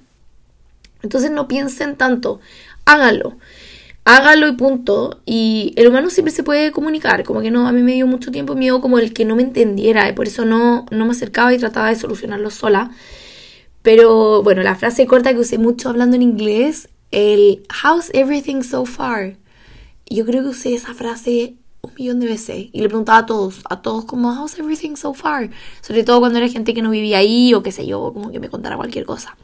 Entonces 1.02 1.30
no 1.30 1.48
piensen 1.48 1.96
tanto, 1.96 2.40
hágalo 2.84 3.36
hágalo 4.04 4.48
y 4.48 4.52
punto. 4.52 5.20
Y 5.26 5.72
el 5.76 5.88
humano 5.88 6.10
siempre 6.10 6.32
se 6.32 6.42
puede 6.42 6.72
comunicar, 6.72 7.24
como 7.24 7.40
que 7.40 7.50
no, 7.50 7.66
a 7.66 7.72
mí 7.72 7.82
me 7.82 7.92
dio 7.92 8.06
mucho 8.06 8.30
tiempo 8.30 8.54
miedo 8.54 8.80
como 8.80 8.98
el 8.98 9.12
que 9.12 9.24
no 9.24 9.36
me 9.36 9.42
entendiera, 9.42 10.08
y 10.08 10.12
por 10.12 10.26
eso 10.28 10.44
no, 10.44 10.86
no 10.90 11.04
me 11.06 11.12
acercaba 11.12 11.52
y 11.54 11.58
trataba 11.58 11.88
de 11.88 11.96
solucionarlo 11.96 12.50
sola. 12.50 12.90
Pero 13.82 14.42
bueno, 14.42 14.62
la 14.62 14.76
frase 14.76 15.06
corta 15.06 15.32
que 15.32 15.40
usé 15.40 15.58
mucho 15.58 15.88
hablando 15.88 16.16
en 16.16 16.22
inglés, 16.22 16.88
el 17.10 17.62
How's 17.82 18.10
everything 18.14 18.62
so 18.62 18.86
far? 18.86 19.36
Yo 20.06 20.24
creo 20.26 20.42
que 20.42 20.48
usé 20.50 20.74
esa 20.74 20.94
frase 20.94 21.54
un 21.86 21.94
millón 21.94 22.20
de 22.20 22.26
veces 22.26 22.66
y 22.72 22.80
le 22.80 22.88
preguntaba 22.88 23.18
a 23.18 23.26
todos, 23.26 23.60
a 23.68 23.82
todos 23.82 24.04
como 24.04 24.32
How's 24.32 24.58
everything 24.58 24.96
so 24.96 25.14
far? 25.14 25.50
Sobre 25.80 26.04
todo 26.04 26.20
cuando 26.20 26.38
era 26.38 26.48
gente 26.48 26.74
que 26.74 26.82
no 26.82 26.90
vivía 26.90 27.18
ahí 27.18 27.54
o 27.54 27.62
qué 27.62 27.72
sé 27.72 27.86
yo, 27.86 28.12
como 28.12 28.30
que 28.30 28.40
me 28.40 28.48
contara 28.48 28.76
cualquier 28.76 29.04
cosa. 29.04 29.36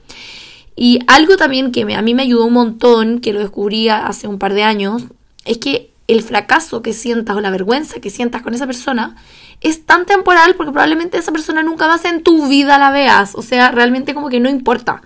Y 0.76 1.00
algo 1.06 1.36
también 1.36 1.72
que 1.72 1.82
a 1.94 2.02
mí 2.02 2.14
me 2.14 2.22
ayudó 2.22 2.46
un 2.46 2.54
montón, 2.54 3.20
que 3.20 3.32
lo 3.32 3.40
descubrí 3.40 3.88
hace 3.88 4.28
un 4.28 4.38
par 4.38 4.54
de 4.54 4.62
años, 4.62 5.04
es 5.44 5.58
que 5.58 5.90
el 6.06 6.22
fracaso 6.22 6.82
que 6.82 6.92
sientas 6.92 7.36
o 7.36 7.40
la 7.40 7.50
vergüenza 7.50 8.00
que 8.00 8.10
sientas 8.10 8.42
con 8.42 8.52
esa 8.54 8.66
persona 8.66 9.14
es 9.60 9.86
tan 9.86 10.06
temporal 10.06 10.56
porque 10.56 10.72
probablemente 10.72 11.18
esa 11.18 11.32
persona 11.32 11.62
nunca 11.62 11.86
más 11.86 12.04
en 12.04 12.22
tu 12.22 12.48
vida 12.48 12.78
la 12.78 12.90
veas. 12.90 13.34
O 13.34 13.42
sea, 13.42 13.70
realmente 13.70 14.14
como 14.14 14.28
que 14.28 14.40
no 14.40 14.48
importa. 14.48 15.02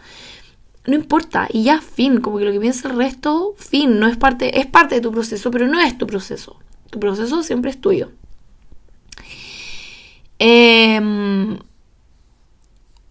No 0.86 0.94
importa. 0.94 1.48
Y 1.50 1.64
ya, 1.64 1.80
fin. 1.80 2.20
Como 2.20 2.38
que 2.38 2.44
lo 2.44 2.52
que 2.52 2.60
piensa 2.60 2.88
el 2.88 2.96
resto, 2.96 3.54
fin. 3.58 3.98
No 3.98 4.06
es 4.06 4.16
parte, 4.16 4.60
es 4.60 4.66
parte 4.66 4.96
de 4.96 5.00
tu 5.00 5.12
proceso, 5.12 5.50
pero 5.50 5.66
no 5.66 5.80
es 5.80 5.98
tu 5.98 6.06
proceso. 6.06 6.56
Tu 6.94 7.00
proceso 7.00 7.42
siempre 7.42 7.72
es 7.72 7.80
tuyo. 7.80 8.12
Em, 10.38 11.58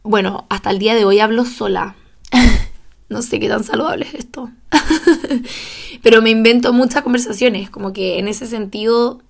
bueno, 0.04 0.46
hasta 0.48 0.70
el 0.70 0.80
día 0.80 0.96
de 0.96 1.04
hoy 1.04 1.20
hablo 1.20 1.44
sola. 1.44 1.98
no 3.10 3.22
sé 3.22 3.42
qué 3.42 3.50
tan 3.50 3.66
saludable 3.66 4.06
es 4.06 4.14
esto. 4.14 4.50
Pero 6.02 6.22
me 6.22 6.30
invento 6.30 6.72
muchas 6.72 7.02
conversaciones, 7.02 7.70
como 7.70 7.92
que 7.92 8.20
en 8.20 8.30
ese 8.30 8.48
sentido 8.48 9.22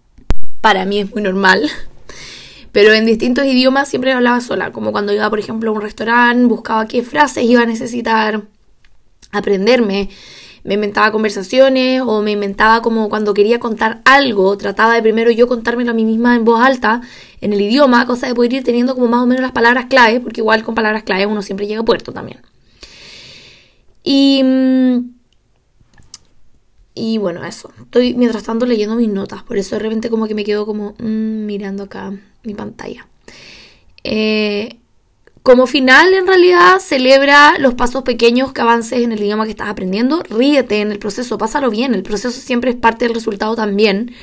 para 0.61 0.85
mí 0.85 0.99
es 0.99 1.11
muy 1.11 1.23
normal. 1.23 1.67
Pero 2.71 2.93
en 2.93 3.07
distintos 3.07 3.47
idiomas 3.47 3.89
siempre 3.89 4.11
hablaba 4.11 4.39
sola, 4.39 4.71
como 4.71 4.91
cuando 4.91 5.13
iba, 5.13 5.27
por 5.31 5.39
ejemplo, 5.39 5.71
a 5.71 5.73
un 5.73 5.81
restaurante, 5.81 6.45
buscaba 6.45 6.87
qué 6.87 7.01
frases 7.01 7.43
iba 7.43 7.63
a 7.63 7.65
necesitar 7.65 8.43
aprenderme. 9.31 10.11
Me 10.63 10.75
inventaba 10.75 11.11
conversaciones 11.11 12.01
o 12.05 12.21
me 12.21 12.31
inventaba 12.31 12.81
como 12.81 13.09
cuando 13.09 13.33
quería 13.33 13.59
contar 13.59 14.01
algo, 14.05 14.57
trataba 14.57 14.93
de 14.95 15.01
primero 15.01 15.29
yo 15.29 15.47
contármelo 15.47 15.91
a 15.91 15.93
mí 15.93 16.05
misma 16.05 16.35
en 16.35 16.45
voz 16.45 16.61
alta, 16.61 17.01
en 17.41 17.51
el 17.51 17.61
idioma, 17.61 18.05
cosa 18.05 18.27
de 18.27 18.35
poder 18.35 18.53
ir 18.53 18.63
teniendo 18.63 18.95
como 18.95 19.07
más 19.07 19.21
o 19.21 19.25
menos 19.25 19.41
las 19.41 19.51
palabras 19.51 19.85
clave, 19.87 20.21
porque 20.21 20.41
igual 20.41 20.63
con 20.63 20.73
palabras 20.73 21.03
clave 21.03 21.25
uno 21.25 21.41
siempre 21.41 21.67
llega 21.67 21.81
a 21.81 21.85
puerto 21.85 22.13
también. 22.13 22.39
Y, 24.03 24.43
y 26.93 27.17
bueno, 27.17 27.43
eso. 27.45 27.71
Estoy 27.81 28.13
mientras 28.13 28.43
tanto 28.43 28.65
leyendo 28.65 28.95
mis 28.95 29.09
notas. 29.09 29.43
Por 29.43 29.57
eso 29.57 29.75
de 29.75 29.79
repente 29.79 30.09
como 30.09 30.27
que 30.27 30.35
me 30.35 30.43
quedo 30.43 30.65
como 30.65 30.95
mm, 30.99 31.45
mirando 31.45 31.83
acá 31.83 32.13
mi 32.43 32.53
pantalla. 32.53 33.07
Eh, 34.03 34.77
como 35.43 35.67
final, 35.67 36.13
en 36.13 36.25
realidad, 36.25 36.79
celebra 36.79 37.57
los 37.59 37.73
pasos 37.73 38.03
pequeños 38.03 38.53
que 38.53 38.61
avances 38.61 39.01
en 39.01 39.11
el 39.11 39.21
idioma 39.21 39.43
que 39.43 39.51
estás 39.51 39.67
aprendiendo. 39.67 40.23
Ríete 40.29 40.79
en 40.79 40.93
el 40.93 40.99
proceso, 40.99 41.37
pásalo 41.37 41.69
bien. 41.69 41.93
El 41.93 42.01
proceso 42.01 42.31
siempre 42.31 42.71
es 42.71 42.77
parte 42.77 43.05
del 43.05 43.13
resultado 43.13 43.53
también. 43.53 44.13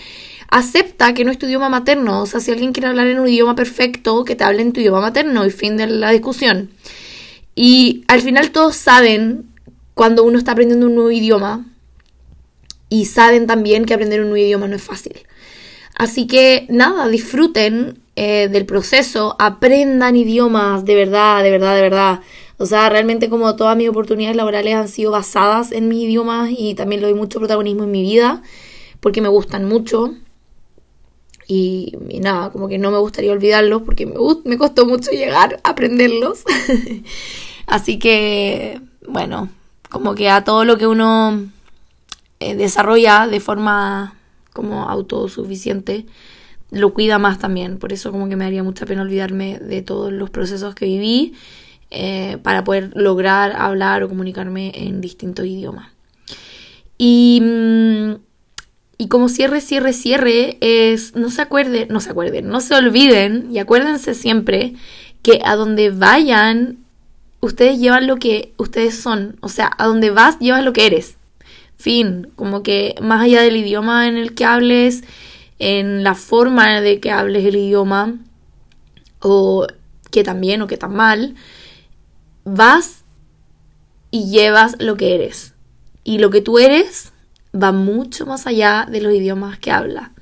Acepta 0.48 1.12
que 1.12 1.26
no 1.26 1.30
es 1.30 1.38
tu 1.38 1.44
idioma 1.44 1.68
materno. 1.68 2.22
O 2.22 2.26
sea, 2.26 2.40
si 2.40 2.50
alguien 2.50 2.72
quiere 2.72 2.88
hablar 2.88 3.06
en 3.06 3.20
un 3.20 3.28
idioma 3.28 3.54
perfecto, 3.54 4.24
que 4.24 4.34
te 4.34 4.44
hable 4.44 4.62
en 4.62 4.72
tu 4.72 4.80
idioma 4.80 5.02
materno 5.02 5.44
y 5.44 5.50
fin 5.50 5.76
de 5.76 5.88
la 5.88 6.10
discusión. 6.10 6.70
Y 7.54 8.02
al 8.08 8.22
final 8.22 8.50
todos 8.50 8.76
saben 8.76 9.44
cuando 9.92 10.24
uno 10.24 10.38
está 10.38 10.52
aprendiendo 10.52 10.86
un 10.86 10.94
nuevo 10.94 11.10
idioma 11.10 11.66
y 12.88 13.04
saben 13.04 13.46
también 13.46 13.84
que 13.84 13.92
aprender 13.92 14.22
un 14.22 14.30
nuevo 14.30 14.42
idioma 14.42 14.68
no 14.68 14.76
es 14.76 14.82
fácil. 14.82 15.20
Así 16.00 16.26
que 16.26 16.64
nada, 16.70 17.08
disfruten 17.08 17.98
eh, 18.16 18.48
del 18.48 18.64
proceso, 18.64 19.36
aprendan 19.38 20.16
idiomas 20.16 20.86
de 20.86 20.94
verdad, 20.94 21.42
de 21.42 21.50
verdad, 21.50 21.74
de 21.74 21.82
verdad. 21.82 22.20
O 22.56 22.64
sea, 22.64 22.88
realmente 22.88 23.28
como 23.28 23.54
todas 23.54 23.76
mis 23.76 23.90
oportunidades 23.90 24.34
laborales 24.34 24.74
han 24.76 24.88
sido 24.88 25.10
basadas 25.10 25.72
en 25.72 25.88
mis 25.88 26.04
idiomas 26.04 26.48
y 26.56 26.74
también 26.74 27.02
le 27.02 27.08
doy 27.08 27.18
mucho 27.18 27.38
protagonismo 27.38 27.84
en 27.84 27.90
mi 27.90 28.00
vida 28.00 28.42
porque 29.00 29.20
me 29.20 29.28
gustan 29.28 29.66
mucho. 29.66 30.14
Y, 31.46 31.92
nada, 32.18 32.48
como 32.50 32.66
que 32.66 32.78
no 32.78 32.90
me 32.90 32.98
gustaría 32.98 33.32
olvidarlos 33.32 33.82
porque 33.82 34.06
me, 34.06 34.14
me 34.46 34.56
costó 34.56 34.86
mucho 34.86 35.10
llegar 35.10 35.60
a 35.64 35.68
aprenderlos. 35.68 36.44
Así 37.66 37.98
que, 37.98 38.80
bueno, 39.06 39.50
como 39.90 40.14
que 40.14 40.30
a 40.30 40.44
todo 40.44 40.64
lo 40.64 40.78
que 40.78 40.86
uno 40.86 41.50
eh, 42.38 42.54
desarrolla 42.54 43.26
de 43.26 43.40
forma 43.40 44.16
como 44.52 44.88
autosuficiente, 44.88 46.06
lo 46.70 46.94
cuida 46.94 47.18
más 47.18 47.38
también. 47.38 47.78
Por 47.78 47.92
eso 47.92 48.12
como 48.12 48.28
que 48.28 48.36
me 48.36 48.44
haría 48.44 48.62
mucha 48.62 48.86
pena 48.86 49.02
olvidarme 49.02 49.58
de 49.58 49.82
todos 49.82 50.12
los 50.12 50.30
procesos 50.30 50.74
que 50.74 50.86
viví 50.86 51.34
eh, 51.90 52.38
para 52.42 52.64
poder 52.64 52.92
lograr 52.94 53.52
hablar 53.56 54.02
o 54.02 54.08
comunicarme 54.08 54.72
en 54.74 55.00
distintos 55.00 55.46
idiomas. 55.46 55.90
Y, 56.98 57.40
mm, 57.42 58.14
y 58.98 59.08
como 59.08 59.28
cierre, 59.28 59.60
cierre, 59.60 59.92
cierre 59.92 60.58
es, 60.60 61.16
no 61.16 61.30
se 61.30 61.42
acuerden, 61.42 61.88
no 61.88 62.00
se 62.00 62.10
acuerden, 62.10 62.48
no 62.48 62.60
se 62.60 62.74
olviden 62.74 63.48
y 63.50 63.58
acuérdense 63.58 64.14
siempre 64.14 64.74
que 65.22 65.40
a 65.44 65.56
donde 65.56 65.90
vayan 65.90 66.78
ustedes 67.40 67.78
llevan 67.80 68.06
lo 68.06 68.16
que 68.16 68.52
ustedes 68.56 69.00
son. 69.00 69.36
O 69.40 69.48
sea, 69.48 69.70
a 69.78 69.86
donde 69.86 70.10
vas 70.10 70.38
llevas 70.38 70.64
lo 70.64 70.72
que 70.72 70.86
eres. 70.86 71.16
Fin, 71.80 72.30
como 72.36 72.62
que 72.62 72.94
más 73.00 73.22
allá 73.22 73.40
del 73.40 73.56
idioma 73.56 74.06
en 74.06 74.18
el 74.18 74.34
que 74.34 74.44
hables, 74.44 75.02
en 75.58 76.04
la 76.04 76.14
forma 76.14 76.82
de 76.82 77.00
que 77.00 77.10
hables 77.10 77.46
el 77.46 77.56
idioma, 77.56 78.18
o 79.20 79.66
qué 80.10 80.22
tan 80.22 80.42
bien 80.42 80.60
o 80.60 80.66
qué 80.66 80.76
tan 80.76 80.94
mal, 80.94 81.36
vas 82.44 83.04
y 84.10 84.30
llevas 84.30 84.76
lo 84.78 84.98
que 84.98 85.14
eres. 85.14 85.54
Y 86.04 86.18
lo 86.18 86.28
que 86.28 86.42
tú 86.42 86.58
eres 86.58 87.14
va 87.54 87.72
mucho 87.72 88.26
más 88.26 88.46
allá 88.46 88.86
de 88.86 89.00
los 89.00 89.14
idiomas 89.14 89.58
que 89.58 89.70
habla. 89.70 90.12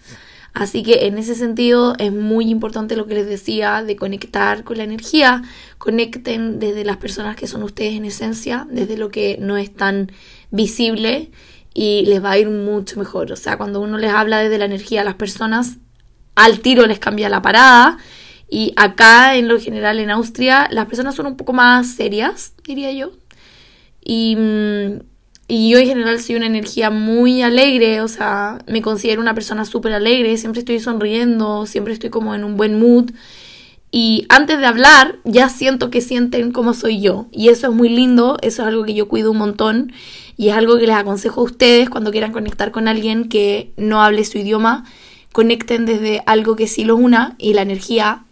Así 0.54 0.82
que 0.82 1.06
en 1.06 1.18
ese 1.18 1.34
sentido 1.34 1.94
es 1.98 2.12
muy 2.12 2.50
importante 2.50 2.96
lo 2.96 3.06
que 3.06 3.14
les 3.14 3.26
decía 3.26 3.82
de 3.82 3.96
conectar 3.96 4.64
con 4.64 4.78
la 4.78 4.84
energía. 4.84 5.42
Conecten 5.78 6.58
desde 6.58 6.84
las 6.84 6.96
personas 6.96 7.36
que 7.36 7.46
son 7.46 7.62
ustedes 7.62 7.94
en 7.94 8.04
esencia, 8.04 8.66
desde 8.70 8.96
lo 8.96 9.10
que 9.10 9.38
no 9.40 9.56
es 9.56 9.72
tan 9.72 10.10
visible 10.50 11.30
y 11.74 12.04
les 12.06 12.22
va 12.24 12.32
a 12.32 12.38
ir 12.38 12.48
mucho 12.48 12.98
mejor. 12.98 13.30
O 13.30 13.36
sea, 13.36 13.56
cuando 13.56 13.80
uno 13.80 13.98
les 13.98 14.10
habla 14.10 14.38
desde 14.38 14.58
la 14.58 14.64
energía 14.64 15.02
a 15.02 15.04
las 15.04 15.14
personas, 15.14 15.76
al 16.34 16.60
tiro 16.60 16.86
les 16.86 16.98
cambia 16.98 17.28
la 17.28 17.42
parada. 17.42 17.98
Y 18.50 18.72
acá, 18.76 19.36
en 19.36 19.46
lo 19.46 19.60
general, 19.60 20.00
en 20.00 20.10
Austria, 20.10 20.68
las 20.70 20.86
personas 20.86 21.14
son 21.14 21.26
un 21.26 21.36
poco 21.36 21.52
más 21.52 21.94
serias, 21.94 22.54
diría 22.64 22.90
yo. 22.92 23.12
Y, 24.02 24.36
mm, 24.36 25.00
y 25.50 25.70
yo 25.70 25.78
en 25.78 25.86
general 25.86 26.20
soy 26.20 26.36
una 26.36 26.46
energía 26.46 26.90
muy 26.90 27.40
alegre, 27.40 28.02
o 28.02 28.08
sea, 28.08 28.58
me 28.66 28.82
considero 28.82 29.22
una 29.22 29.32
persona 29.32 29.64
súper 29.64 29.94
alegre, 29.94 30.36
siempre 30.36 30.60
estoy 30.60 30.78
sonriendo, 30.78 31.64
siempre 31.64 31.94
estoy 31.94 32.10
como 32.10 32.34
en 32.34 32.44
un 32.44 32.58
buen 32.58 32.78
mood. 32.78 33.10
Y 33.90 34.26
antes 34.28 34.58
de 34.58 34.66
hablar, 34.66 35.16
ya 35.24 35.48
siento 35.48 35.90
que 35.90 36.02
sienten 36.02 36.52
como 36.52 36.74
soy 36.74 37.00
yo. 37.00 37.26
Y 37.32 37.48
eso 37.48 37.68
es 37.68 37.74
muy 37.74 37.88
lindo, 37.88 38.36
eso 38.42 38.60
es 38.60 38.68
algo 38.68 38.84
que 38.84 38.92
yo 38.92 39.08
cuido 39.08 39.30
un 39.30 39.38
montón. 39.38 39.92
Y 40.36 40.50
es 40.50 40.54
algo 40.54 40.76
que 40.76 40.86
les 40.86 40.96
aconsejo 40.96 41.40
a 41.40 41.44
ustedes 41.44 41.88
cuando 41.88 42.10
quieran 42.10 42.32
conectar 42.32 42.70
con 42.70 42.86
alguien 42.86 43.30
que 43.30 43.72
no 43.78 44.02
hable 44.02 44.26
su 44.26 44.36
idioma. 44.36 44.84
Conecten 45.32 45.86
desde 45.86 46.22
algo 46.26 46.56
que 46.56 46.68
sí 46.68 46.84
los 46.84 47.00
una 47.00 47.34
y 47.38 47.54
la 47.54 47.62
energía 47.62 48.24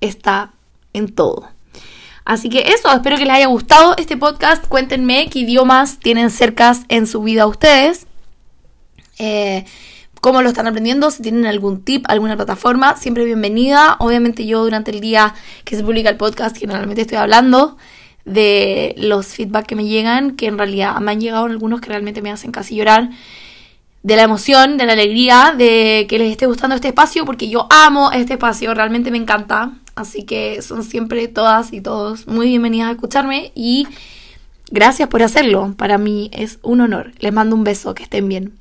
está 0.00 0.52
en 0.92 1.14
todo. 1.14 1.53
Así 2.24 2.48
que 2.48 2.72
eso, 2.72 2.90
espero 2.90 3.16
que 3.16 3.24
les 3.24 3.34
haya 3.34 3.46
gustado 3.46 3.94
este 3.98 4.16
podcast. 4.16 4.66
Cuéntenme 4.66 5.28
qué 5.28 5.40
idiomas 5.40 5.98
tienen 5.98 6.30
cercas 6.30 6.82
en 6.88 7.06
su 7.06 7.22
vida 7.22 7.46
ustedes. 7.46 8.06
Eh, 9.18 9.64
cómo 10.22 10.40
lo 10.40 10.48
están 10.48 10.66
aprendiendo, 10.66 11.10
si 11.10 11.22
tienen 11.22 11.44
algún 11.44 11.84
tip, 11.84 12.06
alguna 12.08 12.34
plataforma, 12.34 12.96
siempre 12.96 13.26
bienvenida. 13.26 13.96
Obviamente 13.98 14.46
yo 14.46 14.64
durante 14.64 14.90
el 14.90 15.00
día 15.00 15.34
que 15.64 15.76
se 15.76 15.84
publica 15.84 16.08
el 16.08 16.16
podcast 16.16 16.56
generalmente 16.56 17.02
estoy 17.02 17.18
hablando 17.18 17.76
de 18.24 18.94
los 18.96 19.26
feedback 19.26 19.66
que 19.66 19.76
me 19.76 19.84
llegan, 19.84 20.30
que 20.30 20.46
en 20.46 20.56
realidad 20.56 20.96
me 21.00 21.12
han 21.12 21.20
llegado 21.20 21.44
algunos 21.44 21.82
que 21.82 21.88
realmente 21.88 22.22
me 22.22 22.32
hacen 22.32 22.52
casi 22.52 22.74
llorar, 22.74 23.10
de 24.02 24.16
la 24.16 24.22
emoción, 24.22 24.78
de 24.78 24.86
la 24.86 24.94
alegría, 24.94 25.54
de 25.56 26.06
que 26.08 26.18
les 26.18 26.30
esté 26.30 26.46
gustando 26.46 26.74
este 26.74 26.88
espacio, 26.88 27.26
porque 27.26 27.50
yo 27.50 27.66
amo 27.68 28.10
este 28.10 28.32
espacio, 28.32 28.72
realmente 28.72 29.10
me 29.10 29.18
encanta. 29.18 29.72
Así 29.94 30.24
que 30.24 30.60
son 30.62 30.82
siempre 30.82 31.28
todas 31.28 31.72
y 31.72 31.80
todos 31.80 32.26
muy 32.26 32.48
bienvenidas 32.48 32.88
a 32.88 32.92
escucharme 32.92 33.52
y 33.54 33.86
gracias 34.70 35.08
por 35.08 35.22
hacerlo. 35.22 35.74
Para 35.76 35.98
mí 35.98 36.30
es 36.32 36.58
un 36.62 36.80
honor. 36.80 37.12
Les 37.20 37.32
mando 37.32 37.54
un 37.54 37.64
beso, 37.64 37.94
que 37.94 38.02
estén 38.02 38.28
bien. 38.28 38.54